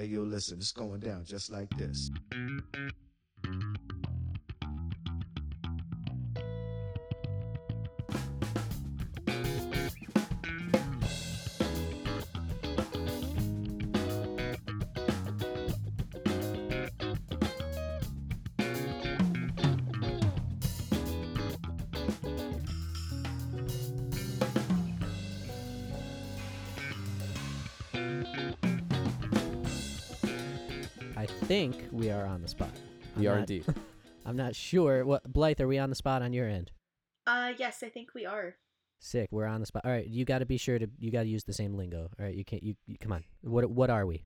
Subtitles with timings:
[0.00, 2.10] Hey, yo, listen, it's going down just like this.
[31.60, 32.70] Think we are on the spot.
[33.18, 33.64] We I'm are not- indeed.
[34.26, 35.04] I'm not sure.
[35.04, 35.60] What Blythe?
[35.60, 36.70] Are we on the spot on your end?
[37.26, 38.54] Uh, yes, I think we are.
[38.98, 39.28] Sick.
[39.30, 39.82] We're on the spot.
[39.84, 40.06] All right.
[40.06, 40.88] You got to be sure to.
[40.98, 42.08] You got to use the same lingo.
[42.18, 42.34] All right.
[42.34, 42.62] You can't.
[42.62, 43.24] You, you come on.
[43.42, 44.24] What What are we?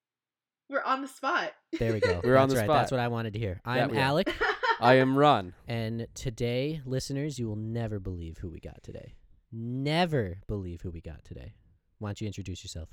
[0.70, 1.52] We're on the spot.
[1.78, 2.20] There we go.
[2.24, 2.68] We're on the right.
[2.68, 3.60] That's what I wanted to hear.
[3.64, 4.00] I'm we are.
[4.00, 4.32] Alec,
[4.80, 5.54] I am Ron.
[5.66, 9.14] and today, listeners, you will never believe who we got today.
[9.52, 11.54] Never believe who we got today.
[11.98, 12.88] Why don't you introduce yourself?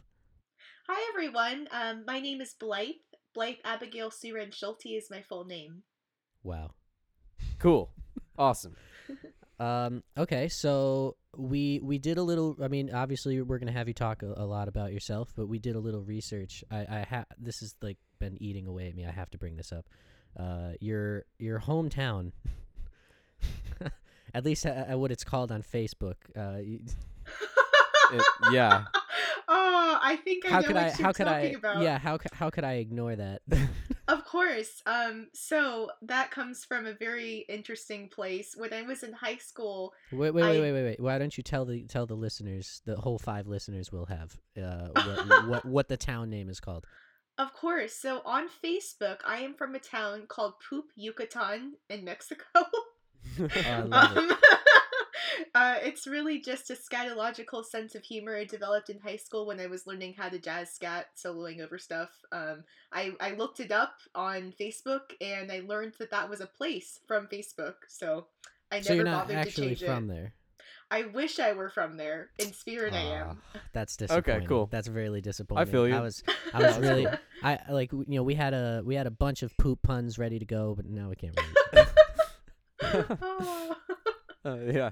[0.88, 1.68] Hi, everyone.
[1.72, 2.96] Um, my name is Blythe.
[3.34, 5.84] Blythe Abigail Suren Schulte is my full name.
[6.44, 6.72] Wow.
[7.60, 7.92] Cool.
[8.38, 8.76] Awesome.
[9.60, 12.58] Um, okay, so we we did a little.
[12.64, 15.60] I mean, obviously, we're gonna have you talk a, a lot about yourself, but we
[15.60, 16.64] did a little research.
[16.72, 19.06] I I ha- this has like been eating away at me.
[19.06, 19.86] I have to bring this up.
[20.36, 22.32] Uh, your your hometown,
[24.34, 26.16] at least uh, what it's called on Facebook.
[26.36, 26.80] Uh, you-
[28.14, 28.86] It- yeah.
[29.48, 30.88] Oh, I think I how know could what I?
[30.88, 31.42] you're How could I?
[31.44, 31.82] talking about.
[31.84, 31.98] Yeah.
[32.00, 33.42] How how could I ignore that?
[34.08, 34.82] Of course.
[34.86, 38.56] Um, so that comes from a very interesting place.
[38.58, 41.00] When I was in high school, wait, wait, wait, I- wait, wait, wait.
[41.00, 44.90] Why don't you tell the tell the listeners, the whole five listeners will have, uh,
[44.94, 46.86] what, what what the town name is called?
[47.38, 47.94] of course.
[47.94, 52.44] So on Facebook, I am from a town called Poop, Yucatan, in Mexico.
[53.40, 54.38] Oh, I love it.
[55.56, 59.60] Uh, it's really just a scatological sense of humor I developed in high school when
[59.60, 62.10] I was learning how to jazz scat, soloing over stuff.
[62.32, 66.48] Um, I, I looked it up on Facebook and I learned that that was a
[66.48, 67.76] place from Facebook.
[67.88, 68.28] So
[68.72, 70.14] I never So you're not bothered to change from it.
[70.14, 70.34] there.
[70.90, 72.32] I wish I were from there.
[72.38, 73.42] In spirit, I am.
[73.56, 74.42] Ah, That's disappointing.
[74.42, 74.68] Okay, cool.
[74.70, 75.68] That's really disappointing.
[75.68, 75.96] I feel you.
[75.96, 76.22] I was,
[76.54, 77.08] I was really.
[77.42, 80.38] I like, you know, we had a, we had a bunch of poop puns ready
[80.40, 81.40] to go, but now we can't.
[81.74, 81.88] Really.
[82.84, 83.76] Oh.
[84.44, 84.90] Uh, yeah.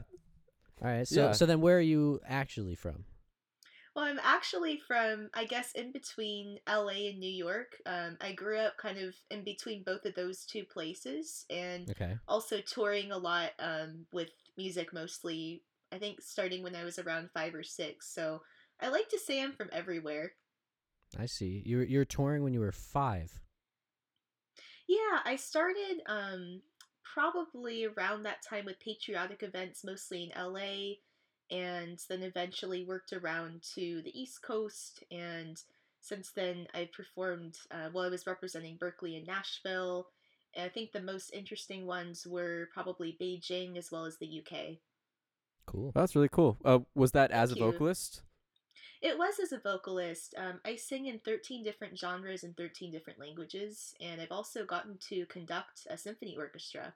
[0.81, 1.31] All right, so, Yeah.
[1.31, 3.05] so then, where are you actually from?
[3.95, 7.75] Well, I'm actually from, I guess, in between LA and New York.
[7.85, 12.17] Um, I grew up kind of in between both of those two places and Okay,
[12.27, 17.31] also touring a lot um, with music mostly, I think starting when I was around
[17.33, 18.13] five or six.
[18.13, 18.41] So
[18.79, 20.33] I like to say I'm from everywhere.
[21.17, 21.61] I see.
[21.65, 23.39] You were, you were touring when you were five.
[24.87, 26.61] Yeah, I started um,
[27.13, 30.95] probably around that time with patriotic events, mostly in LA,
[31.51, 35.03] and then eventually worked around to the East Coast.
[35.11, 35.61] And
[36.01, 40.07] since then, I've performed, uh, well, I was representing Berklee and Nashville.
[40.55, 44.77] And I think the most interesting ones were probably Beijing as well as the UK.
[45.65, 45.91] Cool.
[45.93, 46.57] That's really cool.
[46.65, 47.61] Uh, was that as a you.
[47.61, 48.23] vocalist?
[49.01, 50.35] It was as a vocalist.
[50.37, 54.97] Um, I sing in 13 different genres in 13 different languages, and I've also gotten
[55.09, 56.93] to conduct a symphony orchestra.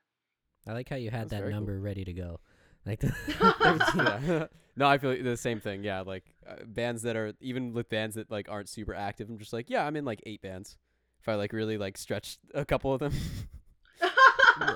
[0.68, 1.60] I like how you had That's that very cool.
[1.62, 2.40] number ready to go.
[2.86, 3.14] Like, the
[4.28, 4.48] yeah.
[4.76, 5.84] no, I feel the same thing.
[5.84, 9.30] Yeah, like uh, bands that are even with bands that like aren't super active.
[9.30, 10.78] I'm just like, yeah, I'm in like eight bands.
[11.22, 13.14] If I like really like stretch a couple of them.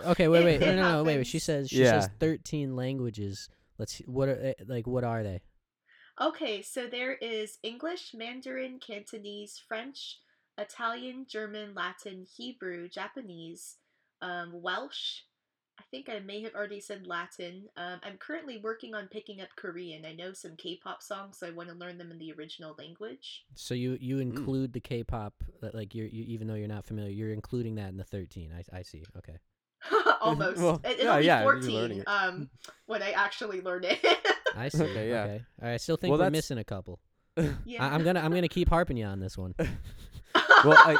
[0.05, 1.27] okay, wait, It- wait, no, it no, no, wait, wait.
[1.27, 3.49] She says, she says thirteen languages.
[3.77, 3.93] Let's.
[3.95, 4.87] see, What are eh, like?
[4.87, 5.41] What are they?
[6.19, 10.17] Okay, so there is English, Mandarin, Cantonese, French,
[10.57, 13.75] Italian, German, Latin, Hebrew, Japanese,
[14.21, 15.21] um, Welsh.
[15.79, 17.65] I think I may have already said Latin.
[17.77, 20.05] Um, I'm currently working on picking up Korean.
[20.07, 23.45] I know some K-pop songs, so I want to learn them in the original language.
[23.53, 24.21] So you you Mm.
[24.21, 27.89] include the K-pop, that, like you're you, even though you're not familiar, you're including that
[27.89, 28.51] in the thirteen.
[28.51, 29.03] I I see.
[29.17, 29.37] Okay.
[30.21, 30.57] Almost.
[30.61, 32.49] Well, it, it'll yeah, be yeah, 14 learning um,
[32.87, 34.03] when I actually learn it.
[34.65, 34.83] I see.
[34.83, 35.23] Okay, yeah.
[35.23, 35.41] Okay.
[35.61, 35.73] All right.
[35.73, 36.99] I still think Well, we're that's- missing a couple.
[37.65, 37.83] yeah.
[37.85, 39.53] I, I'm gonna I'm gonna keep harping you on this one.
[40.63, 40.97] Well, I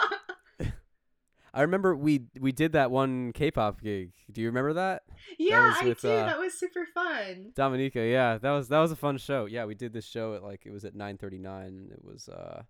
[1.53, 4.11] I remember we we did that one K-pop gig.
[4.31, 5.03] Do you remember that?
[5.39, 6.09] yeah, was I do.
[6.09, 7.51] uh, that was super fun.
[7.55, 9.45] Dominica, yeah, that was that was a fun show.
[9.45, 11.91] Yeah, we did this show at like it was at 9:39.
[11.91, 12.61] It was uh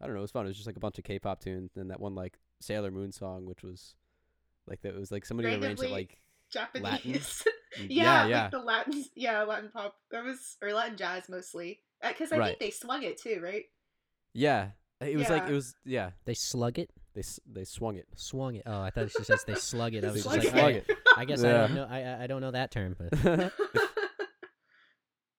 [0.00, 0.44] I don't know, it was fun.
[0.46, 3.12] It was just like a bunch of K-pop tunes and that one like Sailor Moon
[3.12, 3.94] song which was
[4.66, 6.18] like that was like somebody arranged it like
[6.52, 7.42] Japanese.
[7.78, 8.42] yeah, yeah, yeah.
[8.42, 9.96] like the Latin, yeah, Latin pop.
[10.10, 11.80] That was or Latin jazz mostly.
[12.06, 12.46] Because I Right.
[12.48, 13.64] think they swung it too, right?
[14.34, 14.70] yeah.
[15.00, 16.10] It was like it was yeah.
[16.26, 18.06] They slug it, They they swung it.
[18.14, 18.62] swung it.
[18.66, 20.04] Oh, I thought she says they slug it.
[20.04, 20.90] I was just like, Slug I, it.
[21.16, 21.86] I guess I don't know.
[21.90, 23.12] I I- I don't know that term, but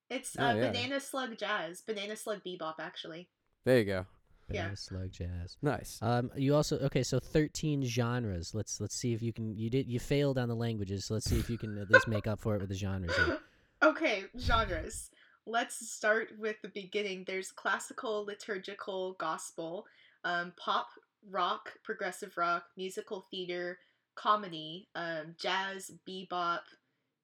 [0.10, 0.68] it's Oh, uh, yeah.
[0.72, 3.30] banana slug jazz, banana slug bebop, actually.
[3.66, 4.06] there you go.
[4.50, 4.62] Yeah.
[4.64, 5.58] Banana slug jazz.
[5.62, 6.00] Nice.
[6.02, 7.04] Um, you also okay.
[7.04, 8.54] So thirteen genres.
[8.54, 9.56] Let's let's see if you can.
[9.58, 11.06] You did you failed on the languages.
[11.06, 13.16] So let's see if you can at least make up for it with the genres.
[13.16, 13.40] Here.
[13.84, 15.10] okay, genres.
[15.46, 17.24] Let's start with the beginning.
[17.28, 19.86] There's classical, liturgical, gospel,
[20.24, 20.88] um, pop,
[21.30, 23.78] rock, progressive rock, musical theater,
[24.16, 26.62] comedy, um, jazz, bebop,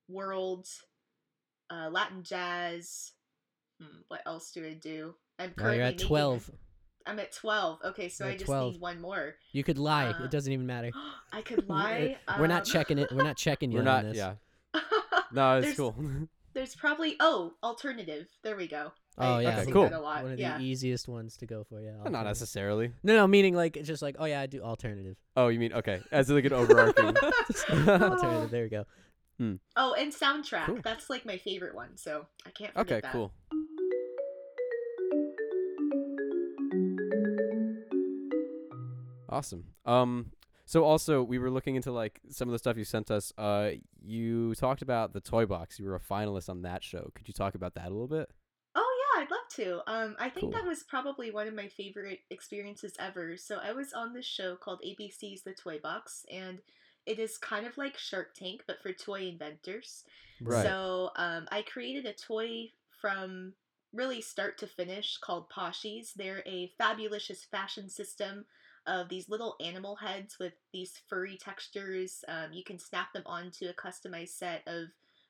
[0.09, 0.67] world,
[1.69, 3.11] uh, Latin jazz.
[3.81, 5.15] Hmm, what else do I do?
[5.37, 6.51] I'm Oh, currently you're at making a- twelve.
[7.09, 7.79] I'm at twelve.
[7.83, 8.73] Okay, so You're I just 12.
[8.73, 9.35] need one more.
[9.51, 10.07] You could lie.
[10.07, 10.91] Uh, it doesn't even matter.
[11.33, 12.17] I could lie.
[12.37, 13.11] We're not um, checking it.
[13.11, 14.03] We're not checking you We're on not.
[14.05, 14.17] this.
[14.17, 14.33] Yeah.
[15.31, 15.95] No, it's There's- cool.
[16.55, 18.25] There's probably oh alternative.
[18.43, 18.91] There we go.
[19.19, 19.59] Oh I, yeah.
[19.59, 19.85] Okay, cool.
[19.85, 20.23] a lot.
[20.23, 20.57] One of yeah.
[20.57, 21.79] the easiest ones to go for.
[21.79, 22.09] Yeah.
[22.09, 22.91] not necessarily.
[23.03, 23.27] No, no.
[23.27, 25.17] Meaning like it's just like oh yeah, I do alternative.
[25.37, 26.01] Oh, you mean okay?
[26.11, 27.15] As like an overarching.
[27.69, 28.49] alternative.
[28.49, 28.85] There we go.
[29.75, 30.65] Oh, and soundtrack.
[30.65, 30.79] Cool.
[30.83, 33.07] That's like my favorite one, so I can't forget Okay, that.
[33.07, 33.31] Okay, cool.
[39.29, 39.65] Awesome.
[39.85, 40.31] Um
[40.65, 43.31] so also we were looking into like some of the stuff you sent us.
[43.37, 43.71] Uh
[44.01, 45.79] you talked about the toy box.
[45.79, 47.11] You were a finalist on that show.
[47.15, 48.29] Could you talk about that a little bit?
[48.75, 49.91] Oh yeah, I'd love to.
[49.91, 50.51] Um, I think Cool.
[50.51, 53.35] that was probably one of my favorite experiences ever.
[53.37, 56.59] So I was on this show called ABC's The Toy Box, and
[57.07, 60.03] it is kind of like Shark Tank, but for toy inventors.
[60.41, 60.63] Right.
[60.63, 62.71] So um, I created a toy
[63.01, 63.53] from
[63.91, 66.13] really start to finish called Poshies.
[66.13, 68.45] They're a fabulous fashion system
[68.89, 72.25] of these little animal heads with these furry textures.
[72.27, 74.89] Um, you can snap them onto a customized set of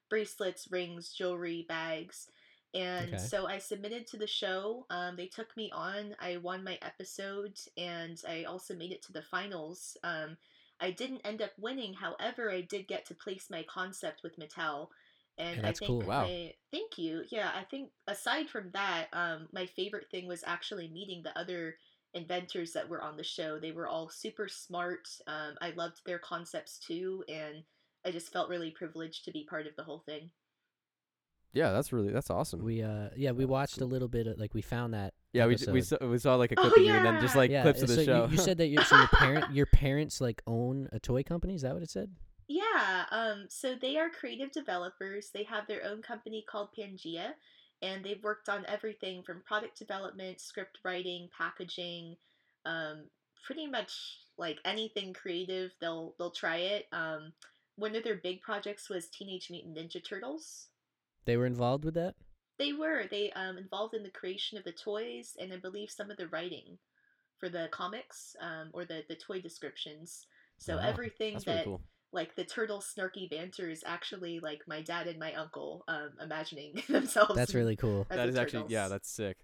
[0.09, 2.27] bracelets, rings, jewelry, bags.
[2.73, 3.19] And Okay.
[3.19, 4.85] so I submitted to the show.
[4.89, 6.15] Um, they took me on.
[6.19, 9.97] I won my episode, and I also made it to the finals.
[10.03, 10.37] Um,
[10.79, 11.93] I didn't end up winning.
[11.93, 14.89] However, I did get to place my concept with Mattel.
[15.37, 16.03] And Yeah, I that's think cool.
[16.03, 16.33] Wow.
[16.33, 17.23] my- thank you.
[17.29, 21.77] Yeah, I think aside from that, um, my favorite thing was actually meeting the other
[22.13, 23.59] inventors that were on the show.
[23.59, 25.07] They were all super smart.
[25.27, 27.63] Um, I loved their concepts too, and
[28.05, 30.31] I just felt really privileged to be part of the whole thing.
[31.53, 32.63] Yeah, that's really that's awesome.
[32.63, 33.87] We uh yeah we watched cool.
[33.87, 36.51] a little bit of like we found that yeah, we, we saw we saw like
[36.51, 38.25] a Oh, clip of you and then just like yeah clips of the so show.
[38.25, 41.55] You, you said that your so your parent your parents like own a toy company
[41.55, 42.11] is that what it said
[42.47, 45.29] Yeah, um, so they are creative developers.
[45.33, 47.33] They have their own company called Pangea,
[47.81, 52.15] and they've worked on everything from product development, script writing, packaging,
[52.65, 53.05] um,
[53.45, 53.91] pretty much
[54.37, 55.71] like anything creative.
[55.81, 56.87] They'll they'll try it.
[56.91, 57.33] Um,
[57.75, 60.67] one of their big projects was Teenage Mutant Ninja Turtles.
[61.25, 62.15] they were involved with that
[62.57, 66.11] They were they um, involved in the creation of the toys and I believe some
[66.11, 66.77] of the writing
[67.37, 70.25] for the comics um, or the the toy descriptions.
[70.57, 71.81] So Wow, everything that's that cool.
[72.11, 76.81] Like the turtle snarky banter is actually like my dad and my uncle um, imagining
[76.89, 77.35] themselves.
[77.35, 79.37] that's really cool That is That the is actually yeah, that's sick.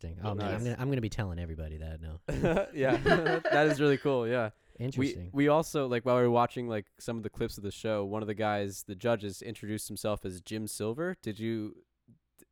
[0.00, 0.18] Dang.
[0.24, 2.20] oh man I'm gonna I'm gonna be telling everybody that now
[2.74, 2.96] yeah,
[3.52, 4.26] that is really cool.
[4.28, 4.50] Yeah.
[4.78, 7.62] We interesting we also like while we were watching like some of the clips of
[7.62, 11.16] the show, one of the guys, the judges, introduced himself as Jim Silver.
[11.22, 11.76] Did you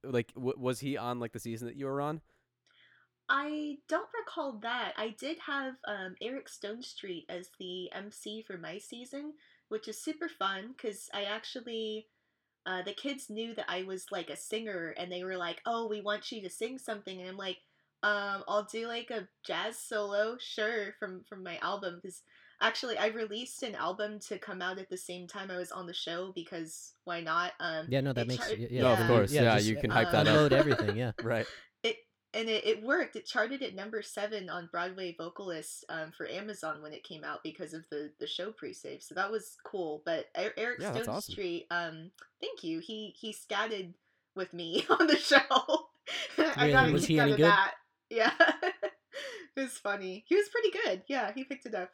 [0.05, 2.21] like w- was he on like the season that you were on?
[3.29, 4.93] I don't recall that.
[4.97, 9.35] I did have um, Eric Stonestreet as the MC for my season,
[9.69, 12.09] which is super fun because I actually.
[12.65, 15.89] Uh, the kids knew that I was like a singer, and they were like, "Oh,
[15.89, 17.59] we want you to sing something," and I'm like,
[18.05, 22.23] "Um, I'll do like a jazz solo, sure, from from my album." Because
[22.61, 25.87] actually, I released an album to come out at the same time I was on
[25.87, 27.53] the show because why not?
[27.59, 29.33] Um, yeah no that makes char- y- yeah, No, of course.
[29.33, 30.51] Yeah, just you can hype that up.
[30.51, 31.47] upload everything yeah Right.
[32.33, 33.17] It and it, it worked.
[33.17, 37.43] It charted at number seven on Broadway Vocalists um, for Amazon when it came out
[37.43, 39.03] because of the the show pre-save.
[39.03, 40.03] So that was cool.
[40.05, 41.33] But E- Eric Yeah, Stone awesome.
[41.33, 42.11] Street, um,
[42.41, 42.81] thank you.
[42.81, 43.95] He he scatted
[44.35, 45.39] with me on the show.
[46.39, 46.73] I Really?
[46.73, 47.47] got a Was kick he out any of good?
[47.47, 47.75] that.
[48.11, 48.33] Yeah,
[49.57, 50.25] it was funny.
[50.27, 51.03] He was pretty good.
[51.09, 51.91] Yeah, he picked it up.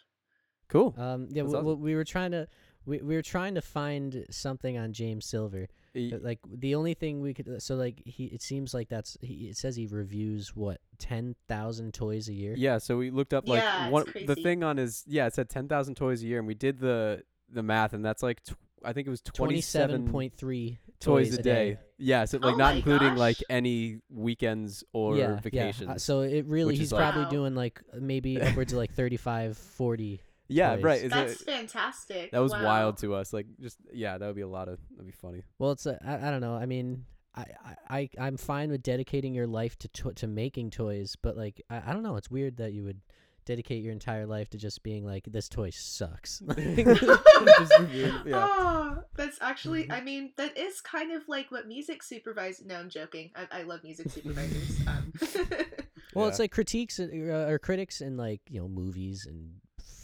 [0.69, 0.95] Cool.
[0.99, 1.81] um yeah we, awesome.
[1.81, 2.47] we were trying to
[2.85, 7.21] we, we were trying to find something on James Silver Y- like the only thing
[7.21, 10.81] we could so like he it seems like that's he it says he reviews what
[10.99, 14.77] 10,000 toys a year yeah, so we looked up like Yeah, one the thing on
[14.77, 18.05] his yeah, it said 10,000 toys a year and we did the the math and
[18.05, 18.55] that's like tw-
[18.85, 21.79] I think it was 27.3 toys a day.
[21.97, 25.89] Yeah, so like Oh not my including like any weekends or yeah, vacations.
[25.89, 25.95] Yeah.
[25.95, 27.31] Uh, so it really which is he's like- probably Wow.
[27.31, 30.21] doing like maybe upwards of like 35 40.
[30.49, 30.85] Yeah, toys.
[30.85, 31.03] right.
[31.03, 32.31] Is That's it, fantastic.
[32.33, 32.65] that was Wow.
[32.65, 33.33] wild to us.
[33.33, 35.43] Like just yeah, that would be a lot of that'd be funny.
[35.59, 36.55] Well, it's a, I, I don't know.
[36.55, 40.71] I mean, I, I I I'm fine with dedicating your life to to, to making
[40.71, 43.01] toys, but like I, I don't know, it's weird that you would
[43.45, 46.43] dedicate your entire life to just being like this toy sucks.
[47.93, 48.21] Yeah.
[48.35, 52.67] Oh, that's actually, I mean, that is kind of like what music supervisors.
[52.67, 53.31] No, I'm joking.
[53.35, 54.81] I, I love music supervisors.
[54.87, 55.13] Um,
[56.15, 59.53] Well, it's like critiques and- uh, or critics in like you know movies and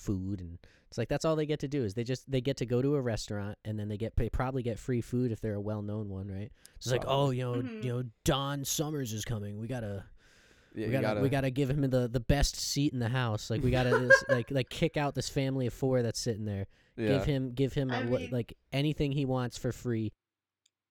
[0.05, 0.59] food, and
[0.89, 2.81] it's like that's all they get to do is they just they get to go
[2.83, 5.61] to a restaurant and then they get they probably get free food if they're a
[5.61, 6.51] well known one, right?
[6.77, 7.83] It's like oh you know Mhm.
[7.85, 10.05] you know Don Summers is coming, we gotta
[10.75, 13.51] Yeah, we you gotta, we gotta give him the the best seat in the house,
[13.51, 16.67] like we gotta this, like like kick out this family of four that's sitting there,
[16.97, 17.09] yeah.
[17.09, 20.13] give him give him I a, what, mean- like anything he wants for free.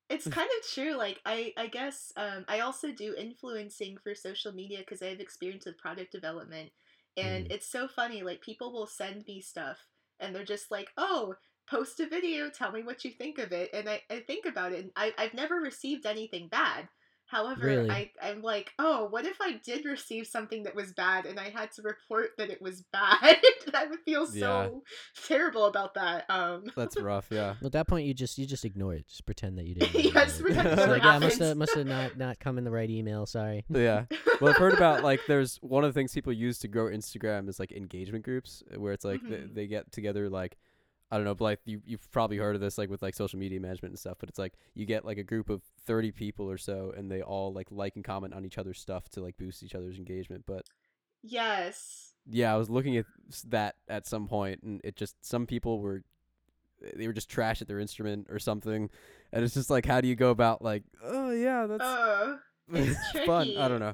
[0.09, 0.93] It's kind of true.
[0.95, 5.19] Like I, I guess um, I also do influencing for social media because I have
[5.19, 6.69] experience with product development,
[7.17, 7.49] and Mm.
[7.49, 8.23] it's so funny.
[8.23, 9.87] Like people will send me stuff,
[10.19, 11.35] and they're just like, "Oh,
[11.69, 14.73] post a video, tell me what you think of it," and I, I think about
[14.73, 16.89] it, and I, I've never received anything bad.
[17.33, 17.89] However, Really?
[17.89, 21.49] I, I'm like, oh, what if I did receive something that was bad and I
[21.49, 23.37] had to report that it was bad?
[23.73, 24.69] I would feel so Yeah.
[25.27, 26.25] terrible about that.
[26.29, 27.27] Um, That's rough.
[27.31, 27.55] Yeah.
[27.63, 30.13] At that point, you just you just ignore it, just pretend that you didn't.
[30.13, 30.43] Yes, it.
[30.43, 33.25] pretend it like, yeah, must have must have not not come in the right email.
[33.25, 33.65] Sorry.
[33.69, 34.05] Yeah.
[34.39, 37.49] Well, I've heard about like there's one of the things people use to grow Instagram
[37.49, 39.55] is like engagement groups where it's like they, Mhm.
[39.55, 40.57] they get together like
[41.13, 43.37] I don't know, but like you you've probably heard of this like with like social
[43.37, 46.49] media management and stuff, but it's like you get like a group of 30 people
[46.49, 49.37] or so and they all like like and comment on each other's stuff to like
[49.37, 50.45] boost each other's engagement.
[50.47, 50.63] But
[51.21, 52.13] yes.
[52.29, 55.79] yeah, I was looking at s- that at some point and it just some people
[55.81, 56.03] were
[56.95, 58.89] they were just trash at their instrument or something.
[59.31, 62.37] And it's just like how do you go about like, oh yeah, that's Uh,
[62.73, 63.55] it's fun.
[63.57, 63.93] I don't know.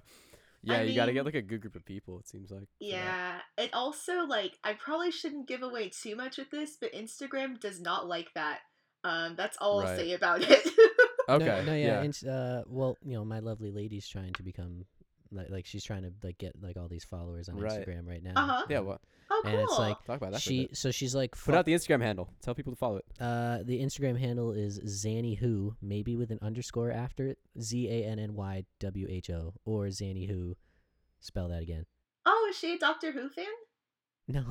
[0.64, 2.20] Yeah, I you got to get like a good group of people.
[2.20, 2.62] It seems like.
[2.62, 2.86] for that.
[2.86, 3.40] yeah.
[3.58, 7.80] It also like I probably shouldn't give away too much with this, but Instagram does
[7.80, 8.60] not like that.
[9.04, 10.68] Um, that's all I'll say about it.
[11.30, 11.46] Okay.
[11.46, 11.86] No, no yeah.
[11.86, 12.04] yeah.
[12.04, 14.86] ins- uh, well, you know, my lovely lady's trying to become
[15.32, 17.72] like, like she's trying to like get like all these followers on Right.
[17.86, 18.34] Instagram right now.
[18.36, 18.66] Uh-huh.
[18.70, 18.80] Yeah.
[18.80, 19.02] What?
[19.32, 19.52] oh, cool.
[19.52, 20.32] And it's like Talk about that.
[20.32, 20.78] for a she bit.
[20.78, 22.30] so she's like Put fuck- out the Instagram handle.
[22.42, 23.06] Tell people to follow it.
[23.20, 28.06] uh the Instagram handle is Zanny Who, maybe with an underscore after it, Z A
[28.06, 30.56] N N Y W H O, or Zanny Who.
[31.20, 31.86] Spell that again.
[32.26, 33.46] oh, is she a Doctor Who fan?
[34.28, 34.46] No.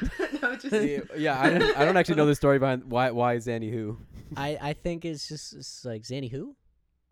[0.40, 3.34] no, just yeah, yeah, I don't, I don't actually know the story behind why why
[3.34, 3.98] is Annie who.
[4.36, 6.54] I I think it's just it's like Zanny Who,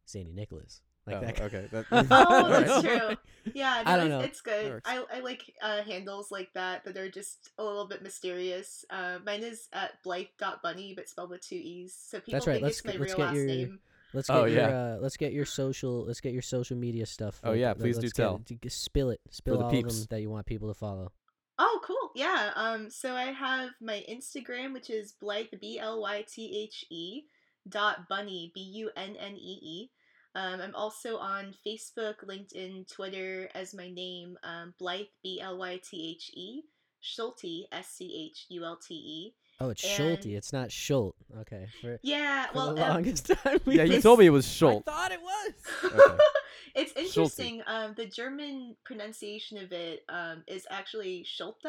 [0.06, 0.80] Zanny Nicholas.
[1.08, 1.40] Like oh, that.
[1.42, 1.68] okay.
[1.72, 3.16] That, Oh, that's true.
[3.54, 4.20] Yeah, no, I don't know.
[4.20, 4.82] it's good.
[4.84, 8.84] I, I like uh, handles like that that are just a little bit mysterious.
[8.90, 12.64] Uh, mine is at blythe.bunny, but spelled with two e's, so people That's right, think
[12.64, 13.78] let's it's my get- let's real get last your- name.
[14.12, 14.68] Let's get Oh, your yeah.
[14.68, 17.40] uh, let's get your social let's get your social media stuff.
[17.44, 18.42] Oh, like, yeah, please do let's get tell.
[18.50, 18.72] it.
[18.72, 19.20] Spill it.
[19.30, 20.06] Spill the all of them peeps.
[20.06, 21.12] that you want people to follow.
[21.58, 22.10] Oh, cool.
[22.14, 22.50] Yeah.
[22.54, 22.90] Um.
[22.90, 27.22] So I have my Instagram, which is Blythe B L Y T H E
[27.68, 29.90] dot Bunny B U N N E E.
[30.38, 35.80] Um, I'm also on Facebook, LinkedIn, Twitter as my name, um, Blythe B L Y
[35.82, 36.62] T H E,
[37.00, 39.34] Schulte S C H U L T E.
[39.58, 40.26] Oh, it's Schulte.
[40.26, 41.14] It's not Schult.
[41.40, 41.66] Okay.
[41.80, 42.46] For, Yeah.
[42.46, 43.58] for well, the um, longest time.
[43.64, 44.84] we yeah, you told me it was Schult.
[44.86, 45.52] I thought it was.
[45.92, 46.18] Okay.
[46.76, 47.62] it's interesting.
[47.66, 51.66] Um, the German pronunciation of it um, is actually Schulte,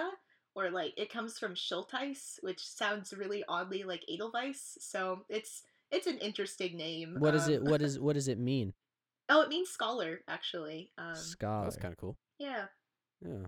[0.53, 4.77] or like it comes from Schulteis, which sounds really oddly like Edelweiss.
[4.79, 7.15] So it's it's an interesting name.
[7.19, 7.63] What is um, it?
[7.63, 8.73] What is what does it mean?
[9.29, 10.91] Oh, it means scholar, actually.
[10.97, 11.63] Um, Scholar.
[11.65, 12.17] That's kind of cool.
[12.39, 12.65] yeah.
[13.23, 13.45] Yeah.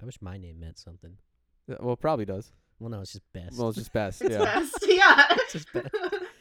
[0.00, 1.16] I wish my name meant something.
[1.68, 2.52] Yeah, Well, it probably does.
[2.78, 3.58] Well, no, it's just best.
[3.58, 4.20] Well, it's just best.
[4.24, 4.44] It's yeah.
[4.44, 4.76] best.
[4.86, 5.26] Yeah.
[5.30, 5.88] It's just best.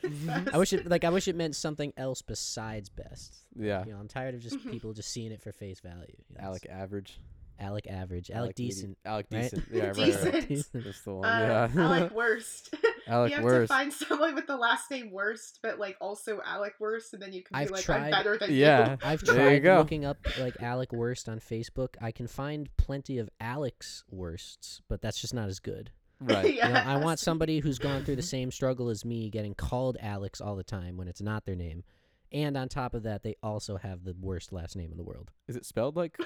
[0.04, 0.54] Best.
[0.54, 3.38] I wish it like I wish it meant something else besides best.
[3.56, 3.86] Yeah.
[3.86, 4.72] You know, I'm tired of just Mhm.
[4.72, 6.16] people just seeing it for face value.
[6.30, 7.20] You know, Alec average.
[7.60, 8.30] Alec average.
[8.32, 8.98] Alec, medium- decent.
[9.06, 9.42] Alec right?
[9.44, 9.64] decent.
[9.72, 10.34] Yeah, right, Decent.
[10.34, 10.48] right.
[10.48, 10.84] Decent.
[10.86, 11.26] That's the one.
[11.26, 11.82] Uh, yeah.
[11.84, 12.74] Alec Worst.
[13.08, 13.70] Alec you have Worst.
[13.72, 17.32] to find someone with the last name Worst, but like also Alec Worst, and then
[17.34, 18.98] you can be I've like, tried- I'm better than Yeah.
[19.04, 19.78] I've There you tried go.
[19.78, 21.96] looking up like Alec Worst on Facebook.
[22.02, 25.92] I can find plenty of Alex Worsts, but that's just not as good.
[26.28, 26.34] you.
[26.36, 26.54] right.
[26.56, 29.98] You know, I want somebody who's gone through the same struggle as me, getting called
[30.02, 31.84] Alex all the time when it's not their name,
[32.32, 35.30] and on top of that, they also have the worst last name in the world.
[35.48, 36.18] Is it spelled like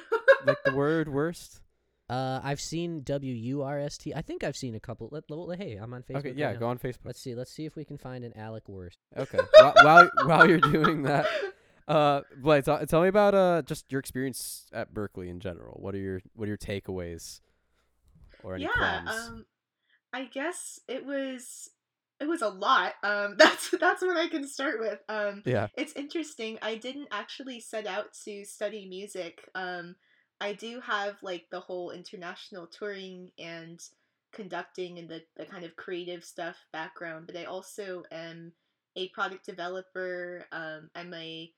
[0.45, 1.61] like the word worst?
[2.09, 4.15] Uh, I've seen W U R S T.
[4.15, 5.09] I think I've seen a couple.
[5.11, 6.15] Let, let- hey, I'm on Facebook.
[6.15, 6.29] Okay.
[6.29, 6.53] right Yeah.
[6.53, 6.59] now.
[6.59, 7.05] Go on Facebook.
[7.05, 7.35] Let's see.
[7.35, 8.97] Let's see if we can find an Alec Worst.
[9.15, 9.37] Okay.
[9.59, 11.27] while, while while you're doing that,
[11.87, 15.77] uh, Blake, tell, tell me about uh just your experience at Berklee in general.
[15.79, 17.41] What are your what are your takeaways
[18.43, 18.71] or any yeah,
[19.03, 19.27] problems?
[19.27, 19.45] um,
[20.11, 21.69] I guess it was
[22.19, 22.93] it was a lot.
[23.03, 24.97] Um, that's that's what I can start with.
[25.09, 25.67] Um, yeah.
[25.77, 26.57] it's interesting.
[26.63, 29.47] I didn't actually set out to study music.
[29.53, 29.95] Um,
[30.41, 33.81] I do have like the whole international touring and
[34.31, 38.53] conducting and the, the kind of creative stuff background, but I also am
[38.95, 40.45] a product developer.
[40.51, 41.51] Um, I'm a,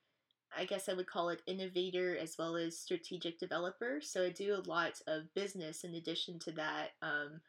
[0.57, 4.00] I guess I would call it innovator as well as strategic developer.
[4.01, 6.89] So I do a lot of business in addition to that.
[7.01, 7.41] Um,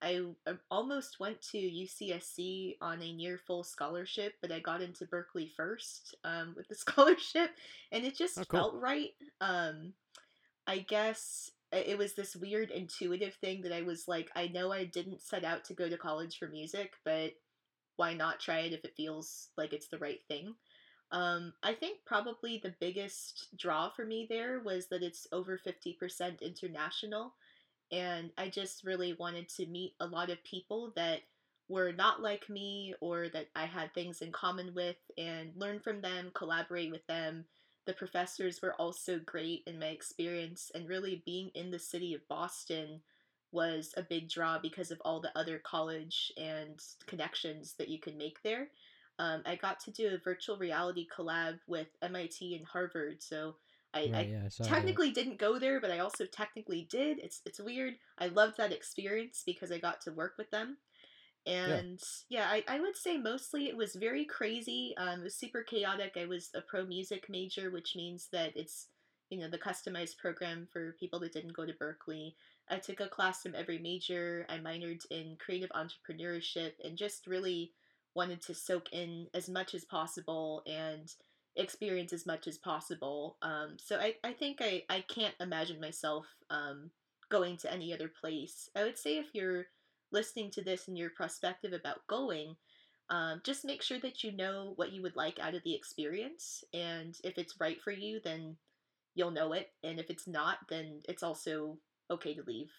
[0.00, 0.22] I
[0.70, 6.14] almost went to UCSC on a near full scholarship, but I got into Berklee first
[6.24, 7.50] um, with the scholarship,
[7.90, 8.60] and it just Oh, cool.
[8.60, 9.10] felt right.
[9.40, 9.94] Um,
[10.68, 14.84] I guess it was this weird intuitive thing that I was like, I know I
[14.84, 17.32] didn't set out to go to college for music, but
[17.96, 20.54] why not try it if it feels like it's the right thing?
[21.10, 26.42] Um, I think probably the biggest draw for me there was that it's over 50%
[26.42, 27.32] international.
[27.90, 31.20] And I just really wanted to meet a lot of people that
[31.68, 36.02] were not like me or that I had things in common with and learn from
[36.02, 37.46] them, collaborate with them.
[37.88, 42.28] The professors were also great in my experience, and really being in the city of
[42.28, 43.00] Boston
[43.50, 48.18] was a big draw because of all the other college and connections that you can
[48.18, 48.68] make there.
[49.18, 53.54] Um, I got to do a virtual reality collab with MIT and Harvard, so
[53.94, 54.62] I, I Right, yeah, I that.
[54.64, 57.18] technically didn't go there, but I also technically did.
[57.20, 57.94] It's it's weird.
[58.18, 60.76] I loved that experience because I got to work with them.
[61.46, 64.94] And yeah, I, I would say mostly it was very crazy.
[64.98, 66.16] Um, it was super chaotic.
[66.16, 68.88] I was a pro music major, which means that it's
[69.30, 72.34] you know the customized program for people that didn't go to Berklee.
[72.70, 74.46] I took a class from every major.
[74.48, 77.72] I minored in creative entrepreneurship and just really
[78.14, 81.10] wanted to soak in as much as possible and
[81.56, 83.36] experience as much as possible.
[83.42, 86.90] Um, so I, I think I, I can't imagine myself um,
[87.30, 88.68] going to any other place.
[88.76, 89.66] I would say if you're
[90.12, 92.56] listening to this and your perspective about going,
[93.10, 96.64] um, just make sure that you know what you would like out of the experience.
[96.74, 98.56] And if it's right for you, then
[99.14, 99.70] you'll know it.
[99.82, 101.78] And if it's not, then it's also
[102.10, 102.70] okay to leave.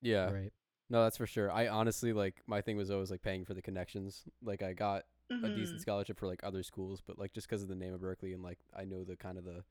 [0.00, 0.32] Yeah.
[0.32, 0.52] Right.
[0.90, 1.50] No, that's for sure.
[1.52, 4.24] I honestly like my thing was always like paying for the connections.
[4.42, 5.04] Like I got
[5.42, 5.50] a Mhm.
[5.50, 8.34] decent scholarship for like other schools, but like just because of the name of Berklee
[8.34, 9.64] and like I know the kind of the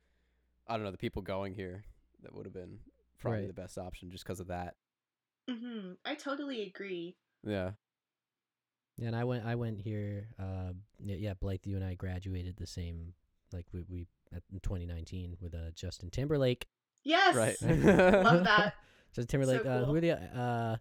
[0.67, 1.85] I don't know the people going here
[2.23, 2.79] that would have been
[3.19, 3.47] probably Right.
[3.47, 4.75] the best option just because of that.
[5.49, 7.15] Hmm I totally agree.
[7.45, 7.71] Yeah.
[8.97, 12.57] Yeah, and I went I went here uh yeah, yeah, Blythe, you and I graduated
[12.57, 13.13] the same
[13.53, 16.65] like we, we at, in 2019 with uh Justin Timberlake.
[17.03, 17.35] Yes.
[17.35, 17.55] Right.
[17.61, 18.73] Love that.
[19.13, 20.77] Justin Timberlake, uh, who are the uh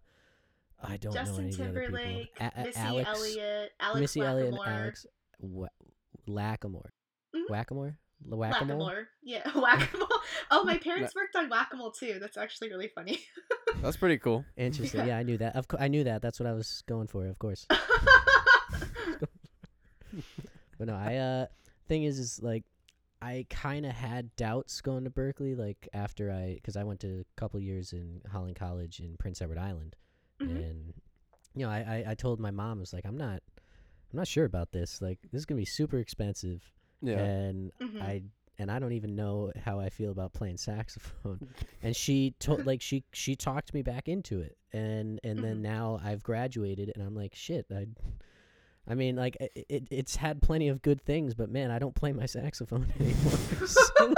[0.82, 1.99] I don't know Justin any of the other people.
[1.99, 5.06] Timberlake, A- a- Missy Alex, Elliott, Alex Missy Elliott and Alex
[5.40, 5.69] Wa-
[6.28, 6.90] Lackamore.
[7.34, 7.50] Mhm.
[7.50, 7.99] Whack-a-more?
[8.24, 8.78] La- Whack-a-mole?
[8.86, 9.04] Whack-a-mole.
[9.22, 10.08] Yeah, whack-a-mole.
[10.50, 12.18] Oh, my parents worked on whack-a-mole too.
[12.20, 13.20] That's actually really funny.
[13.82, 14.44] That's pretty cool.
[14.56, 15.00] Interesting.
[15.00, 15.06] Yeah.
[15.06, 15.54] Yeah, I knew that.
[15.56, 16.22] Of co- I knew that.
[16.22, 17.66] That's what I was going for, of course.
[20.78, 21.46] But no, I uh
[21.88, 22.64] thing is is like
[23.22, 27.20] I kind of had doubts going to Berklee like after I cuz I went to
[27.20, 29.96] a couple years in Holland College in Prince Edward Island
[30.40, 30.56] Mhm.
[30.70, 30.94] and
[31.54, 33.42] you know, I, I I told my mom I was like I'm not
[34.12, 35.00] I'm not sure about this.
[35.00, 36.62] Like this is going to be super expensive
[37.02, 37.19] Yeah.
[37.19, 38.02] and Mhm.
[38.02, 38.23] I
[38.59, 41.41] and I don't even know how I feel about playing saxophone.
[41.82, 44.56] and she told like she she talked me back into it.
[44.73, 45.63] And and then Mhm.
[45.63, 47.67] now I've graduated and I'm like shit.
[47.71, 47.87] I
[48.89, 51.95] I mean like it, it it's had plenty of good things, but man, I don't
[51.95, 53.67] play my saxophone anymore.
[53.67, 54.15] So,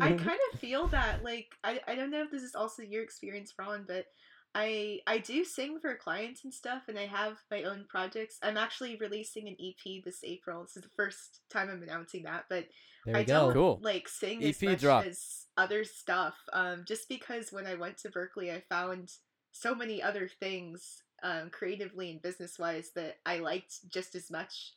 [0.00, 1.22] I kind of feel that.
[1.22, 4.06] Like, I, I don't know if this is also your experience, Ron, but
[4.54, 8.38] I I do sing for clients and stuff, and I have my own projects.
[8.42, 10.62] I'm actually releasing an EP this April.
[10.62, 12.66] This is the first time I'm announcing that, but
[13.06, 13.52] there I go.
[13.52, 13.80] don't Cool.
[13.82, 15.06] like sing as much drop.
[15.06, 16.34] as other stuff.
[16.52, 19.10] Um, just because when I went to Berklee, I found
[19.52, 24.74] so many other things, um, creatively and business wise, that I liked just as much.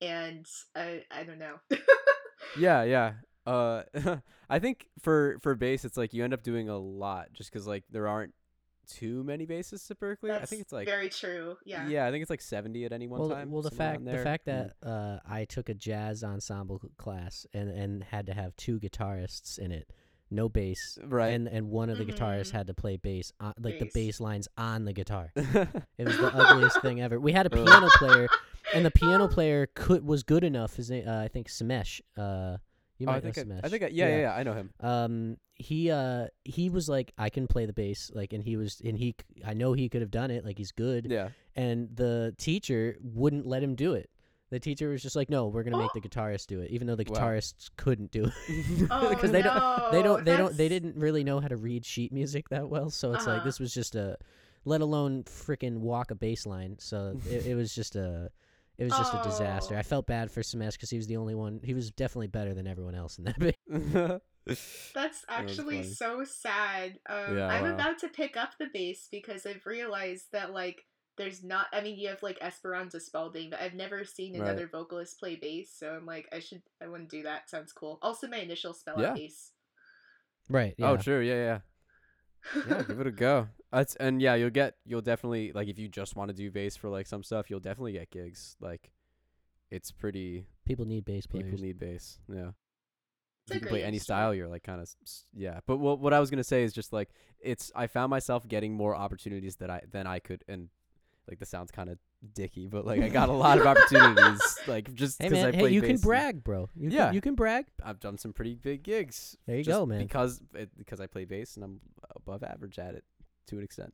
[0.00, 1.56] And I I don't know.
[2.54, 3.12] Yeah, yeah.
[3.46, 3.82] Uh,
[4.50, 7.66] I think for for bass, it's like you end up doing a lot just because
[7.66, 8.34] like there aren't
[8.88, 10.30] too many bassists at Berklee.
[10.30, 11.56] I think it's like very true.
[11.64, 11.86] Yeah.
[11.88, 13.50] yeah, I think it's like seventy at any one well, time.
[13.50, 18.02] well, the fact the fact that uh, I took a jazz ensemble class and and
[18.04, 19.90] had to have two guitarists in it,
[20.30, 22.52] no bass, right, and and one of the guitarists Mhm.
[22.52, 23.92] had to play bass, on, like the Bass.
[23.94, 25.32] bass lines on the guitar.
[25.36, 27.18] It was the ugliest thing ever.
[27.20, 28.28] We had a piano player,
[28.74, 30.76] and the piano player could was good enough.
[30.76, 32.00] His name, uh, I think, Samesh.
[32.16, 32.58] Uh,
[32.98, 33.64] you Oh, might I think know I, Samesh.
[33.64, 34.70] I think I, yeah, yeah, yeah, I know him.
[34.80, 38.80] Um, he uh he was like, I can play the bass, like, and he was,
[38.84, 41.10] and he, I know he could have done it, like he's good.
[41.10, 44.10] Yeah, And the teacher wouldn't let him do it.
[44.50, 46.94] The teacher was just like, no, we're gonna make the guitarist do it, even though
[46.94, 47.18] the Wow.
[47.18, 51.22] guitarists couldn't do it Oh, because they don't they don't they don't they didn't really
[51.24, 53.44] know how to read sheet music that well so it's like Uh-huh.
[53.44, 54.16] this was just a
[54.64, 58.30] let alone freaking walk a bass line so it, it was just a
[58.78, 59.78] it was just a disaster Oh.
[59.78, 62.54] i felt bad for Semesh because he was the only one he was definitely better
[62.54, 63.38] than everyone else in that
[63.70, 64.20] band
[64.94, 65.92] That's actually funny.
[65.92, 66.98] so sad.
[67.06, 67.74] Um, Yeah, I'm wow.
[67.74, 70.80] about to pick up the bass because I've realized that like
[71.18, 71.66] there's not.
[71.72, 74.48] I mean, you have like Esperanza Spalding, but I've never seen Right.
[74.48, 75.74] another vocalist play bass.
[75.76, 76.62] So I'm like, I should.
[76.82, 77.50] I want to do that.
[77.50, 77.98] Sounds cool.
[78.00, 79.08] Also, my initial spell Yeah.
[79.10, 79.50] out bass.
[80.48, 81.20] right yeah Oh, true.
[81.20, 81.34] Yeah,
[82.54, 82.62] yeah.
[82.70, 83.48] yeah, give it a go.
[83.72, 86.76] That's and yeah, you'll get you'll definitely like if you just want to do bass
[86.76, 88.56] for like some stuff, you'll definitely get gigs.
[88.60, 88.90] Like
[89.70, 91.44] it's pretty People need bass players.
[91.46, 92.18] people need bass.
[92.32, 92.50] Yeah.
[93.46, 94.88] It's you can play great any style, you're like kind of
[95.34, 95.60] yeah.
[95.66, 98.72] But what what I was gonna say is just like it's I found myself getting
[98.74, 100.68] more opportunities that I than I could and
[101.28, 101.98] like this sounds kind of
[102.34, 105.54] dicky, but like I got a lot of opportunities like just hey 'cause I man,
[105.54, 106.70] hey, you can bass and brag, bro.
[106.74, 107.06] You Yeah.
[107.06, 107.66] can, you can brag.
[107.84, 109.36] I've done some pretty big gigs.
[109.46, 109.98] There you just go, man.
[110.00, 111.80] Because it, because I play bass and I'm
[112.16, 113.04] above average at it
[113.48, 113.92] to an extent.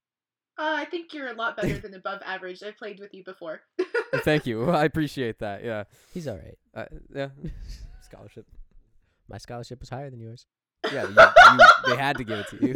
[0.56, 2.62] Uh, I think you're a lot better than above average.
[2.62, 3.62] I've played with you before.
[4.16, 4.70] Thank you.
[4.70, 5.64] I appreciate that.
[5.64, 5.84] Yeah.
[6.12, 6.58] He's all right.
[6.74, 7.28] Uh, yeah.
[8.02, 8.46] Scholarship.
[9.28, 10.46] My scholarship was higher than yours.
[10.92, 11.08] Yeah.
[11.08, 11.16] You,
[11.58, 12.74] you, they had to give it to you.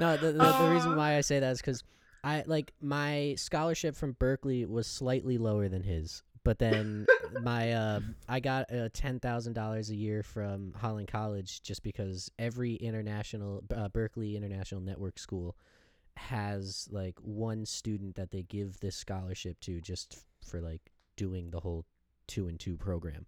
[0.00, 1.84] No, the, the, the reason why I say that is because
[2.24, 7.06] I like my scholarship from Berklee was slightly lower than his, but then
[7.40, 12.30] my uh, I got uh, ten thousand dollars a year from Holland College just because
[12.38, 15.56] every international uh, Berklee International Network School
[16.16, 21.50] has like one student that they give this scholarship to just f- for like doing
[21.50, 21.84] the whole
[22.26, 23.26] two and two program,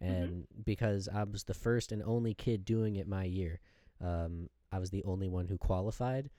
[0.00, 3.60] and because I was the first and only kid doing it my year,
[4.04, 6.30] um, I was the only one who qualified.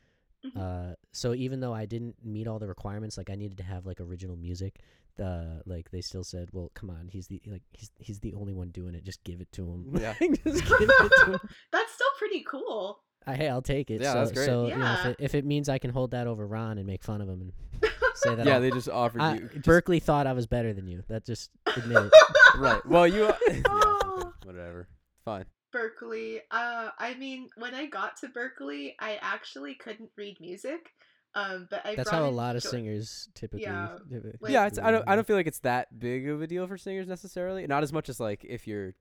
[0.46, 0.92] Mhm.
[0.92, 3.88] Uh, so even though I didn't meet all the requirements, like I needed to have
[3.88, 4.80] like original music,
[5.18, 8.54] the like they still said, "Well, come on, he's the like he's he's the only
[8.54, 9.04] one doing it.
[9.04, 9.86] Just give it to him.
[10.00, 10.14] Yeah.
[10.20, 11.40] just give it to him.
[11.72, 13.00] That's still pretty cool.
[13.26, 14.02] Uh, hey, I'll take it.
[14.02, 14.46] Yeah, so, that's great.
[14.46, 15.10] So you know, if Yeah.
[15.12, 17.42] it, if it means I can hold that over Ron and make fun of him
[17.82, 18.56] and say that, yeah.
[18.56, 19.50] I'll- They just offered I- you.
[19.54, 21.04] just- Berklee thought I was better than you.
[21.10, 22.14] That just admit it.
[22.58, 22.86] right.
[22.86, 23.26] Well, you.
[23.50, 24.18] yeah, Oh.
[24.22, 24.88] okay, whatever.
[25.26, 25.46] Fine.
[25.76, 26.40] Berklee.
[26.50, 30.92] Uh, I mean, when I got to Berklee, I actually couldn't read music.
[31.38, 33.64] Um, but I That's how a lot of jo- singers typically.
[33.64, 34.66] Yeah, typi- like- yeah.
[34.68, 35.04] It's, I don't.
[35.08, 35.16] I Mm.
[35.18, 37.66] don't feel like it's that big of a deal for singers necessarily.
[37.68, 38.96] Not as much as like if you're.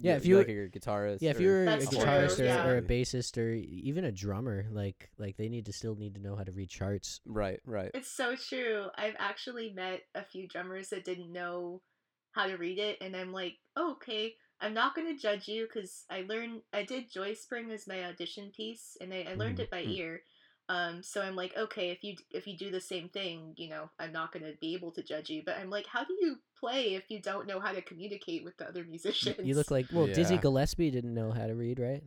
[0.00, 1.18] Yeah, you- if you like were- you're a guitarist.
[1.22, 2.66] Yeah, if you're a That's true, guitarist or, yeah.
[2.68, 6.20] or a bassist or even a drummer, like like they need to still need to
[6.20, 7.20] know how to read charts.
[7.26, 7.60] Right.
[7.64, 7.90] Right.
[7.94, 8.86] It's so true.
[8.96, 11.82] I've actually met a few drummers that didn't know
[12.32, 15.66] how to read it, and I'm like, oh, okay, I'm not going to judge you
[15.66, 19.58] because I learned, I did Joy Spring as my audition piece, and I, I learned
[19.58, 19.62] Mhm.
[19.62, 19.96] it by Mm.
[19.96, 20.22] ear.
[20.70, 23.88] Um, so I'm like, okay, if you if you do the same thing, you know,
[23.98, 25.42] I'm not going to be able to judge you.
[25.44, 28.56] But I'm like, how do you play if you don't know how to communicate with
[28.58, 29.36] the other musicians?
[29.42, 32.02] You look like well, Dizzy Gillespie didn't know how to read, right?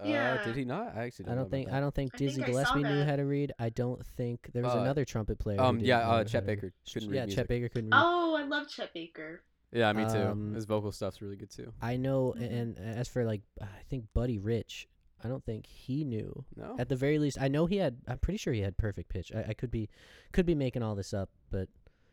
[0.00, 0.44] Uh, Yeah.
[0.44, 0.94] did he not?
[0.96, 1.24] I actually.
[1.24, 3.04] I Don't know don't think about I don't think I think Dizzy I Gillespie knew
[3.04, 3.52] how to read.
[3.58, 5.60] I don't think there was Uh, another trumpet player.
[5.60, 5.80] Um.
[5.80, 6.08] Yeah.
[6.08, 6.24] Uh.
[6.24, 7.38] Chet Baker couldn't read yeah, music.
[7.38, 8.00] Chet Baker couldn't read.
[8.04, 9.42] Oh, I love Chet Baker.
[9.72, 9.92] Yeah.
[9.94, 10.18] Me too.
[10.18, 11.72] Um, His vocal stuff's really good too.
[11.82, 12.52] I know, Mhm.
[12.52, 14.88] and as for like, I think Buddy Rich,
[15.24, 16.44] I don't think he knew.
[16.56, 16.76] No.
[16.78, 17.98] At the very least, I know he had.
[18.06, 19.32] I'm pretty sure he had perfect pitch.
[19.34, 19.88] I, I could be,
[20.32, 21.68] could be making all this up, but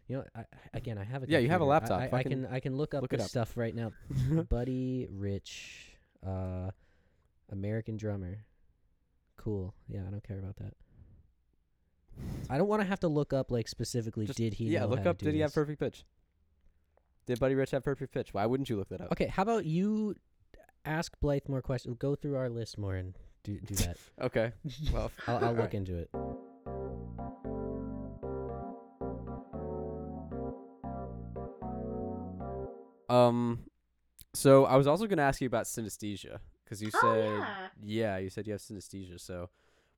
[0.08, 1.65] you know, I, I- again, I have a Yeah, you have a.
[1.65, 2.02] I- laptop.
[2.02, 3.30] I, I, Fucking can I can look up look this up.
[3.30, 3.91] stuff right now.
[4.50, 6.72] Buddy Rich, uh,
[7.52, 8.46] American drummer.
[9.38, 9.74] Cool.
[9.88, 10.74] Yeah, I don't care about that.
[12.50, 14.26] I don't want to have to look up like specifically.
[14.26, 14.65] Just- did he?
[14.65, 14.86] yeah.
[14.86, 15.18] Look up.
[15.18, 16.06] Did he have perfect pitch?
[17.28, 18.34] Did Buddy Rich have perfect pitch?
[18.34, 19.12] Why wouldn't you look that up?
[19.12, 20.15] Okay, how about you
[20.86, 21.95] ask Blythe more questions?
[22.00, 23.98] Go through our list more and do do that.
[24.21, 24.52] Okay.
[24.93, 25.74] Well, I'll, I'll look right.
[25.74, 26.10] into it.
[33.10, 33.65] Um,
[34.34, 37.67] so I was also gonna ask you about synesthesia because you Oh, said yeah.
[37.84, 39.19] yeah, you said you have synesthesia.
[39.19, 39.50] So,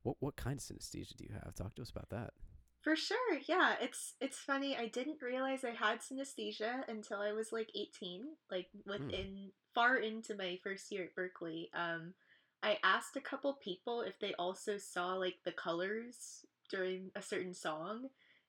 [0.02, 1.54] what what kind of synesthesia do you have?
[1.54, 2.32] Talk to us about that.
[2.80, 3.74] For sure, yeah.
[3.80, 4.76] It's it's funny.
[4.76, 10.34] I didn't realize I had synesthesia until I was like 18, like within far into
[10.36, 11.68] my first year at Berklee.
[11.74, 12.14] Um,
[12.62, 17.54] I asked a couple people if they also saw like the colors during a certain
[17.54, 18.08] song,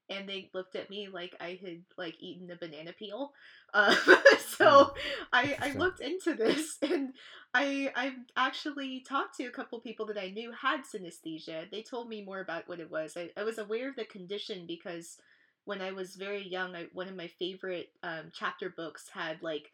[0.09, 3.33] and they looked at me like I had like eaten a banana peel.
[3.71, 3.95] Um,
[4.57, 4.95] so
[5.31, 7.13] I I looked into this, and
[7.53, 11.69] I I actually talked to a couple people that I knew had synesthesia.
[11.69, 13.15] They told me more about what it was.
[13.15, 15.17] I, I was aware of the condition because
[15.65, 19.71] when I was very young, I, one of my favorite um, chapter books had like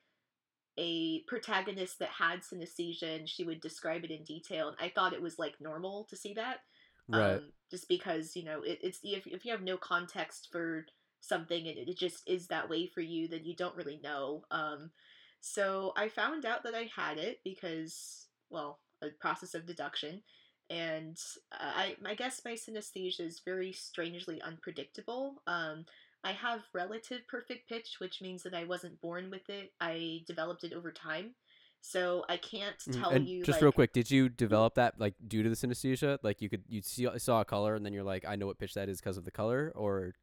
[0.78, 4.67] a protagonist that had synesthesia, and she would describe it in detail.
[4.67, 6.58] And I thought it was like normal to see that,
[7.08, 7.41] Right.
[7.41, 10.86] um, just because you know it, it's if if you have no context for
[11.22, 14.44] something and it just is that way for you, then you don't really know.
[14.52, 14.91] Um,
[15.41, 20.22] so I found out that I had it because, well, a process of deduction,
[20.70, 21.18] and
[21.52, 25.41] uh, I I guess my synesthesia is very strangely unpredictable.
[25.48, 25.86] Um,
[26.24, 29.72] I have relative perfect pitch, which means that I wasn't born with it.
[29.80, 31.36] I developed it over time.
[31.88, 33.00] So I can't Mhm.
[33.00, 35.56] tell and you just like, real quick, did you develop that like due to the
[35.56, 36.17] synesthesia?
[36.24, 38.58] Like you could you see saw a color and then you're like, I know what
[38.58, 40.15] pitch that is because of the color, or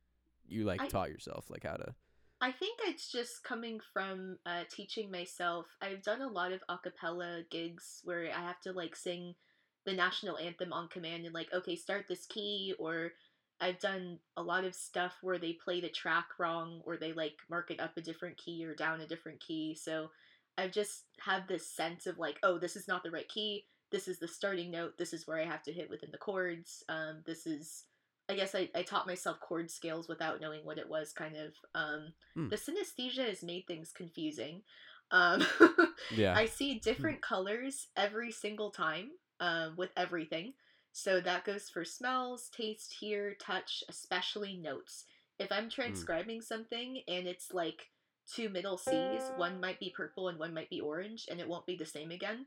[0.44, 1.94] you like I- taught yourself like how to.
[2.40, 5.66] I think it's just coming from uh, teaching myself.
[5.81, 9.37] I've done a lot of a cappella gigs where I have to like sing
[9.85, 13.12] the national anthem on command and like okay start this key or
[13.61, 17.37] I've done a lot of stuff where they play the track wrong or they like
[17.48, 19.77] mark it up a different key or down a different key.
[19.77, 20.11] So
[20.58, 23.64] I've just have this sense of like, oh, this is not the right key.
[23.90, 24.96] This is the starting note.
[24.98, 26.82] This is where I have to hit within the chords.
[26.88, 27.84] Um, this is,
[28.28, 31.52] I guess I, I taught myself chord scales without knowing what it was kind of.
[31.74, 32.48] Um, Hmm.
[32.48, 34.62] The synesthesia has made things confusing.
[35.10, 35.44] Um,
[36.16, 36.34] Yeah.
[36.34, 39.10] I see different colors every single time
[39.40, 40.54] um, with everything.
[40.92, 45.04] So that goes for smells, taste, hear, touch, especially notes.
[45.38, 47.88] If I'm transcribing something and it's like
[48.26, 51.66] two middle C's, one might be purple and one might be orange, and it won't
[51.66, 52.46] be the same again.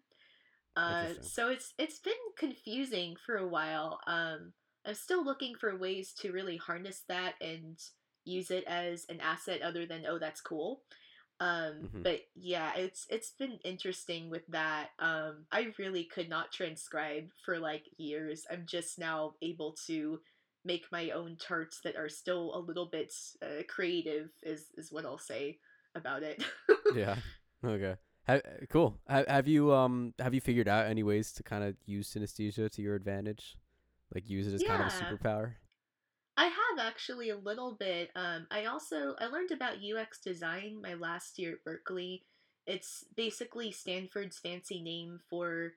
[0.75, 3.99] Uh, so it's it's been confusing for a while.
[4.07, 4.53] Um,
[4.85, 7.77] I'm still looking for ways to really harness that and
[8.25, 10.81] use it as an asset other than oh that's cool.
[11.39, 12.03] Um, Mhm.
[12.03, 14.89] but yeah, it's it's been interesting with that.
[14.99, 18.45] Um, I really could not transcribe for like years.
[18.51, 20.19] I'm just now able to
[20.65, 25.05] make my own charts that are still a little bit uh, creative is is what
[25.05, 25.59] I'll say
[25.95, 26.43] about it.
[26.95, 27.15] yeah.
[27.63, 27.95] Okay.
[28.27, 28.97] Ha- cool.
[29.09, 32.71] Ha- have you um have you figured out any ways to kind of use synesthesia
[32.71, 33.57] to your advantage?
[34.13, 35.53] Like use it as kind of a superpower?
[36.37, 38.11] I have actually a little bit.
[38.15, 42.21] Um, I also I learned about UX design my last year at Berklee.
[42.67, 45.73] It's basically Stanford's fancy name for,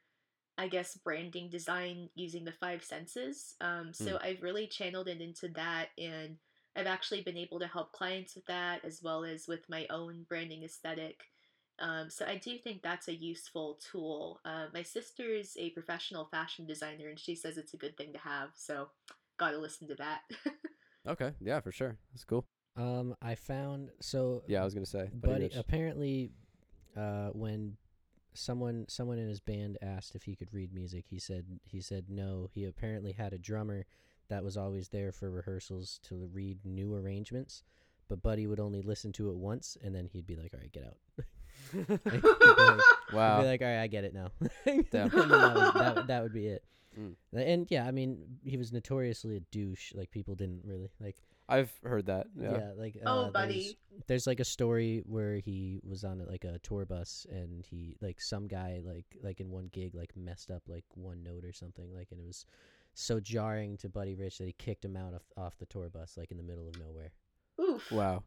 [0.58, 3.54] I guess, branding design using the five senses.
[3.60, 6.36] Um, so I've really channeled it into that, and
[6.76, 10.26] I've actually been able to help clients with that as well as with my own
[10.28, 11.20] branding aesthetic.
[11.78, 14.40] Um, so I do think that's a useful tool.
[14.44, 18.18] Uh, my is a professional fashion designer, and she says it's a good thing to
[18.18, 18.50] have.
[18.54, 18.88] So
[19.38, 20.22] gotta listen to that.
[21.06, 21.32] Okay.
[21.40, 21.96] Yeah, for sure.
[22.12, 22.44] That's cool.
[22.76, 25.10] Um, I found so Yeah, I was gonna say.
[25.14, 25.56] Buddy, Rich.
[25.56, 26.32] apparently,
[26.96, 27.76] uh, when
[28.38, 32.06] someone someone in his band asked if he could read music, he said he said
[32.08, 32.48] no.
[32.52, 33.84] He apparently had a drummer
[34.28, 37.62] that was always there for rehearsals to read new arrangements,
[38.08, 40.72] but Buddy would only listen to it once, and then he'd be like, "All right,
[40.72, 40.96] get out."
[42.04, 42.22] Like,
[43.12, 43.36] wow.
[43.38, 44.30] He'd be like, "All right, I get it now."
[44.66, 45.08] And Damn.
[45.08, 46.64] then that, would, that, would- that would be it.
[46.98, 47.14] Mm.
[47.32, 49.92] And yeah, I mean, he was notoriously a douche.
[49.94, 51.16] Like people didn't really like.
[51.48, 52.26] I've heard that.
[52.38, 52.52] Yeah.
[52.52, 53.78] Yeah, like uh, oh, there's- buddy.
[54.06, 58.20] there's like a story where he was on like a tour bus and he like
[58.20, 61.92] some guy like like in one gig like messed up like one note or something
[61.94, 62.44] like and it was
[62.94, 66.16] so jarring to Buddy Rich that he kicked him out of off the tour bus
[66.18, 67.12] like in the middle of nowhere.
[67.60, 67.90] Oof.
[67.90, 68.24] Wow.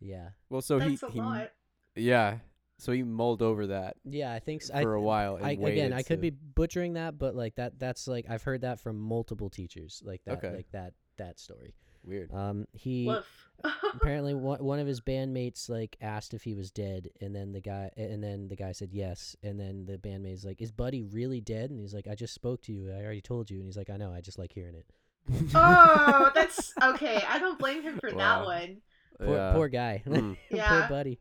[0.00, 1.50] Yeah, Well, so That's he a he lot.
[1.96, 2.38] yeah.
[2.80, 5.38] So he mulled over that yeah, I think s for I, a while.
[5.42, 8.60] I again I could to- be butchering that, but like that that's like I've heard
[8.60, 10.54] that from multiple teachers like that Okay.
[10.54, 11.74] like that that story.
[12.08, 12.32] Weird.
[12.32, 13.12] Um, he
[13.94, 17.60] apparently one, one of his bandmates like asked if he was dead and then the
[17.60, 21.40] guy and then the guy said yes and then the bandmate's like is buddy really
[21.40, 23.76] dead and he's like i just spoke to you i already told you and he's
[23.76, 24.86] like i know i just like hearing it
[25.54, 27.22] oh, that's okay.
[27.28, 28.16] I don't blame him for Wow.
[28.16, 28.76] that one.
[29.20, 30.68] poor, yeah, poor guy Mm, Yeah.
[30.68, 31.18] poor buddy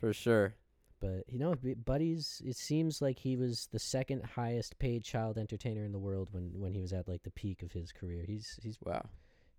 [0.00, 0.54] for sure.
[1.00, 5.36] but you know B- buddy's it seems like he was the second highest paid child
[5.38, 8.24] entertainer in the world when when he was at like the peak of his career
[8.26, 9.04] he's he's Wow.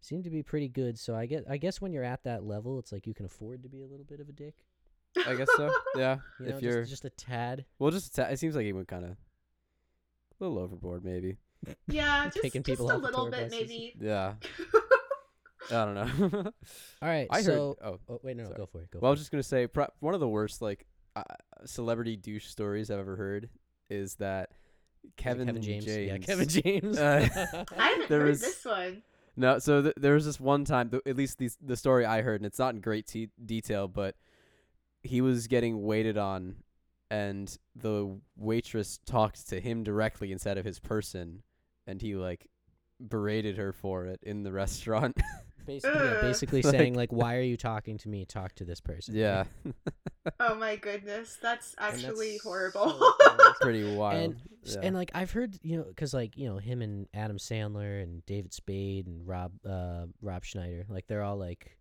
[0.06, 2.78] Seemed to be pretty good so i get i guess when you're at that level
[2.80, 4.54] it's like you can afford to be a little bit of a dick
[5.26, 5.74] I guess so.
[5.96, 6.18] Yeah.
[6.42, 8.34] you know if you're just, just a tad well, just a tad.
[8.34, 9.16] it seems like he went kind of a
[10.44, 11.38] little overboard, maybe.
[11.88, 13.52] Yeah, just, Kicking just people a little bit, buses.
[13.70, 13.96] maybe.
[13.98, 14.34] Yeah.
[15.72, 16.44] I don't know.
[17.02, 17.58] all right I heard.
[17.58, 17.78] Oh,
[18.10, 18.58] oh wait no, no sorry.
[18.60, 20.28] go for it go well, I for was just gonna say pro- one of the
[20.28, 21.24] worst like uh,
[21.66, 23.50] celebrity douche stories I've ever heard
[23.90, 24.56] is that it.
[25.06, 25.86] Is it Kevin, Kevin James.
[25.86, 26.12] James.
[26.12, 26.98] Yeah, Kevin James.
[27.00, 27.30] Uh,
[27.78, 29.02] I haven't There heard was- this one.
[29.38, 32.22] No, so th- there was this one time, th- at least these, the story I
[32.22, 34.16] heard, and it's not in great te- detail, but
[35.04, 36.56] he was getting waited on,
[37.12, 41.44] and the waitress talked to him directly instead of his person,
[41.86, 42.48] and he like
[43.06, 45.20] berated her for it in the restaurant.
[45.66, 48.26] basically, yeah, basically Like- saying like, "Why are you talking to me?
[48.26, 49.46] Talk to this person." yeah,
[50.40, 52.92] Oh my goodness, that's actually that's horrible.
[53.00, 54.24] so pretty wild.
[54.24, 54.80] and yeah.
[54.84, 58.26] and like I've heard, you know, because like you know him and Adam Sandler and
[58.26, 61.78] David Spade and Rob uh Rob Schneider, like they're all like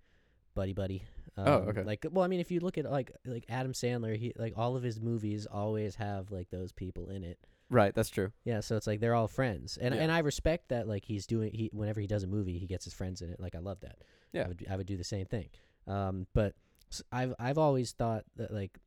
[0.55, 1.05] buddy buddy.
[1.37, 1.83] Um, Oh, okay.
[1.83, 4.77] Like, well, I mean, if you look at like like Adam Sandler, he like all
[4.77, 7.39] of his movies always have like those people in it.
[7.71, 8.33] Right, that's true.
[8.45, 10.03] Yeah, so it's like they're all friends, and Yeah.
[10.03, 10.87] and I respect that.
[10.89, 13.41] Like he's doing, he whenever he does a movie, he gets his friends in it.
[13.41, 13.99] Like I love that.
[14.33, 14.45] Yeah.
[14.45, 15.49] I would I would do the same thing.
[15.87, 16.55] Um, but
[16.91, 18.79] s- I've I've always thought that like,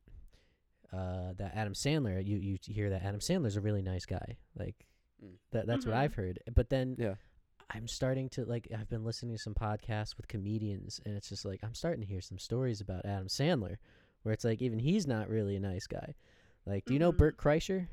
[0.93, 4.37] uh, that Adam Sandler, you you hear that Adam Sandler's a really nice guy.
[4.57, 4.85] Like
[5.23, 5.33] Mm.
[5.51, 5.99] that that's what Mhm.
[5.99, 6.39] I've heard.
[6.53, 7.15] But then Yeah.
[7.71, 11.43] I'm starting to like I've been listening to some podcasts with comedians, and it's just
[11.43, 13.77] like I'm starting to hear some stories about Adam Sandler,
[14.21, 16.13] where it's like even he's not really a nice guy.
[16.65, 17.17] Like, do you know Mhm.
[17.17, 17.87] Bert Kreischer?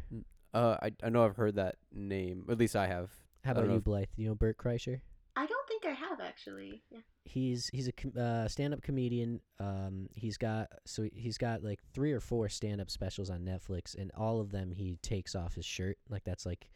[0.54, 2.44] Uh, I I know I've heard that name.
[2.48, 3.10] At least I have.
[3.44, 4.08] How I about you, if- Blythe?
[4.16, 5.00] You know Bert Kreischer?
[5.36, 6.82] I don't think I have actually.
[6.90, 7.00] Yeah.
[7.24, 9.40] He's he's a com- uh, stand-up comedian.
[9.58, 14.12] Um, he's got so he's got like three or four stand-up specials on Netflix, and
[14.16, 15.98] all of them he takes off his shirt.
[16.08, 16.68] Like that's like,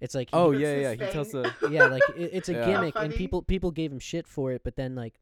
[0.00, 1.06] it's like Oh That's yeah, his yeah.
[1.06, 1.42] He tells thing.
[1.60, 1.68] the.
[1.70, 2.64] yeah, like it, it's a Yeah.
[2.66, 4.62] Gimmick, and people people gave him shit for it.
[4.64, 5.14] But then like,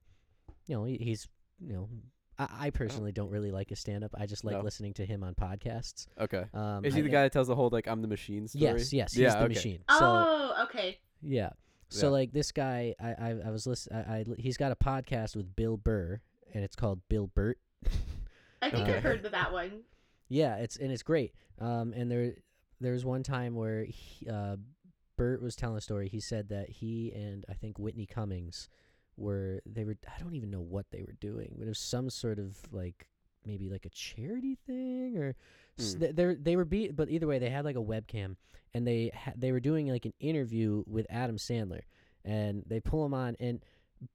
[0.68, 1.26] you know, he, he's
[1.58, 1.88] you know,
[2.38, 4.14] I, I personally don't really like his stand-up.
[4.18, 4.62] I just like No.
[4.62, 6.06] listening to him on podcasts.
[6.20, 6.44] Okay.
[6.54, 8.64] Um, Is he I- the guy that tells the whole like I'm the machine story?
[8.64, 9.54] Yes, yes, he's yeah, the okay.
[9.54, 9.78] machine.
[9.90, 10.98] So oh, okay.
[11.22, 11.50] yeah.
[11.88, 12.10] So Yeah.
[12.12, 14.04] like this guy, I I, I was listening.
[14.06, 16.20] I, I he's got a podcast with Bill Burr,
[16.52, 17.58] and it's called Bill Bert.
[18.62, 18.96] I think Okay.
[18.96, 19.82] I've heard of that one.
[20.28, 21.32] Yeah, it's and it's great.
[21.60, 22.34] Um, and there
[22.80, 24.56] there was one time where he, uh,
[25.16, 26.08] Bert was telling a story.
[26.08, 28.68] He said that he and I think Whitney Cummings
[29.16, 32.10] were they were I don't even know what they were doing, but it was some
[32.10, 33.08] sort of like
[33.44, 35.34] maybe like a charity thing or
[35.78, 35.98] s Hmm.
[36.00, 38.36] they they they were be but either way they had like a webcam
[38.74, 41.82] and they ha- they were doing like an interview with Adam Sandler
[42.24, 43.60] and they pull him on and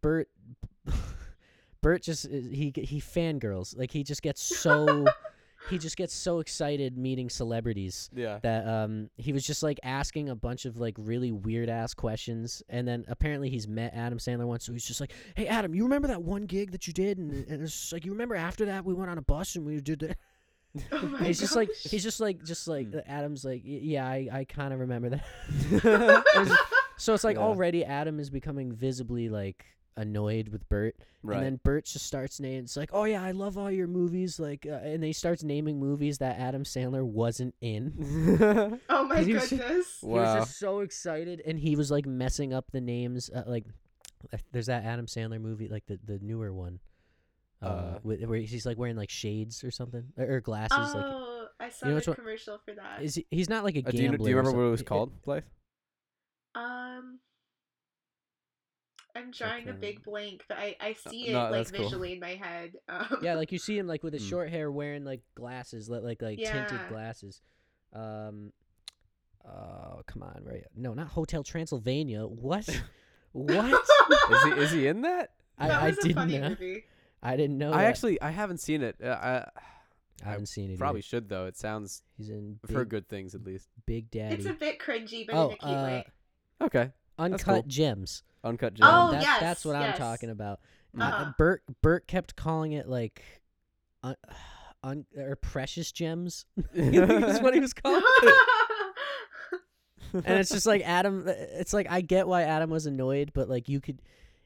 [0.02, 0.28] Bert
[1.82, 5.06] Bert just he he fangirls like he just gets so
[5.69, 8.39] he just gets so excited meeting celebrities Yeah.
[8.41, 12.63] that um he was just like asking a bunch of like really weird ass questions
[12.69, 15.84] and then apparently he's met Adam Sandler once so he's just like hey Adam you
[15.84, 18.84] remember that one gig that you did and, and it's like you remember after that
[18.86, 20.17] we went on a bus and we did that
[20.91, 23.00] Oh my and he's just like he's just like just like Hmm.
[23.06, 25.24] Adam's like yeah I I kind of remember that
[25.71, 26.58] And it's-
[26.97, 27.43] so it's like Yeah.
[27.43, 29.65] already Adam is becoming visibly like
[29.97, 31.38] annoyed with Bert Right.
[31.38, 32.63] and then Bert just starts naming.
[32.63, 34.39] It's like, oh yeah, I love all your movies.
[34.39, 38.80] Like, uh, and then he starts naming movies that Adam Sandler wasn't in.
[38.89, 39.97] oh my 'cause he was- goodness.
[40.01, 40.36] He was wow.
[40.39, 43.30] just so excited, and he was like messing up the names.
[43.30, 43.65] Uh, like,
[44.34, 46.80] uh, there's that Adam Sandler movie, like the the newer one,
[47.62, 50.95] uh, Uh, with, where he's like wearing like shades or something or, or glasses.
[50.95, 53.04] like, oh, I saw know the which one- commercial for that.
[53.04, 54.82] is he, he's not like a Uh, do, you, do you remember what it was
[54.82, 55.43] called, Blythe?
[56.56, 57.19] Um,
[59.15, 61.84] I'm drawing a big blank, but I I see it no, like that's cool.
[61.86, 62.74] visually in my head.
[62.89, 64.30] Um, yeah, like you see him like with his Hmm.
[64.30, 67.41] short hair, wearing like glasses, li- like like tinted glasses.
[67.93, 68.52] Um,
[69.45, 70.63] oh come on, right?
[70.76, 72.26] No, not Hotel Transylvania.
[72.26, 72.67] What?
[73.32, 73.65] what?
[74.32, 75.32] Is he is he in that?
[75.58, 76.50] I, that I was a didn't funny know.
[76.50, 76.84] movie.
[77.24, 77.71] I didn't know.
[77.74, 77.88] I that.
[77.88, 78.95] actually I haven't seen it.
[79.04, 79.45] Uh, I
[80.26, 80.78] I haven't seen it.
[80.80, 81.06] probably either.
[81.08, 81.45] should though.
[81.45, 83.67] It sounds He's in I've Big, heard good things at least.
[83.86, 84.36] Big Daddy.
[84.36, 86.06] It's a bit cringy, but oh, in a cute uh, way.
[86.62, 86.91] Okay.
[87.22, 87.64] Uncut cool.
[87.68, 88.24] Gems.
[88.44, 89.14] Uncut Oh, Gems.
[89.14, 90.60] that's, yes, that's what I'm talking about.
[90.96, 91.02] Mm.
[91.02, 91.32] Uh, Uh-huh.
[91.38, 93.22] Bert Bert kept calling it like,
[94.04, 94.16] un,
[94.84, 96.46] un, or precious gems.
[96.74, 98.02] That's what he was calling.
[98.24, 98.36] it.
[100.14, 101.26] and it's just like Adam.
[101.28, 104.02] It's like I get why Adam was annoyed, but like you could,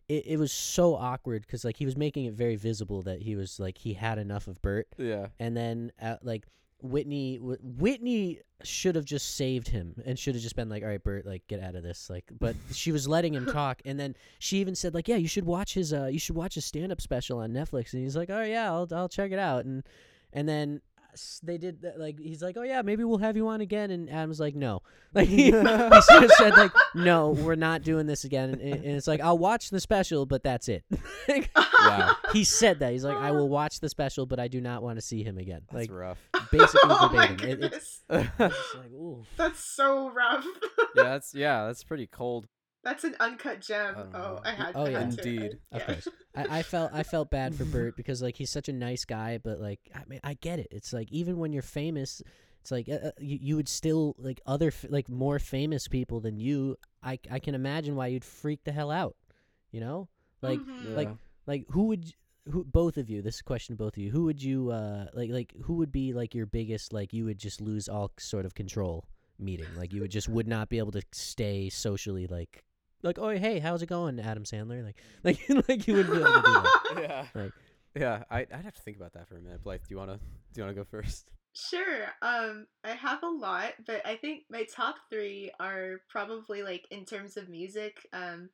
[0.08, 3.36] it, it was so awkward because like he was making it very visible that he
[3.36, 5.28] was like he had enough of Bert, yeah.
[5.40, 6.46] and then uh, like
[6.89, 11.04] Whitney, Whitney should have just saved him and should have just been like, all right,
[11.04, 12.26] Bert, like get out of this, like.
[12.39, 15.45] But she was letting him talk, and then she even said like, yeah, you should
[15.45, 18.30] watch his, uh, you should watch his stand up special on Netflix, and he's like,
[18.30, 19.84] oh yeah, I'll I'll check it out, and
[20.34, 20.82] and then
[21.15, 23.89] s- they did that, like he's like oh yeah maybe we'll have you on again
[23.91, 24.82] and adam's like no
[25.13, 29.08] like he, he should said like no we're not doing this again and, and it's
[29.08, 30.84] like i'll watch the special but that's it
[31.28, 32.15] Like, Wow.
[32.34, 34.97] he said that he's like i will watch the special but i do not want
[34.97, 36.17] to see him again That's like rough.
[36.51, 37.63] basically oh my verbatim.
[37.63, 40.45] It- it's, it's like ooh that's so rough.
[40.95, 42.47] yeah, that's yeah, that's pretty cold.
[42.86, 43.95] That's an uncut gem.
[43.98, 44.39] I Oh, know.
[44.45, 44.71] I had.
[44.76, 45.00] Oh, I yeah.
[45.00, 45.30] had to.
[45.30, 45.60] Indeed.
[45.74, 45.86] Of yeah.
[45.88, 46.08] course.
[46.36, 49.39] I, I felt I felt bad for Bert because like he's such a nice guy,
[49.43, 50.67] but like I mean I get it.
[50.71, 52.21] It's like even when you're famous,
[52.62, 56.38] it's like uh, uh, you you would still like other like more famous people than
[56.39, 56.78] you.
[57.04, 59.15] I I can imagine why you'd freak the hell out.
[59.71, 60.10] You know,
[60.41, 60.95] like Mhm.
[60.95, 61.15] like Yeah.
[61.48, 62.12] like who would y-
[62.52, 63.24] who both of you?
[63.24, 64.12] This question to both of you.
[64.12, 67.39] Who would you uh like like who would be like your biggest like you would
[67.39, 69.06] just lose all sort of control
[69.39, 69.74] meeting?
[69.76, 72.63] Like you would just would not be able to stay socially like
[73.06, 76.34] like oh hey how's it going Adam Sandler like like like you wouldn't be able
[76.34, 76.96] to do that.
[77.02, 77.26] yeah.
[77.41, 77.54] Like-
[77.96, 79.63] yeah, I I'd have to think about that for a minute.
[79.63, 80.20] Blythe, do you wanna
[80.54, 81.32] do you wanna go first?
[81.54, 82.08] Sure.
[82.22, 87.06] Um, I have a lot, but I think my top three are probably like in
[87.06, 88.06] terms of music.
[88.12, 88.50] Um,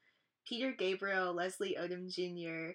[0.48, 2.74] Peter Gabriel, Leslie Odom Jr.,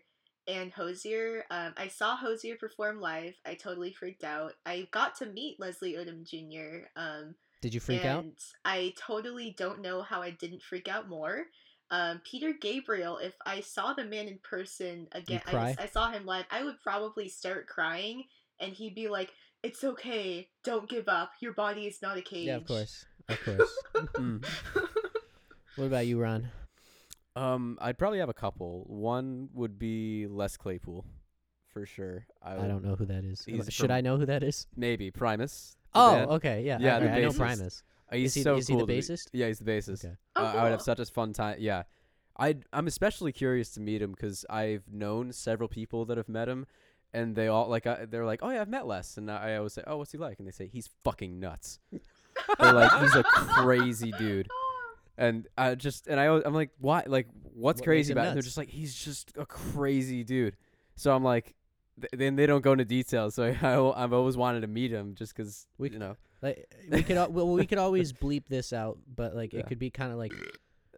[0.49, 1.45] and Hozier.
[1.51, 3.35] Um, I saw Hozier perform live.
[3.45, 4.55] I totally freaked out.
[4.65, 6.87] I got to meet Leslie Odom Jr.
[6.97, 8.45] Um, Did you freak and out?
[8.65, 11.45] I totally don't know how I didn't freak out more.
[11.91, 15.77] Um, Peter Gabriel, if I saw the man in person again, I, cry?
[15.79, 18.25] I saw him live, I would probably start crying,
[18.59, 19.33] and he'd be like,
[19.63, 21.31] "It's okay, don't give up.
[21.41, 23.79] Your body is not a cage." Yeah, of course, of course.
[24.15, 24.45] Mm.
[25.77, 26.49] what about you, Ron?
[27.37, 28.85] Um, I'd probably have a couple.
[28.89, 31.05] One would be Les Claypool,
[31.69, 32.27] for sure.
[32.43, 33.45] I, I don't know who that is.
[33.47, 34.67] Am I- He's Should from- I know who that is?
[34.77, 35.77] Maybe Primus.
[35.95, 36.31] Oh, band.
[36.33, 37.37] okay, yeah, Yeah, okay, the I know bassist.
[37.39, 37.83] Primus.
[38.13, 39.29] He's Is he- so is he the cool to bassist?
[39.33, 40.05] Yeah, he's the bassist.
[40.05, 40.15] Okay.
[40.37, 41.57] Oh, uh, I would have such a fun time.
[41.59, 41.83] Yeah,
[42.39, 46.49] I I'm especially curious to meet him because I've known several people that have met
[46.49, 46.67] him,
[47.13, 49.73] and they all like I, they're like, oh yeah, I've met Les, and I always
[49.73, 50.39] say, oh, what's he like?
[50.39, 51.81] And they say he's fucking nuts.
[52.61, 54.49] they're like, he's a crazy dude,
[55.19, 57.03] and I just and I I'm like, why?
[57.07, 58.29] Like, what's What crazy makes him about it?
[58.29, 60.57] And they're just like, he's just a crazy dude.
[60.95, 61.55] So I'm like.
[62.01, 64.91] th- Then they don't go into detail, so I, I, have always wanted to meet
[64.93, 68.47] him just because We you know, Like we could al- well we could always bleep
[68.49, 69.61] this out, but like Yeah.
[69.61, 70.33] it could be kind of like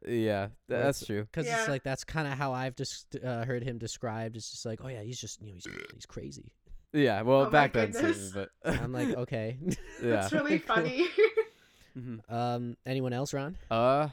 [0.07, 1.23] yeah, th- that's it's- true.
[1.25, 1.61] because Yeah.
[1.61, 4.37] it's like that's kind of how I've just uh, heard him described.
[4.37, 6.53] It's just like, oh yeah, he's just you know he's he's crazy.
[6.93, 8.33] Yeah, well, Oh my back then, goodness.
[8.33, 9.59] too, but I'm like, okay.
[9.67, 9.77] yeah.
[10.03, 10.77] That's really Cool.
[10.77, 11.07] funny.
[11.97, 12.21] Mhm.
[12.31, 13.57] um, anyone else, Ron?
[13.71, 14.09] Uh,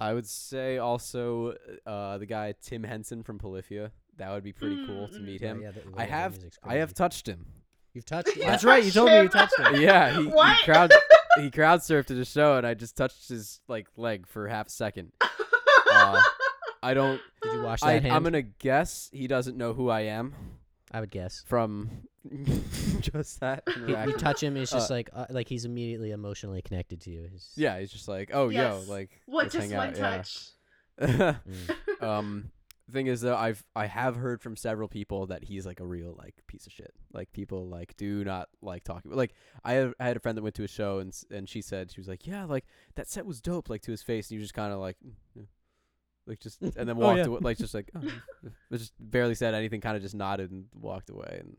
[0.00, 1.54] I would say also
[1.86, 3.92] uh the guy Tim Henson from Polyphia.
[4.18, 5.62] That would be pretty cool to Mm, meet Oh, him.
[5.62, 6.94] yeah, the- I the have music's I have crazy.
[6.94, 7.46] touched him.
[7.96, 8.36] You've touched.
[8.36, 8.84] You That's right.
[8.84, 9.74] You told me you touched touched him.
[9.76, 9.80] him?
[9.82, 10.92] yeah, he, he crowd
[11.40, 14.66] he crowd surfed at a show, and I just touched his like leg for half
[14.68, 15.12] a second.
[15.98, 16.20] Uh,
[16.82, 17.22] I don't.
[17.42, 18.12] Did you wash that I, hand?
[18.12, 20.34] I'm gonna guess he doesn't know who I am
[20.92, 21.42] I would guess.
[21.46, 21.88] from
[23.00, 26.60] just that You, you touch him, it's just Uh, like uh, like he's immediately emotionally
[26.60, 27.22] connected to you.
[27.30, 28.84] He's- yeah, he's just like, oh Yes.
[28.86, 29.44] yo, like what?
[29.44, 30.16] let's Just hang one out, yeah.
[30.18, 31.38] touch.
[31.98, 32.02] Mm.
[32.02, 32.50] um
[32.92, 36.14] thing is though i've i have heard from several people that he's like a real
[36.16, 39.34] like piece of shit like people like do not like talking like
[39.64, 41.90] i had, I had a friend that went to a show and and she said
[41.90, 42.64] she was like yeah like
[42.94, 45.14] that set was dope like to his face and you just kind of like mm,
[45.34, 45.42] yeah.
[46.28, 47.24] like just and then Oh, walked yeah.
[47.24, 48.08] away like just like oh,
[48.72, 51.56] just barely said anything kind of just nodded and walked away and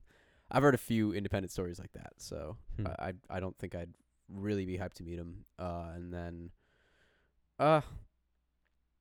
[0.50, 2.88] i've heard a few independent stories like that so Hmm.
[2.88, 3.94] I, I i don't think i'd
[4.30, 6.52] really be hyped to meet him uh and then
[7.60, 7.82] uh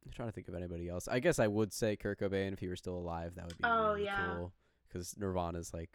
[0.06, 1.08] I'm trying to think of anybody else.
[1.08, 3.34] I guess I would say Kurt Cobain if he were still alive.
[3.34, 4.34] That would be Oh, really yeah.
[4.36, 4.52] cool.
[4.88, 5.90] Because Nirvana's like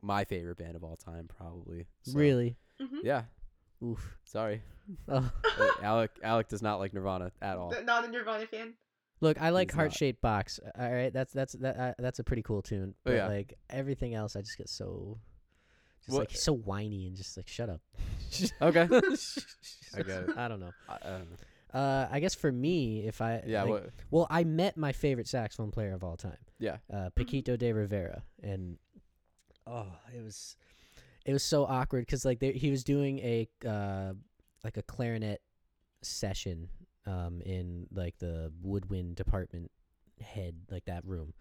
[0.00, 1.86] my favorite band of all time, probably.
[2.02, 2.56] So, Really?
[2.80, 3.00] Mhm.
[3.02, 3.24] Yeah.
[3.84, 4.16] Oof.
[4.24, 4.62] Sorry,
[5.08, 5.30] Oh.
[5.82, 6.10] Alec.
[6.22, 7.74] Alec does not like Nirvana at all.
[7.84, 8.74] Not a Nirvana fan.
[9.20, 10.60] Look, I like heart shaped box.
[10.78, 12.94] All right, that's that's that uh, that's a pretty cool tune.
[12.94, 13.26] Oh, But yeah.
[13.26, 15.18] like everything else, I just get so,
[16.04, 17.80] just What- like so whiny and just like shut up.
[18.62, 18.82] Okay.
[18.90, 20.36] I get it.
[20.36, 20.72] I don't know.
[20.88, 21.36] I, I don't know.
[21.76, 23.62] Uh, I guess for me, if I Yeah.
[23.64, 23.90] like- what?
[24.10, 26.78] well, I met my favorite saxophone player of all time, Yeah.
[26.90, 28.78] uh, Paquito D'Rivera, and
[29.66, 30.56] oh, it was
[31.26, 34.14] it was so awkward because like he was doing a uh,
[34.64, 35.42] like a clarinet
[36.02, 36.68] session
[37.04, 39.70] um, in like the woodwind department
[40.20, 41.34] head like that room.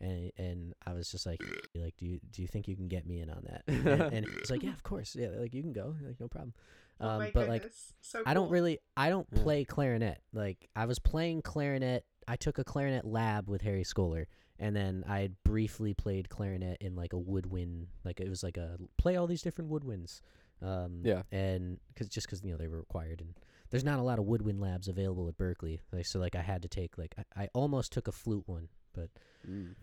[0.00, 1.40] And, and I was just like,
[1.74, 3.62] like, do you do you think you can get me in on that?
[3.66, 6.54] And, and it's like, yeah, of course, yeah, like you can go, like no problem.
[7.02, 7.92] Oh Um, my but like, goodness.
[8.00, 9.42] so I don't really I don't Yeah.
[9.42, 10.22] play clarinet.
[10.32, 12.04] Like I was playing clarinet.
[12.28, 14.26] I took a clarinet lab with Harry Skoler
[14.58, 18.56] and then I had briefly played clarinet in like a woodwind like it was like
[18.56, 20.20] a play all these different woodwinds.
[20.62, 21.22] Um Yeah.
[21.32, 23.34] and cuz just cuz you know they were required and
[23.70, 25.80] there's not a lot of woodwind labs available at Berklee.
[25.92, 28.68] Like so like I had to take like I, I almost took a flute one,
[28.94, 29.10] but
[29.48, 29.74] Mm.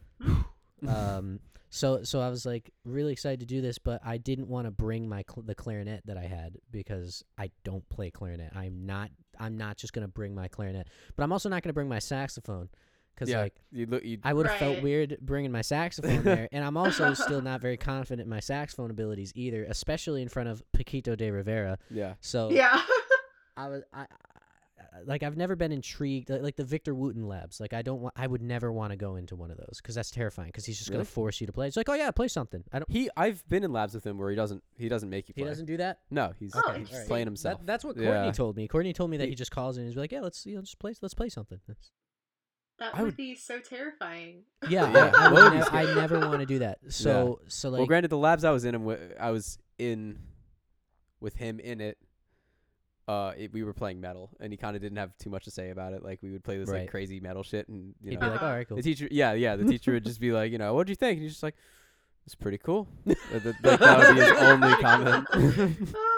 [0.88, 4.66] Um so so I was like really excited to do this, but I didn't want
[4.66, 8.52] to bring my cl- the clarinet that I had because I don't play clarinet.
[8.56, 11.90] I'm not I'm not just gonna bring my clarinet, but I'm also not gonna bring
[11.90, 12.70] my saxophone
[13.20, 13.42] because yeah.
[13.42, 14.04] like you look.
[14.04, 14.18] You.
[14.24, 17.78] I would have felt weird bringing my saxophone there, and I'm also still not very
[17.78, 21.78] confident in my saxophone abilities either, especially in front of Paquito D'Rivera.
[21.92, 22.14] yeah.
[22.22, 22.82] So Yeah.
[23.58, 24.06] I was I, I
[25.06, 27.60] like I've never been intrigued like, like the Victor Wooten labs.
[27.60, 29.96] Like I don't want I would never want to go into one of those because
[29.96, 31.00] that's terrifying because he's just Really?
[31.00, 31.68] gonna force you to play.
[31.68, 32.64] It's like oh yeah, play something.
[32.72, 32.92] I don't.
[32.92, 33.10] He.
[33.18, 34.64] I've been in labs with him where he doesn't.
[34.78, 35.50] He doesn't make you He play.
[35.50, 36.00] doesn't do that.
[36.10, 37.08] No, he's, Oh, he's interesting.
[37.08, 37.60] playing himself.
[37.60, 38.12] That, that's what Yeah.
[38.14, 38.68] Courtney told me.
[38.68, 40.56] Courtney told me that He- he just calls in and he's like, yeah, let's you
[40.56, 41.60] know just play let's play something.
[41.68, 41.92] That's-
[42.80, 44.44] That would would- be so terrifying.
[44.70, 46.80] Yeah, Yeah, I, I, would would nev- I never want to do that.
[46.90, 50.20] So so like well, granted, the labs I was in, and wi- I was in
[51.20, 51.98] with him in it.
[53.10, 55.52] Uh, it, we were playing metal, and he kind of didn't have too much to
[55.52, 56.04] say about it.
[56.04, 56.82] Like we would play this Right.
[56.82, 58.78] like crazy metal shit, and you he'd know, be like, all right, cool.
[58.78, 61.14] the teacher, yeah, yeah, the teacher would just be like, you know, what'd you think?
[61.18, 61.56] And he's just like,
[62.28, 62.88] it's pretty cool.
[63.08, 65.28] Uh, th- like, that would be his only comment.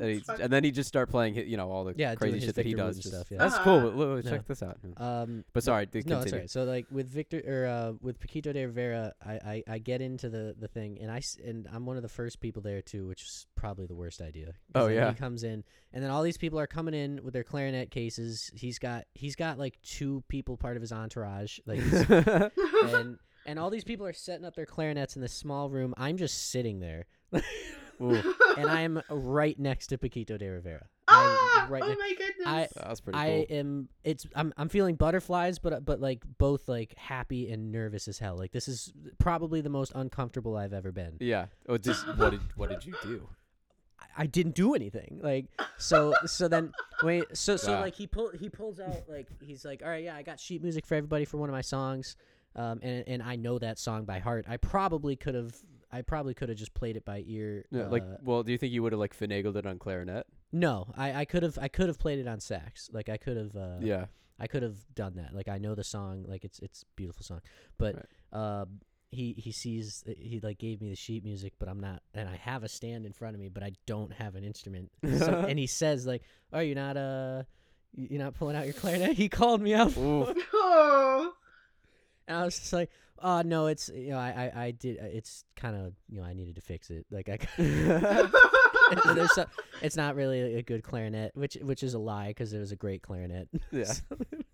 [0.00, 2.54] And, he'd, and then he'd just start playing, you know, all the Yeah, crazy shit
[2.54, 2.96] that he does.
[2.96, 3.38] Wooten just- stuff, yeah.
[3.38, 3.64] That's Uh-huh.
[3.64, 3.80] cool.
[3.80, 4.30] But look, Yeah.
[4.30, 4.78] check this out.
[4.96, 6.20] Um, But sorry, to no, continue.
[6.22, 6.50] that's right.
[6.50, 10.54] So like with Victor or uh, with Paquito D'Rivera, I, I, I get into the,
[10.58, 13.22] the thing and I s- and I'm one of the first people there too, which
[13.22, 14.54] is probably the worst idea.
[14.74, 15.08] Oh, yeah.
[15.10, 18.50] he comes in and then all these people are coming in with their clarinet cases.
[18.54, 21.80] He's got he's got like two people part of his entourage, like
[22.10, 25.94] and and all these people are setting up their clarinets in this small room.
[25.96, 27.40] I'm just sitting there, Ooh,
[28.56, 30.86] and I am right next to Paquito D'Rivera.
[31.08, 32.46] ah, right oh ne- my goodness.
[32.46, 33.56] I- that was pretty I cool.
[33.58, 33.88] am.
[34.04, 34.26] It's.
[34.34, 34.52] I'm.
[34.56, 38.36] I'm feeling butterflies, but but like both like happy and nervous as hell.
[38.36, 41.16] Like this is probably the most uncomfortable I've ever been.
[41.20, 41.46] Yeah.
[41.68, 43.28] Oh, just what did what did you do?
[44.16, 45.20] I didn't do anything.
[45.22, 45.46] Like
[45.76, 46.72] so so then
[47.02, 47.80] wait so so Wow.
[47.82, 50.62] like he pull he pulls out like he's like all right yeah I got sheet
[50.62, 52.16] music for everybody for one of my songs,
[52.56, 54.44] um and and I know that song by heart.
[54.48, 55.54] I probably could have
[55.90, 57.64] I probably could have just played it by ear.
[57.70, 60.26] Yeah, like, uh, well, do you think you would have like finagled it on clarinet?
[60.52, 62.88] no, I I could have I could have played it on sax.
[62.92, 64.06] Like I could have uh, yeah.
[64.40, 65.34] I could have done that.
[65.34, 67.40] Like I know the song, like it's it's a beautiful song,
[67.76, 68.80] but um,
[69.10, 72.36] he he sees he like gave me the sheet music, but I'm not, and I
[72.36, 74.90] have a stand in front of me, but I don't have an instrument.
[75.18, 76.22] So, and he says like,
[76.52, 77.42] "Oh, you're not uh,
[77.96, 81.32] you're not pulling out your clarinet." He called me up, Oh.
[82.28, 85.44] and I was just like, "Oh no, it's you know I I, I did it's
[85.56, 87.06] kind of you know I needed to fix it.
[87.10, 88.28] Like I."
[89.34, 89.44] So,
[89.82, 92.76] it's not really a good clarinet, which which is a lie because it was a
[92.76, 93.48] great clarinet.
[93.70, 93.92] Yeah.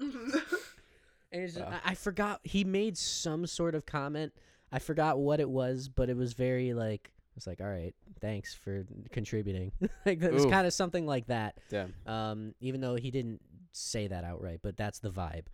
[0.01, 1.79] And it's just, Wow.
[1.85, 4.33] I, I forgot he made some sort of comment.
[4.73, 7.95] I forgot what it was, but it was very like I was like, all right,
[8.21, 9.73] thanks for contributing.
[10.07, 11.59] like it was kind of something like that.
[11.71, 11.95] Damn.
[12.07, 13.41] Um, even though he didn't
[13.73, 15.47] say that outright, but that's the vibe.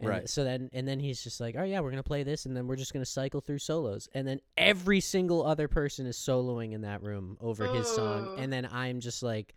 [0.00, 0.28] And Right.
[0.28, 2.68] So then, and then he's just like, "Oh yeah, we're gonna play this, and then
[2.68, 6.82] we're just gonna cycle through solos." And then every single other person is soloing in
[6.82, 9.54] that room over his song, and then I'm just like,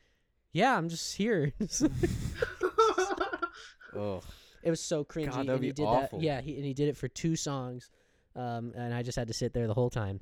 [0.52, 1.54] "Yeah, I'm just here."
[3.94, 4.22] Oh.
[4.64, 5.26] It was so cringy.
[5.32, 6.20] that'd and be he did awful.
[6.20, 6.26] that.
[6.26, 7.90] Yeah, he, and he did it for two songs,
[8.36, 10.20] um, and I just had to sit there the whole time.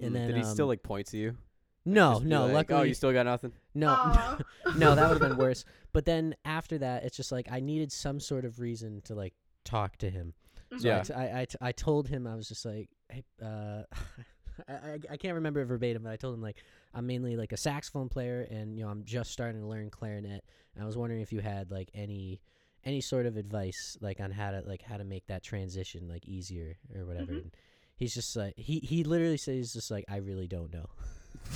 [0.00, 1.36] And Mm, then did he still um, like point to you?
[1.84, 2.44] No, no.
[2.46, 3.52] like, luckily, oh, you still got nothing.
[3.74, 4.38] no, Aw.
[4.76, 4.94] no.
[4.94, 5.64] That would have been worse.
[5.92, 9.32] But then after that, it's just like I needed some sort of reason to like
[9.64, 10.34] talk to him.
[10.78, 10.98] So Yeah.
[10.98, 13.82] I, t- I, I, t- I told him I was just like, hey, uh,
[14.68, 16.62] I, I, I can't remember it verbatim, but I told him like
[16.94, 20.44] I'm mainly like a saxophone player, and you know I'm just starting to learn clarinet.
[20.74, 22.40] And I was wondering if you had like any
[22.84, 26.26] any sort of advice like on how to like how to make that transition like
[26.28, 27.32] easier or whatever.
[27.32, 27.42] Mhm.
[27.42, 27.56] And
[27.96, 30.86] he's just like he he literally says just like I really don't know.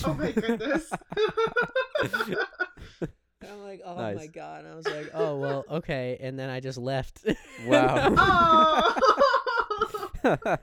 [0.04, 0.90] Oh my goodness.
[3.44, 4.64] I'm like, oh my god!
[4.64, 6.16] And I was like, oh well, okay.
[6.20, 7.24] And then I just left.
[7.66, 8.14] Wow.
[10.24, 10.56] oh.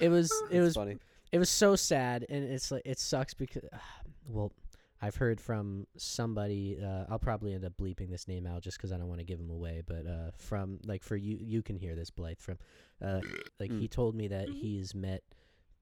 [0.00, 0.96] it was it That's was funny.
[1.32, 3.62] it was so sad and it's like it sucks because
[4.28, 4.52] well
[5.00, 8.90] i've heard from somebody uh, i'll probably end up bleeping this name out just because
[8.92, 11.76] i don't want to give him away but uh, from like for you you can
[11.76, 12.56] hear this blythe from
[13.04, 13.20] uh,
[13.60, 13.90] like he Mm.
[13.90, 14.54] told me that Mhm.
[14.54, 15.22] he's met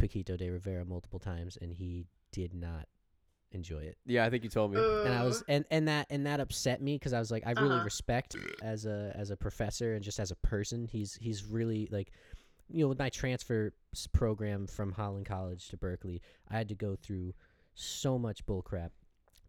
[0.00, 2.86] paquito d'rivera multiple times and he did not
[3.52, 4.78] enjoy it Yeah, I think you told me.
[5.04, 5.24] and i Uh.
[5.24, 7.84] was and and that and that upset me because i was like i really Uh-huh.
[7.84, 12.10] respect as a as a professor and just as a person he's he's really like
[12.68, 13.72] you know with my transfer
[14.12, 16.20] program from holland college to berklee
[16.50, 17.32] i had to go through
[17.74, 18.90] so much bullcrap.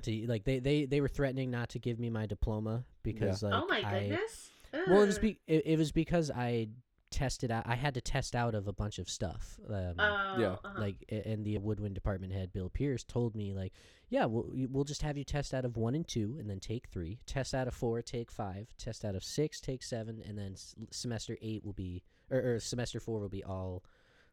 [0.04, 3.54] to like they they they were threatening not to give me my diploma because like
[3.54, 4.52] oh my I, goodness.
[4.88, 6.70] well it was be it, it was because i
[7.12, 10.56] tested out i had to test out of a bunch of stuff um, Oh, Yeah.
[10.64, 10.74] uh-huh.
[10.80, 13.74] like and the woodwind department head bill pierce told me like
[14.10, 16.88] yeah we'll, we'll just have you test out of one and two and then take
[16.88, 20.52] three test out of four take five test out of six take seven and then
[20.54, 23.84] s- semester eight will be or, or semester four will be all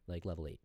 [0.07, 0.59] like level eight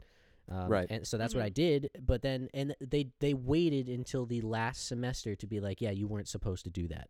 [0.50, 0.86] um, Right.
[0.90, 4.86] and so that's what i did but then and they they waited until the last
[4.86, 7.08] semester to be like yeah you weren't supposed to do that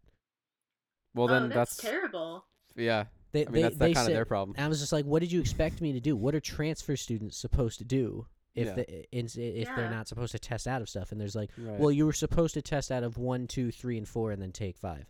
[1.14, 2.44] Well, oh, then that's, that's, terrible.
[2.76, 3.04] yeah.
[3.32, 4.54] They, I mean, they, that's they that kind of their problem.
[4.56, 6.14] and I was just like, "What did you expect me to do?
[6.16, 8.74] What are transfer students supposed to do if Yeah.
[8.74, 11.78] the, in, if they're not supposed to test out of stuff?" And there's like, Right.
[11.78, 14.52] "Well, you were supposed to test out of one, two, three, and four, and then
[14.52, 15.06] take five.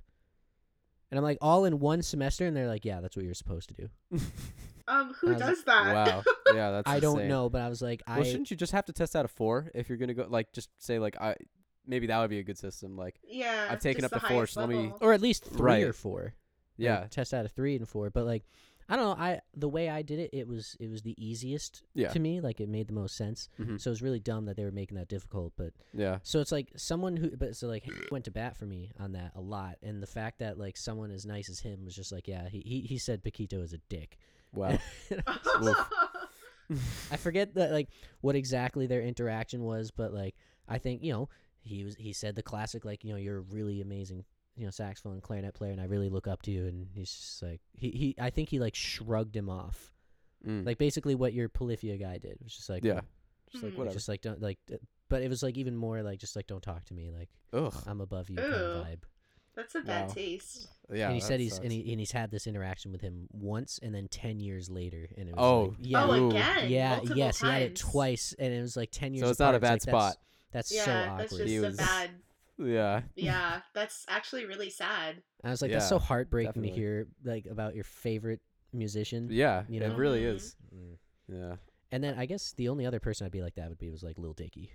[1.11, 3.69] And I'm like, "All in one semester?" And they're like, "Yeah, that's what you're supposed
[3.71, 3.89] to do."
[4.89, 5.95] Um, who I was like, does that?
[5.95, 6.23] wow.
[6.55, 6.91] Yeah, that's.
[6.91, 9.15] I don't know, but I was like, Well, I shouldn't you just have to test
[9.15, 10.27] out a four if you're gonna go?
[10.29, 11.37] Like, just say like I.
[11.87, 12.97] Maybe that would be a good system.
[12.97, 13.69] Like, yeah.
[13.71, 15.85] I've taken up the to four, so let me- or at least three Right.
[15.85, 16.35] or four.
[16.79, 18.11] Like, yeah, test out of three and four.
[18.11, 18.45] But like,
[18.89, 19.25] I don't know.
[19.25, 22.41] I the way I did it, it was it was the easiest yeah, to me.
[22.41, 23.49] Like, it made the most sense.
[23.61, 25.73] mhm, So it was really dumb that they were making that difficult, but.
[25.95, 29.13] yeah, So it's like someone who, but so like went to bat for me on
[29.13, 32.11] that a lot, and the fact that like someone as nice as him was just
[32.13, 34.19] like, yeah, he he, he said Paquito is a dick.
[34.53, 34.77] wow,
[37.11, 37.89] I forget that like
[38.21, 40.35] what exactly their interaction was, but like
[40.69, 41.29] I think you know
[41.61, 44.25] he was he said the classic like you know you're a really amazing
[44.57, 47.11] you know saxophone and clarinet player, and I really look up to you, and he's
[47.11, 49.93] just like he he I think he like shrugged him off,
[50.47, 50.67] Mm.
[50.67, 53.01] like basically what your Polyphia guy did, it was just like yeah,
[53.51, 53.75] just like.
[53.75, 53.95] Whatever.
[53.95, 54.59] just like don't like,
[55.09, 57.29] but it was like even more like just like don't talk to me like.
[57.53, 59.03] ugh, I'm above you kind of vibe.
[59.55, 60.15] That's a bad Wow.
[60.15, 60.67] taste.
[60.91, 61.07] yeah.
[61.09, 61.63] and he said he's sucks.
[61.65, 65.07] and, he, and he's had this interaction with him once and then 10 years later
[65.19, 66.31] and it was Oh, like, yeah Oh, Ooh.
[66.31, 66.71] again.
[66.71, 69.39] yeah multiple yes he had it twice and it was like 10 years So it's
[69.39, 70.17] not a bad It's like, spot.
[70.53, 72.11] that's, Yeah, so that's awkward just He a was- bad.
[72.59, 75.23] Yeah, Yeah, that's actually really sad.
[75.45, 76.71] i was like that's so Yeah, heartbreaking definitely.
[76.71, 78.41] to hear like about your favorite
[78.73, 79.65] musician yeah.
[79.69, 79.87] You know?
[79.87, 80.57] it really is.
[80.75, 80.97] Mm.
[81.29, 81.57] Yeah.
[81.91, 84.03] and then i guess the only other person i'd be like that would be was
[84.03, 84.73] like lil dicky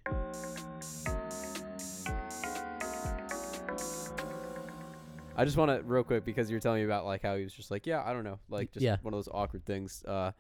[5.36, 7.54] I just want to real quick because you're telling me about like how he was
[7.54, 8.98] just like, yeah, I don't know, like just yeah.
[9.04, 10.04] one of those awkward things.
[10.08, 10.32] Uh,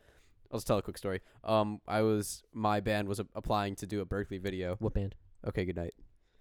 [0.51, 1.21] I'll just tell a quick story.
[1.43, 4.75] Um, I was my band was a- applying to do a Berklee video.
[4.79, 5.13] What band?
[5.47, 5.93] Okay, good night.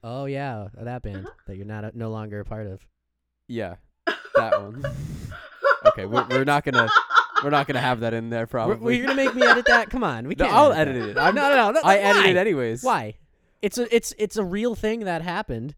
[0.08, 1.34] Oh yeah, that band Uh-huh.
[1.48, 2.80] that you're not a, no longer a part of.
[3.48, 3.74] Yeah,
[4.36, 4.84] that one.
[5.86, 6.88] Okay, we're- we're not gonna-
[7.42, 8.96] We're not gonna have that in there We're, probably.
[8.96, 9.90] you're gonna make me edit that?
[9.90, 10.52] Come on, we can't.
[10.52, 11.20] I'll edit edit that.
[11.20, 11.24] it.
[11.28, 11.80] I'm no, no, no, no.
[11.84, 12.82] I edit it anyways.
[12.82, 13.16] Why?
[13.62, 15.74] It's a it's it's a real thing that happened.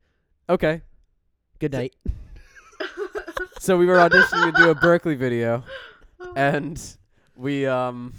[0.49, 0.83] Okay.
[1.59, 1.95] Good night.
[3.61, 5.64] So we were auditioning to do a Berklee video,
[6.37, 6.81] and
[7.37, 8.14] we um,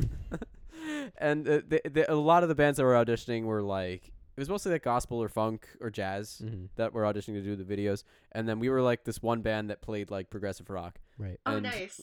[1.18, 4.40] and uh, the, the, a lot of the bands that were auditioning were like it
[4.40, 7.64] was mostly like gospel or funk or jazz hmm that were auditioning to do the
[7.64, 10.98] videos, and then we were like this one band that played like progressive rock.
[11.18, 11.38] Right.
[11.46, 12.00] oh, and nice.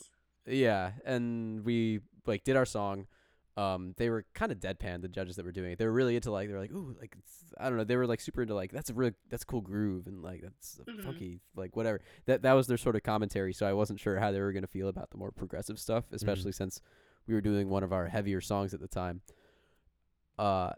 [0.47, 3.07] Yeah, and we like did our song.
[3.57, 5.01] Um, they were kind of deadpan.
[5.01, 6.95] The judges that were doing it, they were really into like they were like, ooh,
[6.99, 7.83] like it's, I don't know.
[7.83, 10.41] They were like super into like that's a really that's a cool groove and like
[10.41, 11.03] that's a Mhm.
[11.03, 11.99] funky like whatever.
[12.27, 13.51] That that was their sort of commentary.
[13.53, 16.53] So I wasn't sure how they were gonna feel about the more progressive stuff, especially
[16.53, 16.81] since
[17.27, 19.21] we were doing one of our heavier songs at the time.
[20.39, 20.71] Uh,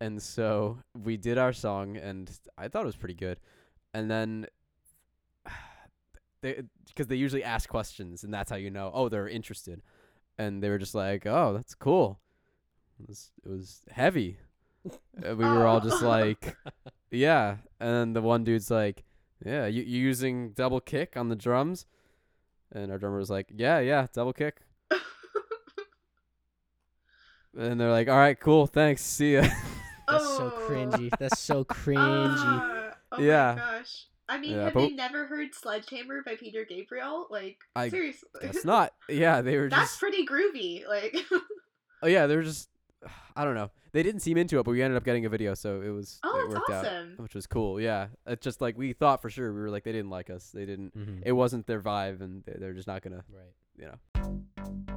[0.00, 3.38] and so we did our song, and I thought it was pretty good.
[3.94, 4.46] And then
[6.42, 9.82] they because they usually ask questions, and that's how you know oh they're interested.
[10.38, 12.20] And they were just like, oh that's cool.
[13.00, 14.38] It was it was heavy.
[15.22, 16.56] And we were all just like,
[17.10, 17.56] yeah.
[17.80, 19.04] And then the one dude's like,
[19.44, 21.86] yeah, you you using double kick on the drums?
[22.72, 24.62] And our drummer was like, yeah, yeah, double kick.
[27.58, 29.48] And they're like, all right, cool, thanks, see ya.
[30.18, 30.68] That's so Oh.
[30.68, 31.10] cringy.
[31.18, 32.88] That's so cringy.
[32.90, 33.54] Uh, oh Yeah.
[33.56, 34.06] my gosh.
[34.28, 37.28] I mean, Yeah, have but- they never heard Sledgehammer by Peter Gabriel?
[37.30, 38.28] Like, I seriously.
[38.42, 38.92] that's not.
[39.08, 40.00] Yeah, they were That's just.
[40.00, 40.86] pretty groovy.
[40.86, 41.16] Like,
[42.02, 42.68] Oh yeah, they were just.
[43.36, 43.70] I don't know.
[43.92, 46.18] They didn't seem into it, but we ended up getting a video, so it was.
[46.24, 47.12] oh, it worked awesome.
[47.12, 47.80] out, which was cool.
[47.80, 49.52] Yeah, it's just like we thought for sure.
[49.52, 50.50] We were like, they didn't like us.
[50.52, 50.96] They didn't.
[50.96, 51.22] Mhm.
[51.24, 53.24] It wasn't their vibe, and they're just not gonna.
[53.32, 53.52] right.
[53.78, 54.95] You know.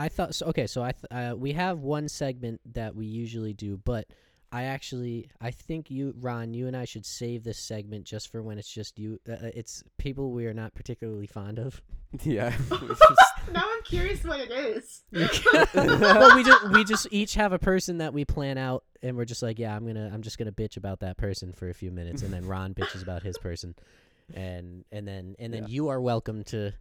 [0.00, 0.46] I thought so.
[0.46, 4.06] Okay, so I th- uh, we have one segment that we usually do, but
[4.50, 8.42] I actually I think you, Ron, you and I should save this segment just for
[8.42, 9.20] when it's just you.
[9.28, 11.80] Uh, uh, it's people we are not particularly fond of.
[12.24, 12.52] Yeah.
[13.52, 15.02] now I'm curious what it is.
[15.12, 19.24] well, we just we just each have a person that we plan out, and we're
[19.26, 21.92] just like, yeah, I'm gonna I'm just gonna bitch about that person for a few
[21.92, 23.76] minutes, and then Ron bitches about his person,
[24.34, 25.68] and and then and then Yeah.
[25.68, 26.72] you are welcome to.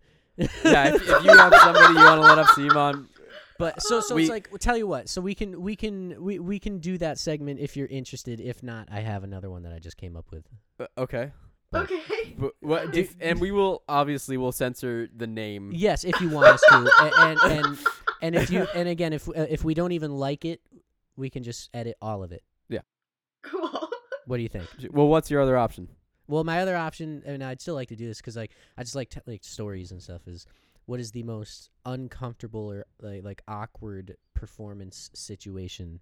[0.64, 3.08] Yeah, if, if you have somebody you want to let up steam on,
[3.58, 5.10] But so so We- it's like well, tell you what.
[5.10, 8.40] So we can we can we, we can do that segment if you're interested.
[8.40, 10.46] If not, I have another one that I just came up with.
[10.80, 11.32] uh, okay.
[11.72, 12.34] But- Okay.
[12.38, 12.96] But what?
[13.02, 15.72] If, and we will obviously will censor the name.
[15.74, 17.78] Yes, if you want us to, A- and and
[18.24, 20.62] and if you and again if uh, if we don't even like it,
[21.16, 22.44] we can just edit all of it.
[22.70, 22.80] Yeah.
[23.44, 23.88] Cool.
[24.26, 24.68] What do you think?
[24.92, 25.90] Well, what's your other option?
[26.30, 28.96] Well, my other option, and I'd still like to do this because like I just
[28.96, 30.28] like t- like stories and stuff.
[30.28, 30.46] Is
[30.86, 36.00] what is the most uncomfortable or like like awkward performance situation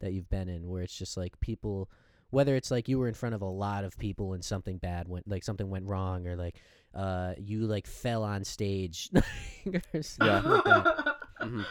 [0.00, 1.88] that you've been in, where it's just like people,
[2.30, 5.08] whether it's like you were in front of a lot of people and something bad
[5.08, 6.60] went, like something went wrong, or like
[6.94, 9.08] uh you like fell on stage,
[9.64, 9.80] Yeah.
[9.94, 11.16] like that.
[11.42, 11.64] Mhm.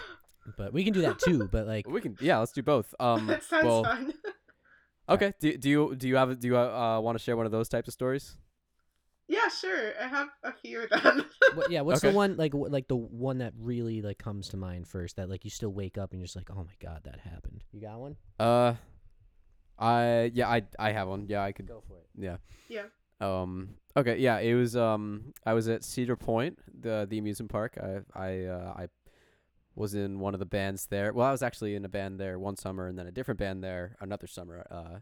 [0.58, 1.48] But we can do that too.
[1.52, 2.18] But like We can.
[2.20, 2.96] Yeah, let's do both.
[3.00, 3.28] Um.
[3.28, 4.14] that sounds well, fun.
[5.10, 5.34] Okay.
[5.40, 7.70] Do do you do you have do you uh, want to share one of those
[7.70, 8.38] types of stories?
[9.28, 9.94] Yeah, sure.
[10.02, 11.26] I have a few of them.
[11.54, 14.58] what, yeah, what's the one like wh- like the one that really like comes to
[14.58, 17.02] mind first that like you still wake up and you're just like, oh my god,
[17.06, 17.64] that happened.
[17.72, 18.18] You got one?
[18.40, 18.74] Uh,
[19.80, 21.26] I yeah I I have one.
[21.28, 21.68] Yeah, I could.
[21.68, 22.08] Go for it.
[22.18, 22.38] Yeah.
[22.68, 22.84] Yeah.
[23.22, 23.76] Um.
[23.96, 24.18] Okay.
[24.18, 24.40] Yeah.
[24.40, 24.76] It was.
[24.76, 25.34] Um.
[25.46, 27.78] I was at Cedar Point, the the amusement park.
[27.82, 28.88] I I uh, I
[29.76, 31.14] was in one of the bands there.
[31.14, 33.64] Well, I was actually in a band there one summer, and then a different band
[33.64, 34.66] there another summer.
[34.70, 35.00] Uh,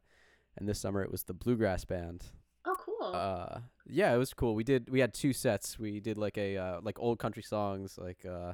[0.57, 2.25] and this summer it was the bluegrass band.
[2.65, 3.11] oh, cool.
[3.13, 4.53] Uh, yeah, it was cool.
[4.55, 5.79] We did we had two sets.
[5.79, 8.53] We did like a uh, like old country songs, like uh,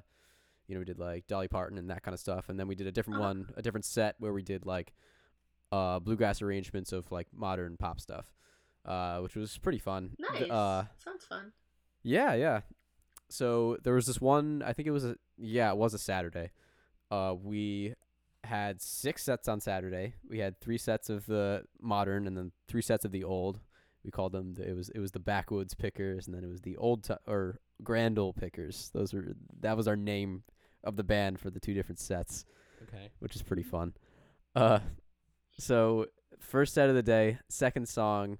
[0.68, 2.76] you know, we did like Dolly Parton and that kind of stuff, and then we
[2.76, 3.28] did a different Uh-huh.
[3.30, 4.94] one, a different set where we did like
[5.72, 8.32] uh bluegrass arrangements of like modern pop stuff,
[8.86, 10.12] uh, which was pretty fun.
[10.20, 10.50] nice.
[10.50, 11.52] Uh, Sounds fun.
[12.04, 12.62] yeah, yeah.
[13.36, 14.64] So there was this one.
[14.66, 16.52] I think it was a yeah, it was a Saturday.
[17.12, 17.94] Uh, we
[18.44, 20.14] had six sets on Saturday.
[20.30, 23.60] We had three sets of the modern and then three sets of the old.
[24.04, 24.54] We called them.
[24.54, 27.14] The, it was it was the backwoods pickers and then it was the old t-
[27.28, 28.90] or grand old pickers.
[28.94, 30.44] Those were that was our name
[30.84, 32.46] of the band for the two different sets,
[32.84, 33.10] Okay.
[33.20, 33.94] which is pretty fun.
[34.56, 34.80] Uh,
[35.58, 36.06] so
[36.40, 38.38] first set of the day, second song.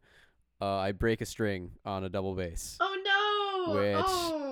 [0.62, 2.78] Uh, I break a string on a double bass.
[2.80, 3.74] Oh no.
[3.74, 4.45] Which- Oh.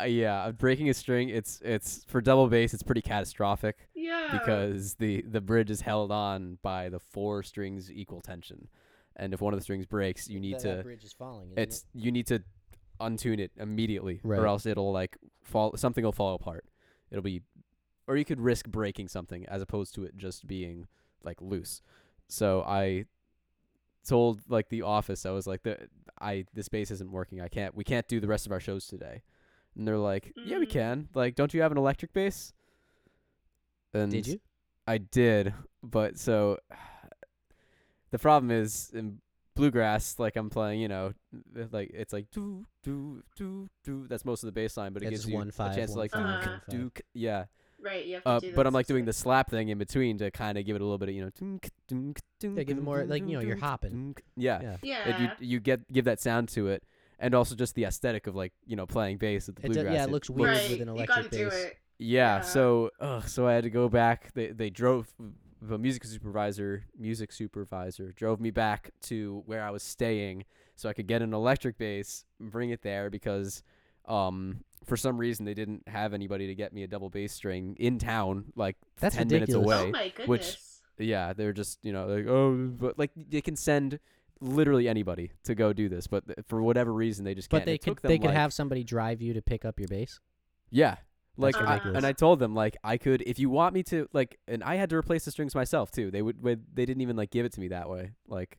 [0.00, 1.28] Uh, yeah, breaking a string.
[1.28, 2.74] It's it's for double bass.
[2.74, 3.88] It's pretty catastrophic.
[3.94, 4.28] Yeah.
[4.32, 8.68] because the the bridge is held on by the four strings equal tension,
[9.16, 11.48] and if one of the strings breaks, you need that, to that bridge is falling.
[11.52, 12.42] Isn't it's you need to
[13.00, 14.38] untune it immediately Right.
[14.40, 16.64] or else it'll like fall something will fall apart
[17.10, 17.42] it'll be
[18.06, 20.86] or you could risk breaking something as opposed to it just being
[21.22, 21.82] like loose
[22.26, 23.04] so i
[24.08, 25.76] told like the office i was like the
[26.22, 28.86] i this bass isn't working i can't we can't do the rest of our shows
[28.86, 29.22] today
[29.76, 30.70] and they're like yeah we Mm.
[30.70, 32.52] can like don't you have an electric bass
[33.94, 34.10] and?
[34.10, 34.40] Did you?
[34.86, 35.52] I did,
[35.82, 36.58] but so
[38.10, 39.18] the problem is in
[39.54, 41.12] bluegrass, like I'm playing, you know,
[41.72, 44.06] like it's like do do do do.
[44.08, 45.74] That's most of the bass line, but it It's gives just you one, a five,
[45.74, 46.68] chance to one, like five, do one, k- five.
[46.68, 47.44] do yeah.
[47.78, 50.18] Right, you have to Uh, do but I'm like doing the slap thing in between
[50.18, 51.30] to kind of give it a little bit of you know.
[51.38, 53.90] dunk, dunk, dunk, Yeah, give it more, dunk, like, you know, dunk, you're dunk, hopping.
[53.92, 54.22] dunk.
[54.36, 54.76] Yeah, Yeah.
[54.82, 55.08] Yeah.
[55.08, 56.84] It- you you get give that sound to it,
[57.18, 59.74] and also just the aesthetic of like you know playing bass with the It do-
[59.74, 59.94] bluegrass.
[59.94, 61.64] yeah, it looks weird right, with an electric gotta do bass.
[61.64, 61.76] it.
[61.98, 62.40] Yeah, Yeah.
[62.42, 64.32] so ugh, so I had to go back.
[64.34, 65.12] They they drove
[65.62, 70.44] the music supervisor, music supervisor drove me back to where I was staying
[70.76, 73.62] so I could get an electric bass, and bring it there because
[74.06, 77.74] um for some reason they didn't have anybody to get me a double bass string
[77.80, 79.80] in town like That's 10 minutes ridiculous.
[79.80, 79.88] away.
[79.88, 80.28] Oh my goodness.
[80.28, 80.58] which-
[80.98, 83.98] Yeah, they're just, you know, like oh, but like they can send
[84.40, 87.62] literally anybody to go do this, but th- for whatever reason they just can't.
[87.62, 89.64] But they it could took them, they could like- have somebody drive you to pick
[89.64, 90.20] up your bass.
[90.70, 90.96] Yeah.
[91.38, 91.96] Like I, ridiculous.
[91.98, 94.76] and I told them like I could if you want me to like and I
[94.76, 96.10] had to replace the strings myself too.
[96.10, 98.12] They would, would they didn't even like give it to me that way.
[98.26, 98.58] Like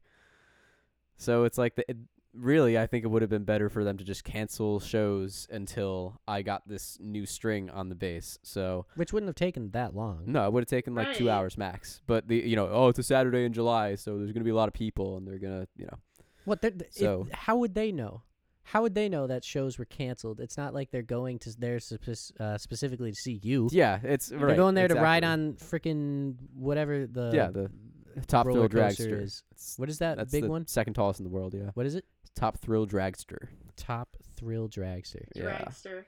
[1.16, 1.98] so it's like the, it,
[2.38, 6.20] really I think it would have been better for them to just cancel shows until
[6.28, 8.38] I got this new string on the bass.
[8.44, 10.24] So Which wouldn't have taken that long.
[10.26, 12.02] no, it would have taken like 2 hours max.
[12.08, 14.52] But the you know, oh, it's a Saturday in July, so there's going to be
[14.52, 15.98] a lot of people and they're going to, you know.
[16.46, 16.62] What?
[16.62, 18.24] they're- th- if- So- how would they know?
[18.64, 20.42] How would they know that shows were canceled?
[20.42, 23.70] It's not like they're going to there spec- uh, specifically to see you.
[23.72, 27.72] Yeah, it's They're right, going there to ride on freaking whatever the Yeah, the
[28.28, 29.22] Top roller Thrill Dragster.
[29.22, 29.44] is.
[29.52, 30.68] It's- What is that That's big the one?
[30.68, 31.70] second tallest in the world, yeah.
[31.76, 32.04] What is it?
[32.38, 33.48] Top Thrill Dragster.
[33.76, 35.24] Top Thrill Dragster.
[35.36, 35.44] Yeah.
[35.44, 36.06] Dragster.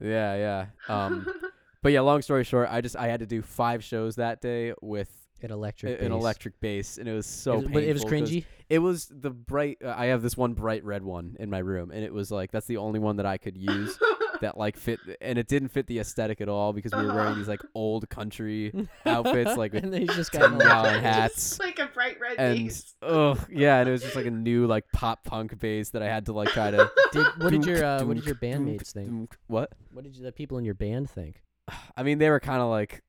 [0.00, 0.66] Yeah, yeah.
[0.88, 1.26] Um,
[1.82, 4.72] but yeah, long story short, I just I had to do five shows that day
[4.82, 5.10] with
[5.42, 6.00] An a- electric.
[6.00, 6.20] an bass.
[6.20, 8.44] electric bass, and it was so It was- but it was cringy.
[8.68, 9.78] It was the bright.
[9.84, 12.52] Uh, I have this one bright red one in my room, and it was like
[12.52, 13.98] that's the only one that I could use
[14.40, 17.34] that like fit, and it didn't fit the aesthetic at all because we were wearing
[17.36, 18.72] these like old country
[19.06, 21.34] outfits, like with and then he's just got ten an gallon hats.
[21.34, 21.88] Just like a
[22.18, 22.94] bright red And base.
[23.02, 26.06] oh yeah, and it was just like a new like pop punk bass that I
[26.06, 26.90] had to like try to.
[27.12, 29.36] Did, what did your uh, what did your bandmates think?
[29.48, 29.72] What?
[29.92, 31.42] What did you, the people in your band think?
[31.96, 33.02] I mean, they were kind of like,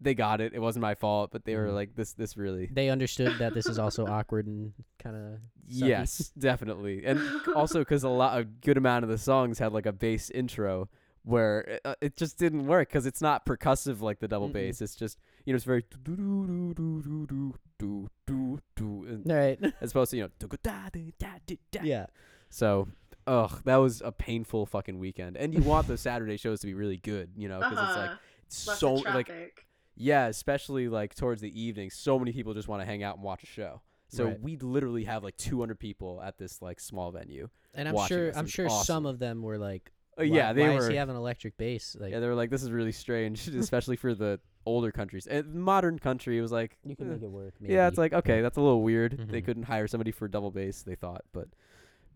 [0.00, 0.52] they got it.
[0.54, 1.74] It wasn't my fault, but they were Mhm.
[1.74, 2.68] like, this, this really.
[2.72, 7.20] They understood that this is also awkward and kind of Yes, definitely, and
[7.54, 10.88] also because a lot, a good amount of the songs had like a bass intro
[11.24, 14.54] where it, uh, it just didn't work because it's not percussive like the double Mm-mm.
[14.54, 14.80] bass.
[14.82, 15.84] It's just you know it's very
[17.82, 19.58] do do do and right.
[19.80, 21.80] as opposed to you know da da da da da.
[21.82, 22.06] yeah.
[22.48, 22.88] So,
[23.26, 25.36] ugh, that was a painful fucking weekend.
[25.36, 28.10] And you want the Saturday shows to be really good, you know, because it's like
[28.10, 28.18] Uh-huh.
[28.66, 29.30] Lots so like
[29.96, 33.24] yeah, especially like towards the evening, so many people just want to hang out and
[33.24, 33.80] watch a show.
[34.08, 34.40] So Right.
[34.40, 37.48] we'd literally have like 200 people at this like small venue.
[37.74, 38.36] And I'm sure us.
[38.36, 40.80] I'm sure some of them were like, Uh, why, yeah, they why were.
[40.80, 41.96] does he have an electric bass?
[41.98, 45.26] Like yeah, they were like, this is really strange, especially for the older countries.
[45.26, 47.12] And modern country, it was like, you can eh.
[47.14, 47.54] make it work.
[47.60, 49.26] yeah, it's like okay, that's a little weird.
[49.30, 49.44] They Mhm.
[49.44, 50.82] couldn't hire somebody for double bass.
[50.82, 51.48] They thought, but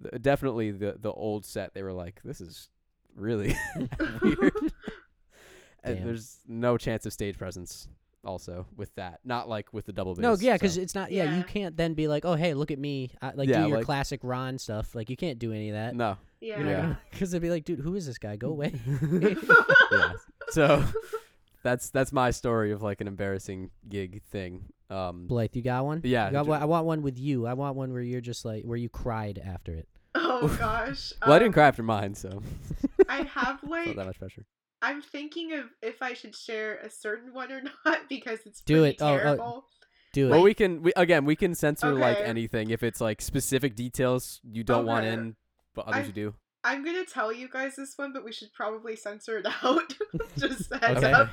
[0.03, 2.69] th- definitely the the old set, they were like, this is
[3.15, 3.55] really
[4.23, 4.53] weird.
[5.85, 6.05] and Damn.
[6.05, 7.89] there's no chance of stage presence.
[8.25, 10.21] Also with that, not like with the double bass.
[10.23, 11.13] No, yeah, so- because it's not.
[11.13, 11.25] Yeah.
[11.25, 11.37] Yeah.
[11.39, 13.77] you can't then be like, oh, hey, look at me, I, like Yeah, do your
[13.79, 14.97] like- classic Ron stuff.
[14.97, 15.95] Like you can't do any of that.
[15.95, 16.61] no, Yeah.
[16.61, 16.95] Yeah.
[17.13, 18.35] Because they'd be like, dude, who is this guy?
[18.35, 18.75] Go away.
[19.93, 20.13] yeah.
[20.49, 20.83] So
[21.67, 24.67] that's that's my story of like an embarrassing gig thing.
[24.89, 26.01] Um, Blythe, you got one?
[26.05, 27.47] Yeah, You got ju- one- I want one with you.
[27.47, 29.89] I want one where you're just like where you cried after it.
[30.15, 31.13] oh gosh.
[31.23, 32.41] well, I didn't Um, cry after mine, so
[33.09, 34.45] I have not like that much pressure.
[34.81, 38.83] I'm thinking of if I should share a certain one or not because it's Do
[38.83, 39.03] pretty it.
[39.03, 39.65] Oh, oh.
[40.13, 40.31] Do it.
[40.31, 44.41] Well, we can we again we can censor like anything if it's like specific details
[44.45, 45.37] you don't want in,
[45.75, 46.35] but others I- you do.
[46.67, 49.95] I'm gonna tell you guys this one, but we should probably censor it out.
[50.39, 51.15] Just heads Okay.
[51.15, 51.31] up.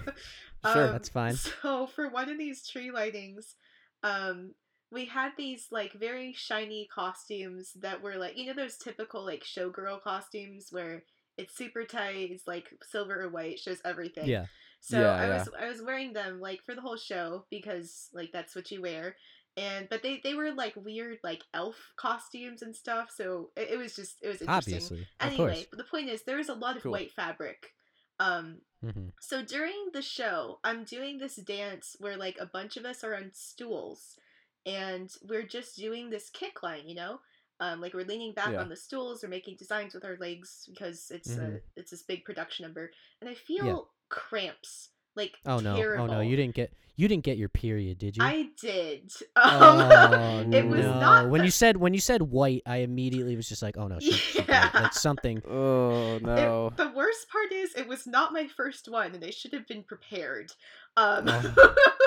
[0.64, 0.90] Sure.
[0.90, 1.42] Um, That's fine.
[1.64, 3.56] So for one of these tree lightings,
[4.04, 4.54] um,
[4.92, 9.44] we had these like very shiny costumes that were like you know those typical like
[9.44, 11.04] showgirl costumes where
[11.38, 14.34] it's super tight, it's like silver or white, shows everything.
[14.34, 14.48] yeah.
[14.82, 15.30] So Yeah, I yeah.
[15.30, 18.82] was I was wearing them like for the whole show because like that's what you
[18.82, 19.16] wear.
[19.56, 23.12] And but they they were like weird like elf costumes and stuff.
[23.16, 24.90] So it, it was just it was interesting.
[24.90, 25.08] Obviously.
[25.22, 26.90] Anyway, the point is there was a lot of Cool.
[26.90, 27.74] white fabric
[28.20, 32.86] Um, hmm so during the show, I'm doing this dance where like a bunch of
[32.86, 34.18] us are on stools
[34.66, 37.20] and we're just doing this kick line, you know?
[37.60, 38.60] Um, like we're leaning back Yeah.
[38.60, 41.38] on the stools, we're making designs with our legs because it's Mhm.
[41.38, 42.92] a it's this big production number,
[43.22, 45.76] and I feel cramps like Oh no!
[45.76, 46.04] terrible.
[46.06, 46.20] Oh no!
[46.22, 48.24] You didn't get you didn't get your period, did you?
[48.24, 49.12] I did.
[49.36, 51.00] oh Um, it was no!
[51.00, 54.00] not when you said when you said white, I immediately was just like, oh no,
[54.00, 54.48] she, she did.
[54.50, 54.70] Yeah.
[54.74, 55.42] like something.
[55.50, 56.72] Oh It- no.
[56.76, 59.84] the worst part is it was not my first one, and I should have been
[59.84, 60.52] prepared.
[60.98, 61.26] Um,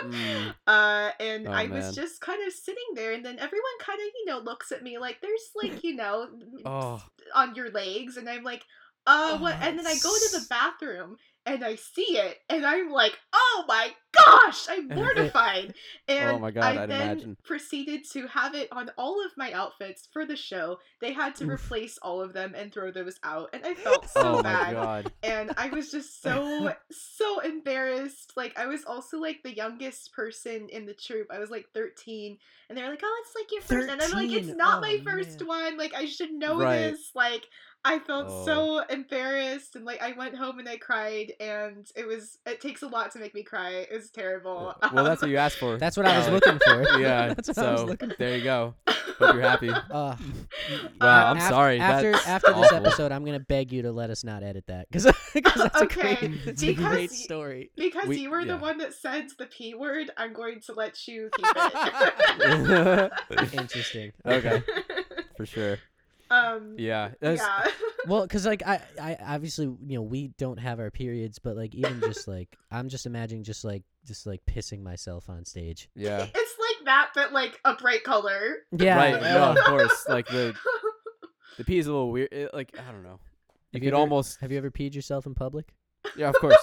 [0.05, 0.55] Mm.
[0.67, 1.71] uh, and Oh, I man.
[1.79, 4.83] was just kind of sitting there, and then everyone kind of, you know, looks at
[4.83, 6.29] me like there's like, you know,
[6.65, 7.03] Oh.
[7.35, 8.63] on your legs, and I'm like,
[9.07, 9.55] uh, what?
[9.55, 11.17] Oh, And then I go to the bathroom
[11.47, 15.75] and I see it, and I'm like, oh my gosh, I'm mortified.
[16.09, 17.37] Oh and Oh my God, I I'd then imagine.
[17.45, 20.79] proceeded to have it on all of my outfits for the show.
[21.01, 21.51] They had to Oof.
[21.51, 25.51] replace all of them and throw those out, and I felt so oh bad and
[25.57, 28.33] I was just so so embarrassed.
[28.37, 31.29] Like I was also like the youngest person in the troop.
[31.31, 32.39] I was like 13
[32.69, 33.89] and they're like, "Oh, it's like your first.
[33.89, 35.47] And I'm like, "It's not Oh, my first man.
[35.47, 35.77] one.
[35.79, 36.79] Like I should know Right.
[36.91, 37.47] this." Like
[37.89, 38.45] I felt Oh.
[38.45, 42.83] so embarrassed and like I went home and I cried and it was it takes
[42.83, 43.71] a lot to make me cry.
[43.71, 44.75] It was terrible.
[44.93, 45.79] Well, that's what you asked for.
[45.79, 46.85] That's what I was Uh, looking for.
[46.99, 47.29] Yeah.
[47.35, 48.17] that's what so I was looking for.
[48.19, 48.75] there you go.
[49.19, 49.71] Hope you're happy.
[49.71, 50.17] Uh,
[51.01, 51.79] Wow, I'm af- sorry.
[51.79, 52.87] After that's after this awful.
[52.87, 56.45] episode, I'm gonna beg you to let us not edit that because that's a great,
[56.45, 57.71] that's a because great story.
[57.77, 58.55] because We- you were yeah.
[58.55, 63.13] the one that said the p word, I'm going to let you keep it.
[63.53, 64.13] Interesting.
[64.25, 64.63] Okay,
[65.37, 65.79] for sure.
[66.31, 67.11] Um Yeah.
[67.21, 67.67] Yeah.
[68.09, 71.75] Well, because like I, I obviously you know we don't have our periods, but like
[71.75, 75.89] even just like I'm just imagining just like just like pissing myself on stage.
[75.97, 76.25] Yeah.
[76.35, 78.59] It's like that, but like a bright color.
[78.71, 79.21] Yeah, right.
[79.21, 80.07] No, uh, of course.
[80.09, 80.55] Like the
[81.59, 82.33] the pee is a little weird.
[82.33, 83.19] It, like I don't know.
[83.73, 84.39] You Have could ever- almost.
[84.41, 85.75] Have you ever peed yourself in public?
[86.17, 86.57] Yeah, of course.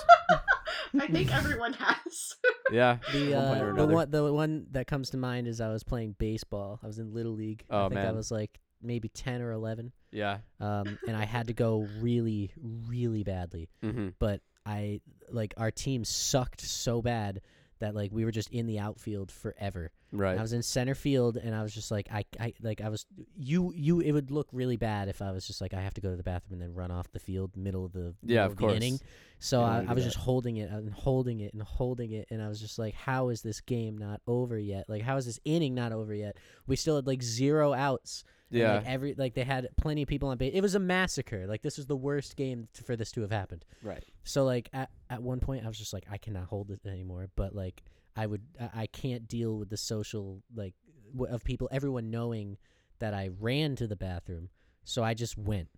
[1.00, 2.36] I think everyone has.
[2.72, 3.00] Yeah.
[3.12, 5.60] The at one point or uh, the one the one that comes to mind is
[5.60, 6.80] I was playing baseball.
[6.84, 7.66] I was in little league.
[7.70, 9.92] I Oh, think I was like maybe ten or eleven.
[10.12, 10.40] Yeah.
[10.60, 12.52] Um, and I had to go really,
[12.88, 13.70] really badly.
[13.84, 14.10] Mm-hmm.
[14.20, 17.42] But I like our team sucked so bad
[17.80, 19.92] that like we were just in the outfield forever.
[20.14, 20.38] Right.
[20.38, 23.06] I was in center field and I was just like I, I like I was
[23.36, 26.02] you you it would look really bad if I was just like I have to
[26.02, 28.56] go to the bathroom and then run off the field middle of the Yeah, of
[28.56, 28.76] course.
[28.76, 29.00] inning.
[29.40, 32.48] So I, I was just holding it and holding it and holding it and I
[32.48, 34.86] was just like how is this game not over yet?
[34.88, 36.38] Like how is this inning not over yet?
[36.68, 38.24] We still had like zero outs.
[38.54, 38.76] And, yeah.
[38.76, 40.52] like every like they had plenty of people on base.
[40.54, 41.46] It was a massacre.
[41.48, 43.66] Like this was the worst game t- for this to have happened.
[43.82, 44.04] right.
[44.24, 47.30] So like at at one point I was just like I cannot hold it anymore.
[47.36, 47.84] But like
[48.16, 50.76] I would I, I can't deal with the social like
[51.16, 52.58] w- of people everyone knowing
[53.00, 54.50] that I ran to the bathroom.
[54.86, 55.70] So I just went.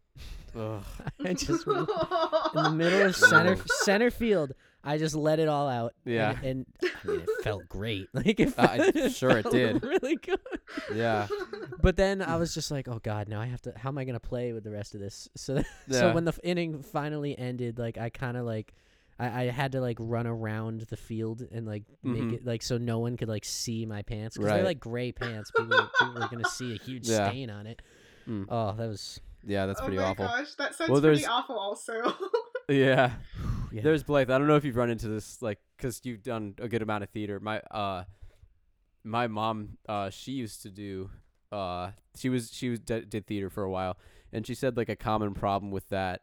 [0.56, 0.84] Ugh.
[1.26, 1.90] I just went
[2.56, 4.54] in the middle of center center field.
[4.86, 5.94] I just let it all out.
[6.06, 6.38] Yeah.
[6.44, 8.08] and, I mean it felt great.
[8.14, 9.84] Like it, Uh, felt, I'm sure it felt did.
[9.84, 10.40] Really good.
[10.94, 11.28] Yeah.
[11.82, 13.74] But then I was just like, oh god, now I have to.
[13.76, 15.28] How am I gonna play with the rest of this?
[15.36, 15.58] So
[15.90, 16.14] so Yeah.
[16.14, 18.74] when the inning finally ended, like I kind of like.
[19.18, 22.34] I, I had to like run around the field and like make Mhm.
[22.34, 24.58] it like so no one could like see my pants because Right.
[24.58, 25.52] they're like gray pants.
[25.52, 27.30] People, people are gonna see a huge Yeah.
[27.30, 27.82] stain on it.
[28.28, 28.46] Mm.
[28.50, 29.68] Oh, that was Yeah.
[29.68, 30.26] That's pretty awful.
[30.26, 30.44] oh pretty my awful.
[30.46, 31.58] gosh, that sounds Well, pretty awful.
[31.58, 32.14] Also,
[32.68, 33.14] Yeah.
[33.76, 33.82] Yeah.
[33.82, 34.32] There's Blythe.
[34.32, 37.04] I don't know if you've run into this, like, because you've done a good amount
[37.04, 37.42] of theater.
[37.42, 38.06] My uh,
[39.04, 41.10] my mom, uh, she used to do,
[41.52, 43.98] uh, she was she was d- did theater for a while,
[44.32, 46.22] and she said like a common problem with that,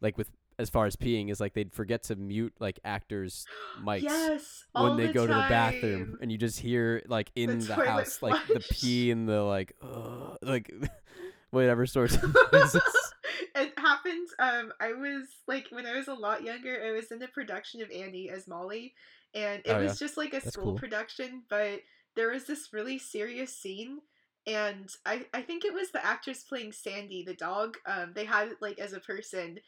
[0.00, 0.30] like with
[0.60, 3.46] as far as peeing is like they'd forget to mute like actors'
[3.84, 7.58] mics yes, when they the go to the bathroom, and you just hear like in
[7.58, 8.80] the, toilet house like the flush.
[8.80, 10.72] pee and the like, uh, like
[11.50, 11.88] whatever of
[13.54, 14.28] it happened.
[14.38, 16.82] Um, I was like when I was a lot younger.
[16.84, 18.94] I was in the production of Annie as Molly,
[19.34, 20.74] and it Oh, was just like a That's school cool.
[20.74, 21.42] production.
[21.48, 21.80] But
[22.14, 23.98] there was this really serious scene,
[24.46, 27.76] and I I think it was the actress playing Sandy, the dog.
[27.86, 29.58] Um, they had it like as a person,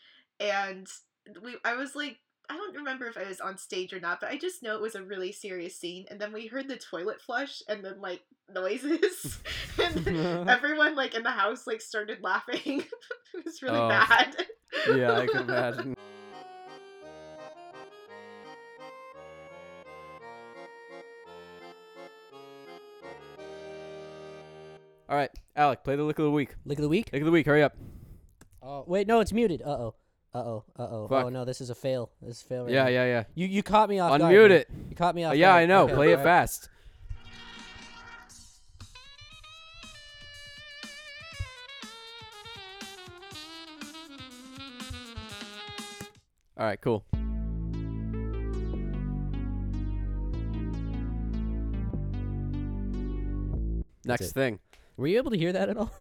[0.40, 0.86] and
[1.42, 2.18] we I was like.
[2.51, 4.80] I don't remember if I was on stage or not, but I just know it
[4.80, 6.07] was a really serious scene.
[6.11, 8.22] And then we heard the toilet flush and then like
[8.53, 9.38] noises.
[9.82, 10.09] and
[10.49, 12.80] everyone like in the house like started laughing.
[13.34, 13.88] it was really Oh.
[13.88, 14.46] bad.
[14.94, 15.94] yeah, I can imagine.
[25.09, 26.55] All right, Alec, play the lick of the week.
[26.66, 27.09] lick of the week.
[27.12, 27.76] Lick of the week, hurry up.
[28.62, 29.62] Oh wait, no, it's muted.
[29.62, 29.94] Uh oh.
[30.34, 30.64] Uh oh.
[30.78, 31.08] Uh oh.
[31.10, 32.10] Oh no, this is a fail.
[32.20, 32.64] This is a fail.
[32.64, 32.88] Right Yeah, now.
[32.90, 33.24] yeah, yeah.
[33.34, 34.20] You you caught me off guard.
[34.22, 34.52] Unmute man.
[34.52, 34.68] it.
[34.90, 35.36] You caught me Uh, off.
[35.36, 35.62] yeah, guard.
[35.62, 35.84] I know.
[35.84, 36.68] Okay, play it fast.
[46.56, 47.04] All right, cool.
[54.04, 54.58] Next thing.
[54.96, 55.92] Were you able to hear that at all?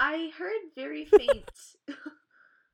[0.00, 1.50] I heard very faint.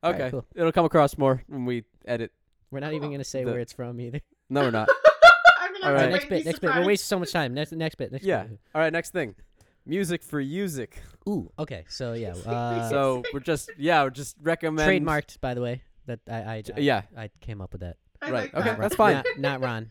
[0.05, 0.45] Alright, Okay, cool.
[0.55, 2.33] it'll come across more when we edit.
[2.71, 4.21] We're not even gonna say The- where it's from either.
[4.51, 4.89] No, we're not.
[5.61, 6.07] I'm gonna All have right.
[6.07, 6.39] to next bit.
[6.41, 6.75] be Next bit.
[6.75, 7.55] We're wasting so much time.
[7.55, 7.73] Next.
[7.73, 8.13] Next bit.
[8.13, 8.45] Next Yeah.
[8.45, 8.59] bit.
[8.75, 9.35] All right, next thing.
[9.87, 11.01] Music for music.
[11.29, 11.51] Ooh.
[11.59, 11.85] Okay.
[11.89, 12.35] So yeah.
[12.47, 15.83] Uh, so we're just yeah, we're just recommend trademarked, by the way.
[16.07, 17.97] That I I, J- I yeah, I came up with that.
[18.21, 18.79] I right, like okay, that.
[18.81, 19.15] that's fine.
[19.15, 19.91] Not, not Ron.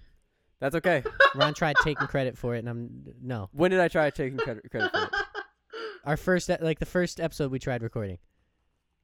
[0.60, 1.04] that's okay.
[1.36, 2.90] Ron tried taking credit for it, and I'm
[3.22, 3.50] no.
[3.54, 5.10] When did I try taking credit, credit for it?
[6.06, 8.18] Our first, like the first episode we tried recording.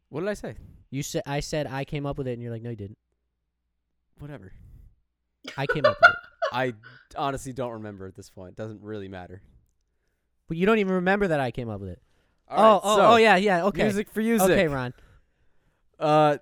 [0.09, 0.55] What did I say?
[0.89, 2.97] You said I said I came up with it, and you're like, no, you didn't.
[4.19, 4.53] Whatever.
[5.55, 6.15] I came up with it.
[6.51, 6.73] I
[7.15, 8.55] honestly don't remember at this point.
[8.55, 9.41] Doesn't really matter.
[10.47, 12.01] But you don't even remember that I came up with it.
[12.49, 13.65] All oh, right, oh, so, oh, yeah, yeah.
[13.65, 13.83] Okay.
[13.83, 14.49] Music for music.
[14.49, 14.93] Okay, Ron.
[15.99, 16.37] Uh,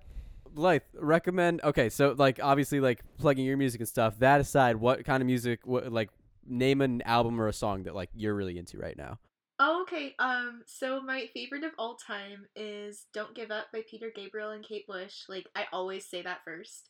[0.55, 1.61] Blythe, recommend.
[1.63, 4.19] Okay, so like obviously like plugging your music and stuff.
[4.19, 5.61] That aside, what kind of music?
[5.65, 6.09] What like
[6.47, 9.19] name an album or a song that like you're really into right now?
[9.59, 10.15] Oh, okay.
[10.19, 14.65] Um, so my favorite of all time is "Don't Give Up" by Peter Gabriel and
[14.65, 15.23] Kate Bush.
[15.29, 16.89] Like I always say that first.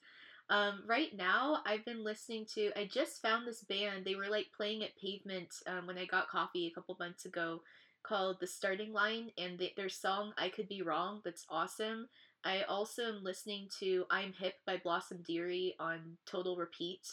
[0.50, 2.72] Um, right now, I've been listening to.
[2.80, 4.04] I just found this band.
[4.06, 7.62] They were like playing at Pavement um, when I got coffee a couple months ago,
[8.04, 12.08] called The Starting Line, and their song "I Could Be Wrong" that's awesome.
[12.44, 17.06] I also am listening to "I'm Hip" by Blossom Dearie on total repeat.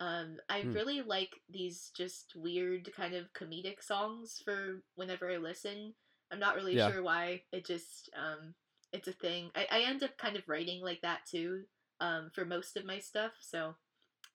[0.00, 0.72] Um, I Hmm.
[0.74, 5.94] really like these just weird kind of comedic songs for whenever I listen.
[6.32, 6.90] I'm not really Yeah.
[6.90, 7.42] sure why.
[7.52, 8.54] It just um,
[8.92, 9.50] it's a thing.
[9.54, 11.62] I, I end up kind of writing like that too
[12.00, 13.74] um, for most of my stuff, so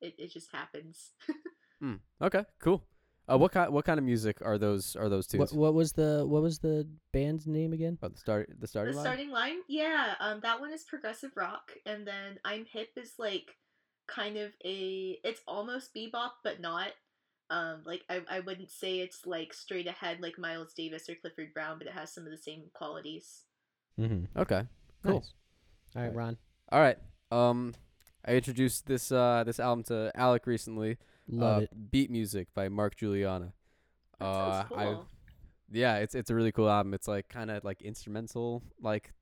[0.01, 1.11] it, it just happens.
[1.81, 1.95] Hmm.
[2.21, 2.83] Okay, cool.
[3.29, 5.51] Uh, what kind what kind of music are those are those tunes?
[5.51, 7.97] What, what was the what was the band's name again?
[8.01, 9.05] Oh, the start the starting the line.
[9.05, 13.55] starting line, yeah, um, that one is progressive rock, and then I'm hip is like
[14.07, 16.89] kind of a it's almost bebop but not.
[17.49, 21.53] Um, like I, I wouldn't say it's like straight ahead like Miles Davis or Clifford
[21.53, 23.43] Brown, but it has some of the same qualities.
[23.99, 24.39] Mm-hmm.
[24.39, 24.63] Okay,
[25.03, 25.13] cool.
[25.13, 25.33] Nice.
[25.95, 26.15] All right, Right.
[26.15, 26.37] Ron.
[26.71, 26.97] All right.
[27.31, 27.73] Um,
[28.25, 30.97] I introduced this uh this album to Alec recently.
[31.29, 31.91] Love uh, it.
[31.91, 33.53] Beat Music by Mark Guiliana.
[34.19, 35.07] That uh, sounds I cool.
[35.71, 36.93] yeah, it's it's a really cool album.
[36.93, 39.13] It's like kind of like instrumental, like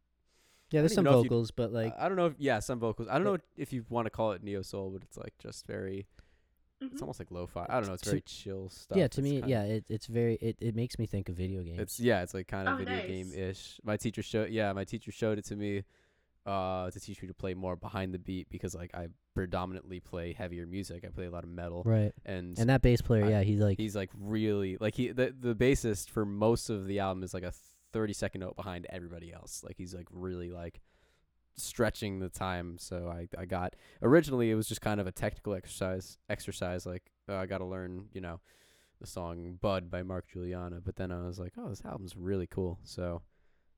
[0.76, 2.60] Yeah, there's some even know if you- vocals, but like I don't know if yeah,
[2.60, 3.08] some vocals.
[3.10, 5.38] I don't It- know if you want to call it neo soul, but it's like
[5.40, 6.08] just very.
[6.82, 7.66] It's almost like lo-fi.
[7.70, 7.94] I don't know.
[7.94, 8.98] It's To- very chill stuff.
[8.98, 11.36] yeah, to It's me, kinda- yeah, it, it's very it, it makes me think of
[11.36, 11.80] video games.
[11.80, 13.08] It's yeah, it's like kind of Oh, video nice.
[13.08, 13.80] game ish.
[13.84, 15.84] My teacher showed yeah, my teacher showed it to me
[16.46, 20.34] uh to teach me to play more behind the beat because like I predominantly play
[20.34, 21.04] heavier music.
[21.04, 22.12] I play a lot of metal right.
[22.26, 25.34] and, And that bass player, I- yeah, he's like he's like really like he the
[25.38, 27.54] the bassist for most of the album is like a
[27.96, 29.64] 30 second note behind everybody else.
[29.64, 30.82] Like he's like really like
[31.56, 32.78] stretching the time.
[32.78, 37.04] So I I got originally it was just kind of a technical exercise exercise like
[37.30, 38.42] uh, I got to learn, you know,
[39.00, 42.48] the song Bud by Mark Guiliana, but then I was like, oh, this album's really
[42.48, 42.80] cool.
[42.84, 43.22] So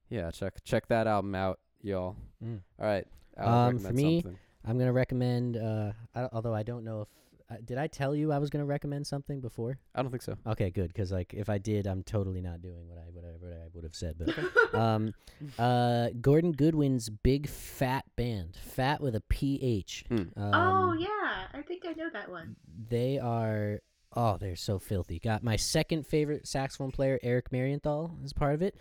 [0.09, 2.15] yeah, check check that album out, y'all.
[2.43, 2.61] Mm.
[2.80, 3.05] All right.
[3.38, 4.39] Um, for me, something.
[4.65, 5.57] I'm gonna recommend.
[5.57, 7.07] Uh, I, although I don't know if
[7.49, 9.79] uh, did I tell you I was gonna recommend something before?
[9.95, 10.35] I don't think so.
[10.45, 13.29] Okay, good, because like if I did, I'm totally not doing what I what I,
[13.39, 14.15] what I would have said.
[14.17, 15.13] But um,
[15.57, 20.05] uh, Gordon Goodwin's Big Phat Band, fat with a PH.
[20.09, 20.15] Hmm.
[20.15, 22.55] Um, oh yeah, I think I know that one.
[22.89, 23.81] They are
[24.15, 25.19] oh, they're so filthy.
[25.19, 28.75] Got my second favorite saxophone player, Eric Marienthal, is part of it.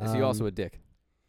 [0.00, 0.80] Is he also Um, a dick?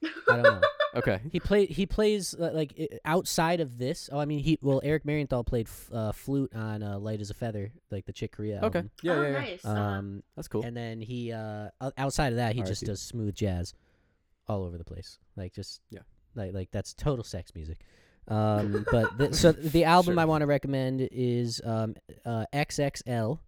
[0.03, 0.61] I don't know.
[0.95, 1.19] Okay.
[1.31, 4.09] He play he plays uh, like i- outside of this.
[4.11, 7.29] Oh, I mean he well Eric Marienthal played f- uh, flute on uh, Light as
[7.29, 8.79] a Feather, like the Chick Corea Okay.
[8.79, 8.91] album.
[9.01, 9.39] Yeah, oh, yeah, yeah.
[9.39, 9.65] nice.
[9.65, 9.79] uh-huh.
[9.81, 10.63] Um, That's cool.
[10.63, 12.91] and then he uh o- outside of that he just R.I.P..
[12.91, 13.73] does smooth jazz
[14.47, 15.99] all over the place, like just Yeah.
[16.35, 17.79] like like that's total sex music.
[18.27, 20.21] Um, but the, so the album Sure.
[20.21, 23.39] I want to recommend is um uh XXL.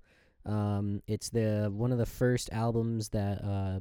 [0.46, 3.80] Um, it's the one of the first albums that uh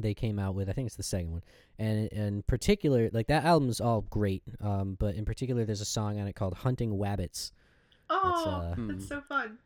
[0.00, 0.68] they came out with.
[0.68, 1.42] I think it's the second one,
[1.78, 4.42] and in particular, like that album's all great.
[4.60, 7.52] Um, but in particular, there's a song on it called "Hunting Wabbits."
[8.08, 8.88] oh, uh, Hmm.
[8.88, 9.58] that's so fun.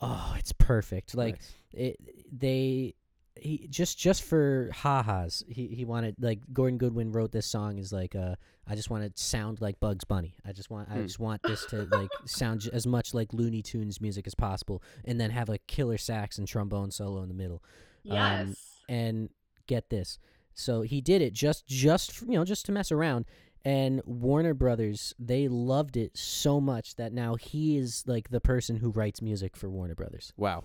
[0.00, 1.14] Oh, it's perfect.
[1.14, 1.52] Like Nice.
[1.72, 2.00] it,
[2.32, 2.94] they
[3.40, 7.92] he just just for ha-has he he wanted like gordon goodwin wrote this song is
[7.92, 8.36] like uh
[8.68, 11.02] i just want to sound like bugs bunny i just want i Hmm.
[11.02, 14.84] just want this to like sound j- as much like looney tunes music as possible
[15.04, 17.60] and then have a killer sax and trombone solo in the middle
[18.04, 18.46] Yes.
[18.46, 18.56] um,
[18.88, 19.30] and
[19.66, 20.18] get this
[20.54, 23.24] so he did it just just f- you know just to mess around
[23.64, 28.76] and warner brothers they loved it so much that now he is like the person
[28.76, 30.64] who writes music for warner brothers Wow.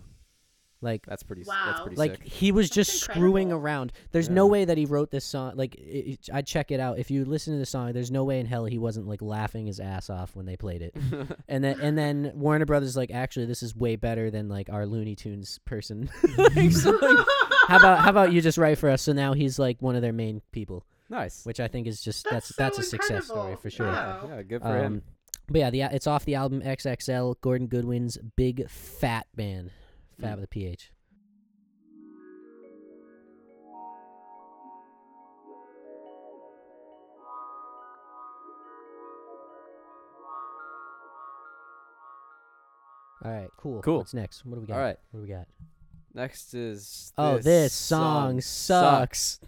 [0.82, 1.44] Like That's pretty.
[1.46, 1.64] Wow.
[1.66, 2.24] That's pretty like sick.
[2.24, 3.92] he was That's just screwing around.
[4.14, 5.52] There's no way that he wrote this song.
[5.58, 6.98] Like it, it- I'd check it out.
[7.00, 9.66] If you listen to the song, there's no way in hell he wasn't like laughing
[9.68, 10.96] his ass off when they played it.
[11.50, 14.86] and then and then Warner Brothers like actually this is way better than like our
[14.86, 16.10] Looney Tunes person.
[16.38, 17.28] Like, so, like,
[17.70, 19.02] how about how about you just write for us?
[19.04, 21.46] So now he's like one of their main people, nice.
[21.46, 23.62] which I think is just That's that's that's, so a success story incredible.
[23.62, 23.88] for sure.
[23.88, 24.86] Yeah, yeah, good for him.
[24.94, 25.02] Um,
[25.48, 27.36] but yeah, the it's off the album XXL.
[27.42, 29.72] Gordon Goodwin's Big Phat Band,
[30.20, 30.36] fat Mm.
[30.36, 30.92] with a PH.
[43.24, 43.82] All right, cool.
[43.82, 43.98] Cool.
[43.98, 44.46] What's next?
[44.46, 44.76] What do we got?
[44.78, 44.98] All right.
[45.12, 45.48] What do we got?
[46.14, 47.14] Next is.
[47.18, 49.40] Oh, this, song, sucks.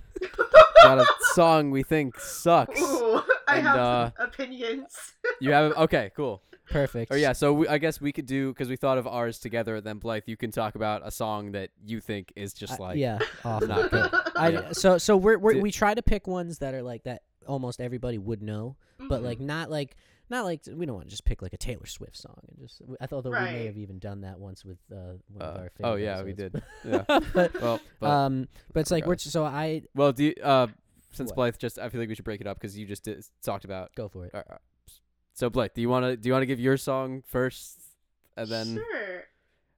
[0.84, 2.80] Got a song we think sucks.
[2.80, 4.95] Ooh, I And, have uh, some opinions.
[5.39, 6.41] You have okay, cool.
[6.70, 7.12] Perfect.
[7.12, 9.82] Or yeah, so we, I guess we could do because we thought of ours together.
[9.82, 12.97] Then Blythe, you can talk about a song that you think is just I- like
[12.97, 13.68] yeah, awful.
[13.68, 14.09] not good.
[14.36, 14.72] I, Yeah.
[14.72, 18.18] So so we're, we're we try to pick ones that are like that almost everybody
[18.18, 18.78] would know,
[19.09, 19.26] but Mhm.
[19.26, 19.95] like not like
[20.32, 22.82] not like we don't want to just pick like a Taylor Swift song and just
[23.00, 24.96] I thought that we may have even done that once with uh,
[25.28, 26.64] one of Uh, our oh favorite yeah, we did.
[26.84, 27.04] Yeah.
[27.34, 29.32] but well, but um, but it's like we're digress.
[29.34, 30.68] so I well, do you, uh,
[31.14, 31.36] since What?
[31.36, 33.66] Blythe just, I feel like we should break it up because you just did, talked
[33.66, 33.94] about.
[33.96, 34.34] go for it.
[34.34, 34.58] Uh, uh,
[35.34, 37.80] so Blythe, do you want to do you want to give your song first,
[38.38, 39.24] and then sure.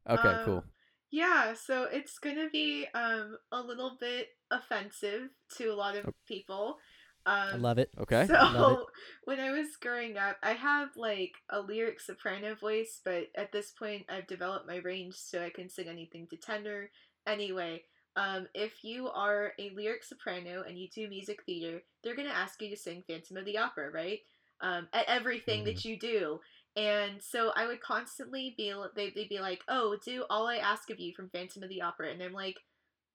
[0.09, 0.57] okay, cool.
[0.57, 0.63] Um,
[1.11, 6.13] Yeah, so it's gonna be um a little bit offensive to a lot of Oh.
[6.27, 6.77] people.
[7.25, 7.89] Um, I love it.
[7.99, 8.27] Okay.
[8.27, 8.79] So Love it.
[9.25, 13.71] when I was growing up, I have like a lyric soprano voice, but at this
[13.71, 16.89] point, I've developed my range so I can sing anything to tenor.
[17.25, 17.83] Anyway,
[18.15, 22.61] um, if you are a lyric soprano and you do music theater, they're gonna ask
[22.61, 24.19] you to sing Phantom of the Opera, right?
[24.61, 26.39] Um, at everything that you do.
[26.75, 30.99] And so I would constantly be, they'd be like, "Oh, do all I ask of
[30.99, 32.57] you from Phantom of the Opera," and I'm like,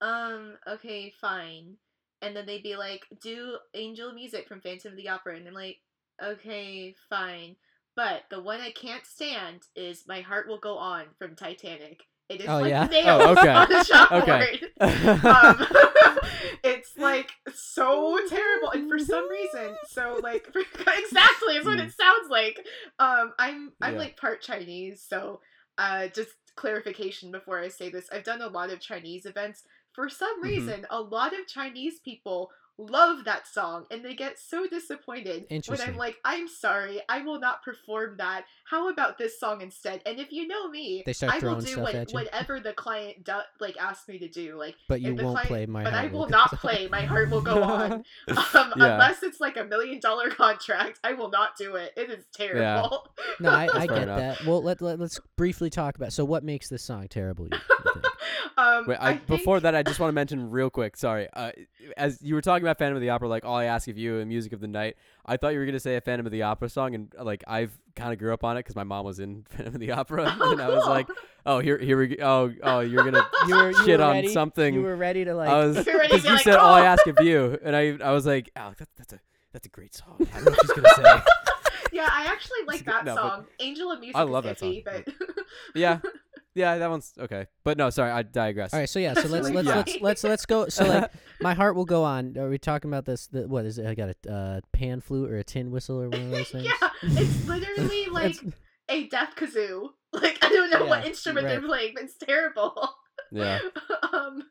[0.01, 1.79] "Um, okay, fine."
[2.23, 5.55] And then they'd be like, "Do angel music from Phantom of the Opera," and I'm
[5.55, 5.79] like,
[6.23, 7.57] "Okay, fine."
[7.97, 12.01] But the one I can't stand is "My Heart Will Go On" from Titanic.
[12.29, 12.89] It is Oh, like yeah?
[12.91, 13.55] nailed Oh, okay.
[13.55, 14.23] on the chalkboard.
[14.23, 14.61] Okay.
[15.31, 15.67] um,
[16.65, 22.29] it's like so terrible, and for some reason, so like exactly is what it sounds
[22.31, 22.59] like.
[22.99, 23.99] Um, I'm I'm Yeah.
[23.99, 25.41] like part Chinese, so
[25.79, 29.63] uh, just clarification before I say this, I've done a lot of Chinese events.
[29.99, 30.45] For some Mhm.
[30.45, 35.81] reason, a lot of Chinese people love that song and they get so disappointed when
[35.81, 38.45] I'm like, I'm sorry, I will not perform that.
[38.67, 40.01] How about this song instead?
[40.07, 42.15] And if you know me, They start I will do stuff what, at you?
[42.21, 44.57] whatever the client do, like asks me to do.
[44.57, 45.83] Like But you won't client- play my.
[45.83, 46.87] but I Heart will Will not play.
[46.87, 48.05] My heart will go on.
[48.29, 48.93] Um, Yeah.
[48.93, 51.93] Unless it's like a million dollar contract, I will not do it.
[51.97, 53.09] It is terrible.
[53.41, 54.19] No, I, I Fair get enough.
[54.39, 54.45] that.
[54.47, 56.13] Well, let, let let's briefly talk about.
[56.13, 57.49] So, what makes this song terrible?
[58.45, 60.71] You, you um, Wait, I, I before think- that, I just want to mention real
[60.71, 60.97] quick.
[60.97, 61.53] Sorry, uh,
[61.97, 64.19] as you were talking about Phantom of the Opera, like all I ask of you
[64.19, 66.43] and Music of the Night, I thought you were gonna say a Phantom of the
[66.43, 69.19] Opera song, and like I've kind of grew up on it because my mom was
[69.21, 70.93] in Phantom of the Opera, Oh, and I was cool.
[70.93, 71.09] like,
[71.47, 72.17] oh, here, here we go.
[72.25, 74.29] Oh, oh, you're gonna You were, you shit were on ready?
[74.29, 74.75] something.
[74.75, 75.49] You were ready to like.
[75.49, 77.59] I was You're ready to because you like, said all I "Oh." ask of you,
[77.63, 79.21] and I, I was like, oh, that, that's a,
[79.53, 80.27] that's a great song.
[80.35, 81.23] I know what she's gonna say.
[81.93, 83.45] yeah, I actually like that no, song.
[83.61, 85.09] Angel of Music I love that song, but
[85.75, 85.99] Yeah,
[86.55, 87.47] yeah, that one's okay.
[87.65, 88.73] But no, sorry, I digress.
[88.75, 90.69] All right, so yeah, so let's let's, let's let's let's go.
[90.69, 92.37] So like, my heart will go on.
[92.39, 93.27] Are we talking about this?
[93.29, 93.87] The, what is it?
[93.87, 96.65] I got a uh, pan flute or a tin whistle or one of those things.
[96.65, 98.53] yeah, it's literally like It's-
[98.89, 99.89] a death kazoo.
[100.13, 102.91] Like I don't know what Yeah, instrument they're playing, but it's terrible.
[103.31, 103.59] Yeah.
[104.15, 104.43] um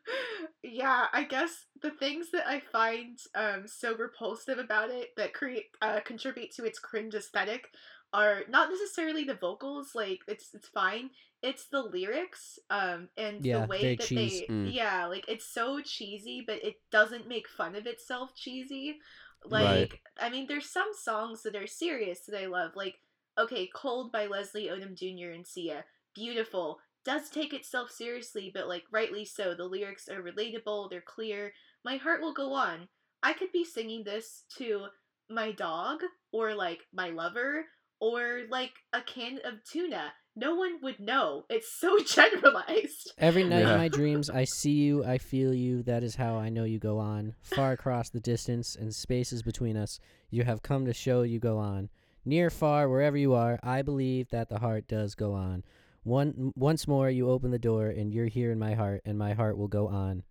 [0.62, 5.64] yeah i guess the things that i find um so repulsive about it that create
[5.82, 7.66] uh contribute to its cringe aesthetic
[8.12, 11.10] are not necessarily the vocals like it's it's fine
[11.42, 14.40] it's the lyrics um and Yeah, the way that cheese.
[14.40, 14.72] they Mm.
[14.72, 18.96] yeah like it's so cheesy but it doesn't make fun of itself cheesy
[19.44, 19.92] like Right.
[20.20, 22.96] i mean there's some songs that are serious that i love like
[23.38, 28.84] okay cold by leslie odom jr and sia beautiful does take itself seriously but like
[28.90, 31.52] rightly so the lyrics are relatable they're clear
[31.84, 32.88] my heart will go on
[33.22, 34.86] i could be singing this to
[35.30, 36.00] my dog
[36.32, 37.64] or like my lover
[38.00, 43.60] or like a can of tuna no one would know it's so generalized Every night
[43.60, 43.72] Yeah.
[43.72, 45.82] in my dreams, I see you, I feel you.
[45.82, 47.34] That is how I know you go on.
[47.42, 49.98] Far across the distance and spaces between us,
[50.30, 51.88] you have come to show you go on.
[52.24, 55.64] Near, far, wherever you are, I believe that the heart does go on.
[56.04, 59.32] One, once more, you open the door, and you're here in my heart, and my
[59.34, 60.22] heart will go on.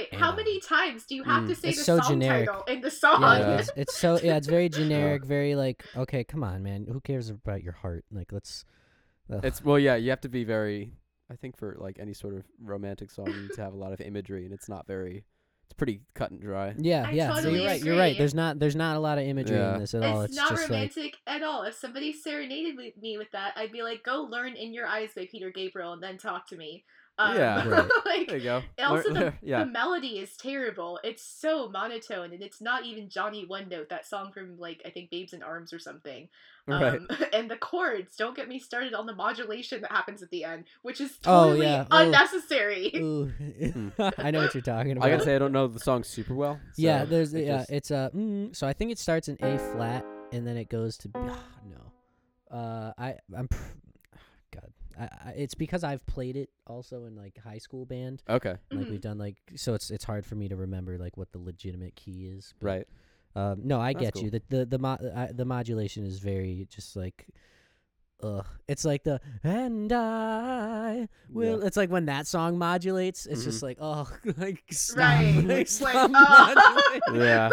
[0.00, 1.48] Right And, how many times do you have mm.
[1.48, 2.48] to say It's the so song generic.
[2.48, 3.54] title in the song Yeah, Yeah.
[3.54, 3.70] it is.
[3.76, 6.86] It's so yeah, it's very generic, very like okay, come on, man.
[6.90, 8.04] Who cares about your heart?
[8.10, 8.64] Like let's.
[9.32, 9.40] ugh.
[9.44, 9.96] It's well, yeah.
[9.96, 10.92] You have to be very.
[11.30, 13.92] I think for like any sort of romantic song, you need to have a lot
[13.92, 15.24] of imagery, and it's not very.
[15.66, 16.74] It's pretty cut and dry.
[16.76, 17.32] Yeah, I yeah.
[17.36, 17.80] so you're right.
[17.80, 18.18] You're right.
[18.18, 19.74] There's not there's not a lot of imagery Yeah.
[19.74, 20.22] in this at all.
[20.22, 21.62] It's, It's not just like romantic at all.
[21.62, 25.28] If somebody serenaded me with that, I'd be like, "Go learn in your eyes by
[25.30, 26.84] Peter Gabriel, and then talk to me."
[27.20, 27.66] Um, Yeah.
[27.68, 27.90] Right.
[28.06, 28.62] like, There you go.
[28.84, 29.60] also, the, yeah.
[29.64, 30.98] the melody is terrible.
[31.04, 34.90] It's so monotone, and it's not even Johnny One Note, that song from like I
[34.90, 36.28] think Babes in Arms or something.
[36.66, 36.94] right.
[37.00, 38.16] Um, and the chords.
[38.16, 41.48] Don't get me started on the modulation that happens at the end, which is Oh,
[41.50, 41.84] totally yeah.
[41.90, 42.90] Unnecessary.
[42.96, 43.30] ooh.
[44.18, 45.04] I know what you're talking about.
[45.06, 46.58] I gotta say I don't know the song super well.
[46.76, 49.58] yeah, there's it yeah, just- it's a mm, so I think it starts in A
[49.58, 51.18] flat and then it goes to B.
[51.20, 52.56] no.
[52.56, 53.89] Uh I I'm pr- god.
[55.00, 58.22] I, I, it's because I've played it also in like high school band.
[58.28, 58.56] okay.
[58.70, 58.90] Like Mhm.
[58.90, 61.96] we've done like so it's it's hard for me to remember like what the legitimate
[61.96, 62.54] key is.
[62.60, 62.86] but, Right.
[63.34, 64.30] Um no, I That's get you.
[64.30, 67.28] The the the mo- I, the modulation is very just like
[68.22, 68.44] Ugh.
[68.68, 71.60] It's like the and I will.
[71.60, 71.66] Yeah.
[71.66, 73.26] It's like when that song modulates.
[73.26, 73.62] It's just Mhm.
[73.62, 75.34] like oh, like stop, Right.
[75.44, 77.12] like, It's like, stop oh.
[77.14, 77.50] Yeah.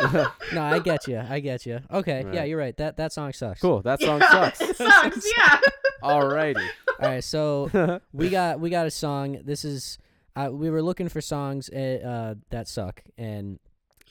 [0.54, 1.18] No, I get you.
[1.28, 1.80] I get you.
[1.90, 2.76] Okay, yeah, you're right.
[2.76, 3.60] That that song sucks.
[3.60, 3.82] cool.
[3.82, 4.60] That song Yeah, sucks.
[4.60, 5.32] It sucks.
[5.36, 5.60] Yeah.
[6.02, 6.64] Alrighty.
[7.00, 9.40] All right, so we got we got a song.
[9.44, 9.98] This is
[10.36, 13.58] uh, we were looking for songs uh, uh, that suck, and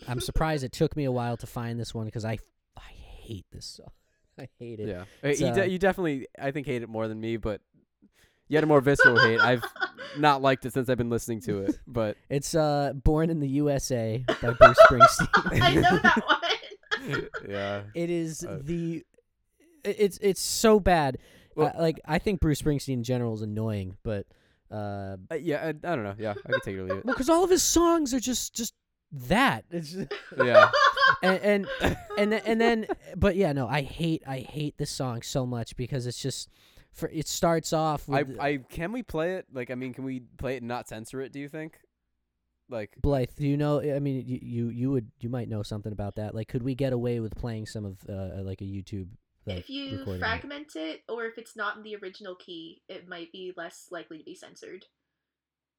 [0.10, 2.38] I'm surprised it took me a while to find this one because I
[2.78, 3.92] I hate this song.
[4.40, 4.88] I hate it.
[4.90, 5.04] yeah.
[5.24, 7.62] Uh, you, de- uh, you definitely, I think, hate it more than me, but
[8.48, 9.40] you had a more visceral hate.
[9.40, 9.64] I've
[10.18, 13.48] not liked it since I've been listening to it, but It's uh, "Born in the
[13.50, 15.62] USA" by Bruce Springsteen.
[15.62, 17.28] I know that one.
[17.50, 17.82] yeah.
[17.96, 19.04] It is Uh, the
[19.84, 21.18] it's it's so bad.
[21.56, 24.26] Well- uh, like I think Bruce Springsteen in general is annoying, but
[24.72, 26.16] uh, Uh, yeah, I, I don't know.
[26.18, 27.06] Yeah, I can take it or leave it.
[27.06, 28.74] well, because all of his songs are just just
[29.12, 29.64] that.
[29.72, 30.12] It's just,
[30.44, 30.70] Yeah.
[31.22, 31.68] And and
[32.18, 35.76] and then, and then but yeah, no, I hate I hate this song so much
[35.76, 36.50] because it's just
[36.92, 39.46] for it starts off I, with I can we play it?
[39.54, 41.32] Like, I mean, can we play it and not censor it?
[41.32, 41.80] Do you think?
[42.70, 43.80] Like, Blythe, do you know?
[43.80, 46.36] I mean, you, you you would you might know something about that.
[46.36, 49.08] Like, could we get away with playing some of uh, like a YouTube?
[49.46, 50.20] Like, if you recording it?
[50.20, 54.18] fragment it, or if it's not in the original key, it might be less likely
[54.18, 54.86] to be censored.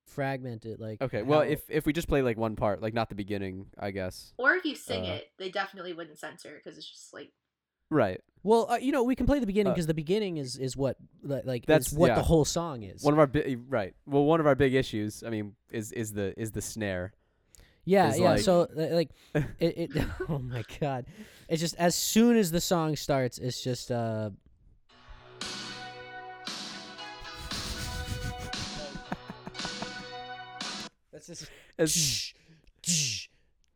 [0.08, 2.94] Fragment it, like okay, well, how- if if we just play like one part, like
[2.94, 4.32] not the beginning, I guess.
[4.38, 7.30] Or if you sing Uh, it, they definitely wouldn't censor because it's just like
[7.90, 8.20] Right.
[8.42, 10.76] Well, uh, you know, we can play the beginning Uh, because the beginning is is
[10.76, 12.16] what like That's- is what yeah.
[12.16, 13.02] the whole song is.
[13.02, 13.94] One of our bi- right.
[14.06, 17.12] Well, one of our big issues, I mean, is is the is the snare.
[17.84, 18.30] yeah, yeah.
[18.32, 20.04] like- so like it, it.
[20.28, 21.06] Oh my god!
[21.48, 24.30] It's just as soon as the song starts, it's just uh.
[31.28, 31.50] Just.
[31.78, 33.27] It's,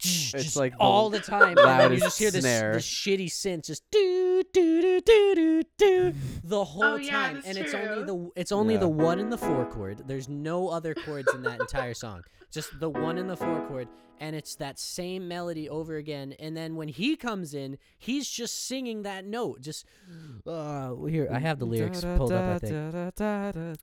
[0.04, 2.72] It's It's like all the time, and then you loudest just hear this, snare.
[2.74, 7.34] this shitty synth just do do do do do do the whole Oh, yeah, time,
[7.36, 8.04] that's and it's only true.
[8.34, 8.80] the it's only Yeah.
[8.80, 10.02] the one and the four chord.
[10.06, 13.88] There's no other chords in that entire song, just the one and the four chord,
[14.18, 16.34] and it's that same melody over again.
[16.40, 19.60] And then when he comes in, he's just singing that note.
[19.60, 19.84] Just
[20.46, 22.56] uh, here I have the lyrics pulled up.
[22.56, 22.74] I think.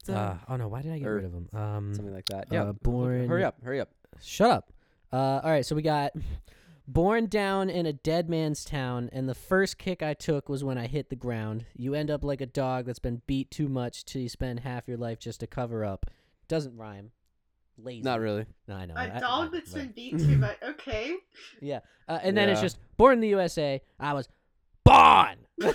[0.09, 1.49] Uh, oh no, why did I get Or rid of them?
[1.53, 2.45] Um, something like that.
[2.51, 2.63] uh, Yeah.
[2.63, 3.55] look- born- Hurry up!
[3.63, 3.89] Hurry up!
[4.21, 4.73] Shut up.
[5.11, 6.11] Uh, all right, so we got
[6.87, 10.77] born down in a dead man's town, and the first kick I took was when
[10.77, 11.65] I hit the ground.
[11.75, 14.87] You end up like a dog that's been beat too much till you spend half
[14.87, 16.05] your life just to cover up.
[16.47, 17.11] Doesn't rhyme.
[17.81, 18.01] Lazy.
[18.03, 18.45] Not really.
[18.67, 18.93] No, I know.
[18.95, 19.93] a I- I- dog that's right.
[19.95, 20.57] been beat too much.
[20.63, 21.15] Okay.
[21.61, 23.81] Yeah, uh, and then it's just born in the USA.
[23.99, 24.27] I was
[24.83, 25.37] born.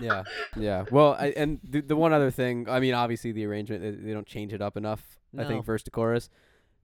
[0.00, 0.22] yeah,
[0.56, 0.84] yeah.
[0.90, 4.12] Well, I, and the the one other thing, I mean, obviously the arrangement they, they
[4.12, 5.18] don't change it up enough.
[5.36, 6.28] I think verse to chorus,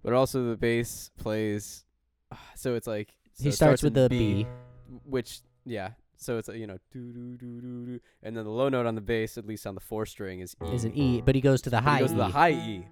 [0.03, 1.85] but also the bass plays.
[2.57, 4.47] So it's like so he it starts in with the B.
[5.05, 5.91] which yeah.
[6.17, 8.87] So it's uh, you know do do do do do, and then the low note
[8.87, 10.75] on the bass, at least on the four string, is E.
[10.75, 12.15] Is an E, but he goes to the high he goes E.
[12.15, 12.87] to the high E.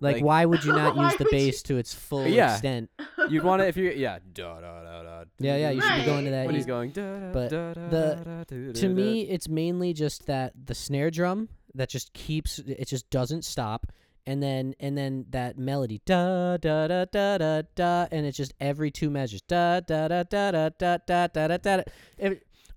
[0.00, 2.52] like, like- why would you not use the would you- bass to its full Yeah.
[2.54, 2.90] extent?
[3.30, 5.24] You'd want to if you yeah da da da da.
[5.38, 6.58] Yeah, yeah, you should be going to that When E.
[6.58, 9.92] he's going da da But da da the- da da to da me it's mainly
[9.92, 13.86] just that the snare drum that just keeps it just doesn't stop
[14.26, 18.54] and then and then that melody da da da da da da and it's just
[18.60, 21.82] every two measures da da da da da da da da da da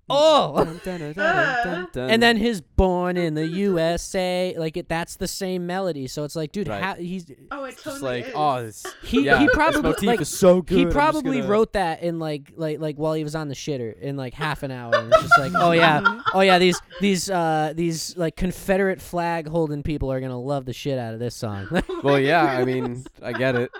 [0.10, 0.56] oh
[1.95, 6.36] and then his born in the USA like it that's the same melody so it's
[6.36, 6.84] like dude Right.
[6.84, 8.34] how, he's Oh, it just totally like is.
[8.36, 10.76] oh this he yeah, he this probably motif like is so good.
[10.76, 13.48] he I'm just probably gonna- wrote that in like like like while he was on
[13.48, 14.94] the shitter in like half an hour.
[14.95, 19.48] And it's just like, oh yeah, oh yeah, these these uh these like Confederate flag
[19.48, 21.68] holding people are gonna love the shit out of this song
[22.03, 23.72] Well, yeah, I mean, I get it.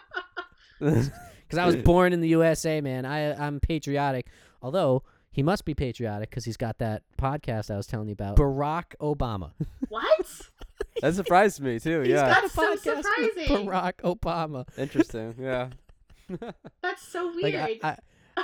[0.80, 1.12] because
[1.60, 3.06] I was born in the USA, man.
[3.06, 4.28] I I'm patriotic,
[4.62, 5.04] although.
[5.36, 8.38] He must be patriotic because he's got that podcast I was telling you about.
[8.38, 9.52] Barack Obama.
[9.90, 10.50] What?
[11.02, 12.00] That surprised me too.
[12.02, 12.30] He's yeah.
[12.30, 13.06] got- a That's so podcast with
[13.36, 13.68] surprising.
[13.68, 14.66] Barack Obama.
[14.78, 15.36] Interesting.
[15.38, 15.70] Yeah.
[16.82, 17.80] That's so Like weird.
[17.84, 17.98] I, I,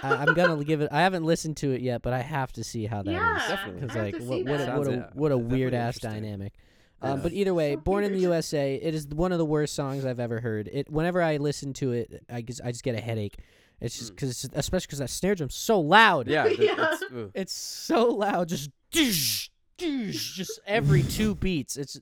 [0.03, 0.89] I, I'm gonna give it.
[0.91, 3.15] I haven't listened to it yet, but I have to see how that is.
[3.15, 3.81] yeah, Definitely.
[3.81, 4.77] Because I have like to what see what a, that.
[4.77, 6.23] what a Sounds, uh, what a definitely weird ass interesting.
[6.23, 6.53] dynamic.
[7.01, 7.23] Um, Yeah.
[7.23, 8.23] but either way, So Born in the weird.
[8.33, 10.69] USA, it is one of the worst songs I've ever heard.
[10.71, 13.37] It whenever I listen to it, I just I just get a headache.
[13.81, 14.15] It's just Mm.
[14.15, 16.27] because especially because that snare drum's so loud.
[16.27, 16.43] Yeah.
[16.47, 16.93] th- Yeah.
[16.93, 17.31] It's, ooh.
[17.35, 21.77] It's so loud, just doosh, doosh, just every two beats.
[21.77, 21.99] It's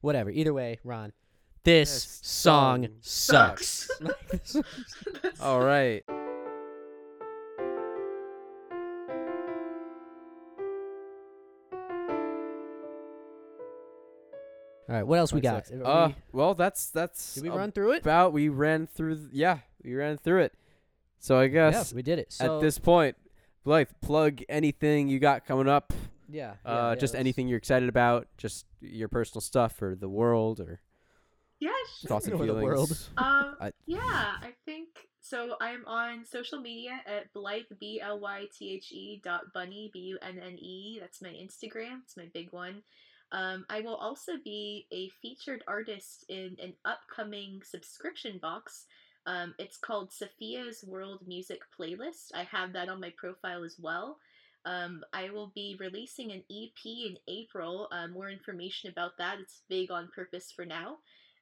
[0.00, 0.30] whatever.
[0.30, 1.12] Either way, Ron,
[1.64, 3.90] this This song song sucks.
[4.00, 4.56] That's-
[5.40, 6.02] All right.
[14.88, 15.70] All right, what else we got?
[15.72, 18.02] Uh, we- well, that's that's did we ab- run through it?
[18.02, 19.16] about we ran through.
[19.16, 20.52] th- yeah, we ran through it.
[21.22, 22.32] So I guess yeah, we did it.
[22.32, 23.14] So, at this point,
[23.64, 25.92] Blythe, plug anything you got coming up.
[26.28, 29.94] yeah, yeah, Uh, yeah, just let's- anything you're excited about, just your personal stuff or
[29.94, 30.80] the world or
[31.60, 31.70] yeah,
[32.00, 32.08] sure.
[32.08, 32.64] thoughts and Or the feelings.
[32.64, 33.08] world.
[33.18, 34.88] Um, I- yeah, I think
[35.20, 35.54] so.
[35.60, 40.00] I'm on social media at Blythe B L Y T H E dot Bunny B
[40.00, 40.98] U N N E.
[41.00, 42.02] That's my Instagram.
[42.02, 42.82] It's my big one.
[43.30, 48.86] Um, I will also be a featured artist in an upcoming subscription box.
[49.26, 52.32] Um, it's called Sophia's World Music Playlist.
[52.34, 54.18] I have that on my profile as well.
[54.64, 57.88] Um, I will be releasing an EP in April.
[57.90, 59.38] Uh, more information about that.
[59.40, 60.98] It's vague on purpose for now.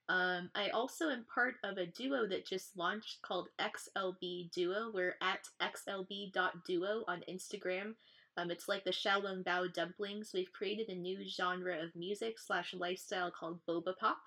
[0.08, 4.90] Um, I also am part of a duo that just launched called XLB Duo.
[4.92, 7.94] We're at xlb.duo on Instagram.
[8.36, 10.32] Um, it's like the Xiaolong Bao dumplings.
[10.34, 14.18] We've created a new genre of music slash lifestyle called Boba Pop,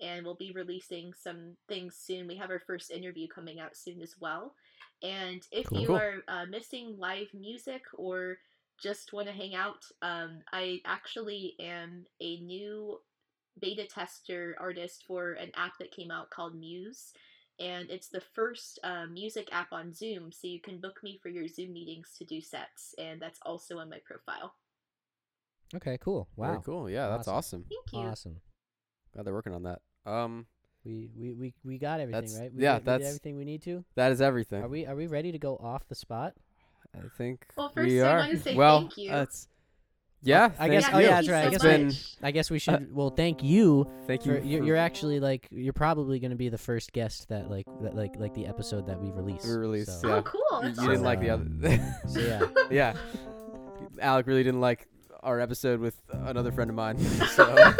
[0.00, 2.26] and we'll be releasing some things soon.
[2.26, 4.54] We have our first interview coming out soon as well.
[5.02, 5.80] And if Cool.
[5.80, 5.96] you Cool.
[5.96, 8.38] are uh, missing live music or
[8.82, 12.98] just want to hang out, um, I actually am a new
[13.60, 17.12] beta tester artist for an app that came out called Muse.
[17.60, 21.28] And it's the first uh, music app on Zoom, so you can book me for
[21.28, 24.54] your Zoom meetings to do sets, and that's also on my profile.
[25.76, 26.26] Okay, cool.
[26.36, 26.90] Wow, Very cool.
[26.90, 27.64] Yeah, that's awesome.
[27.68, 28.08] Thank you.
[28.10, 28.40] awesome.
[29.14, 29.80] Glad they're working on that.
[30.06, 30.46] Um,
[30.84, 32.52] We we we, we got everything That's- right.
[32.54, 33.84] We yeah, did, we did that's- everything we need to.
[33.94, 34.62] that is everything.
[34.62, 36.34] Are we are we ready to go off the spot?
[36.94, 38.18] I think Well, first we I are.
[38.18, 39.10] wanna say well, thank you.
[39.10, 39.48] That's
[40.22, 40.50] yeah.
[40.58, 41.46] I guess- thank oh, yeah, thank that's you right.
[41.46, 42.16] I guess been- much.
[42.22, 42.94] I guess we should.
[42.94, 43.90] well, thank you.
[44.06, 44.42] Thank For, you.
[44.58, 48.16] you're, you're actually like you're probably gonna be the first guest that like that like
[48.16, 49.44] like the episode that we release.
[49.44, 50.14] We release, so, yeah.
[50.16, 50.42] Oh, cool.
[50.62, 51.46] You, That's you didn't like the other.
[52.08, 52.46] So yeah.
[52.70, 52.94] yeah.
[54.00, 54.86] Alec really didn't like
[55.22, 56.98] our episode with another friend of mine.
[56.98, 57.44] So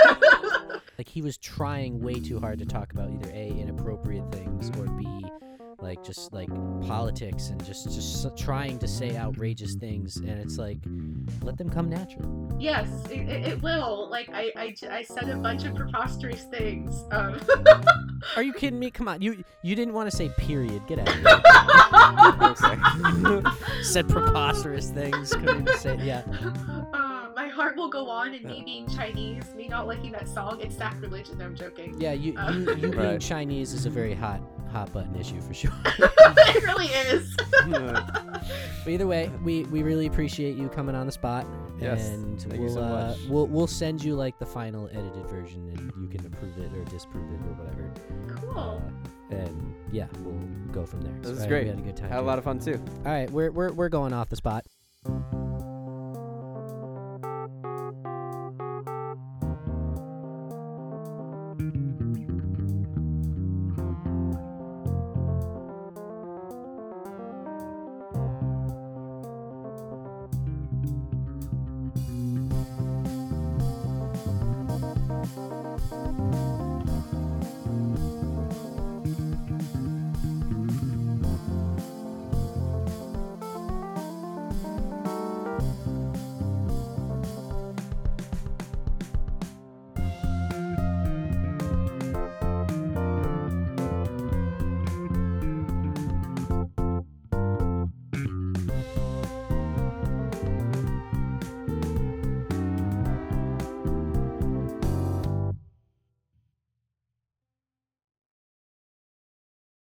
[0.99, 4.87] like he was trying way too hard to talk about either a inappropriate things or
[4.97, 5.25] b
[5.85, 6.49] like just like
[6.87, 10.79] politics and just just trying to say outrageous things and it's like
[11.43, 12.57] let them come natural.
[12.59, 14.09] Yes, it, it, it will.
[14.11, 17.05] Like I I said a bunch of preposterous things.
[17.11, 17.39] Um,
[18.37, 18.91] are you kidding me?
[18.91, 19.21] Come on.
[19.21, 20.87] You you didn't want to say period.
[20.87, 21.43] Get out of here.
[23.83, 25.33] Said preposterous things.
[25.35, 26.23] Couldn't even say yeah.
[26.93, 27.04] My
[27.55, 31.29] heart will go on, and me being Chinese, me not liking that song, it's sacrilege.
[31.31, 31.95] And I'm joking.
[32.01, 34.41] yeah you Uh, you, you being chinese is a very hot
[34.73, 37.37] hot button issue for sure it really is.
[38.85, 41.47] But either way, we, we really appreciate you coming on the spot.
[41.81, 43.19] Yes, and thank we'll you so uh, much.
[43.31, 46.85] we'll we'll send you like the final edited version, and you can approve it or
[46.85, 47.95] disprove it or whatever.
[48.37, 48.83] Cool.
[49.33, 50.39] Uh, and yeah, we'll
[50.73, 51.15] go from there.
[51.23, 51.63] This So, is all right, great.
[51.65, 52.11] We had a good time.
[52.11, 52.79] Had a lot of fun too.
[53.07, 54.67] All right, we're we're we're going off the spot.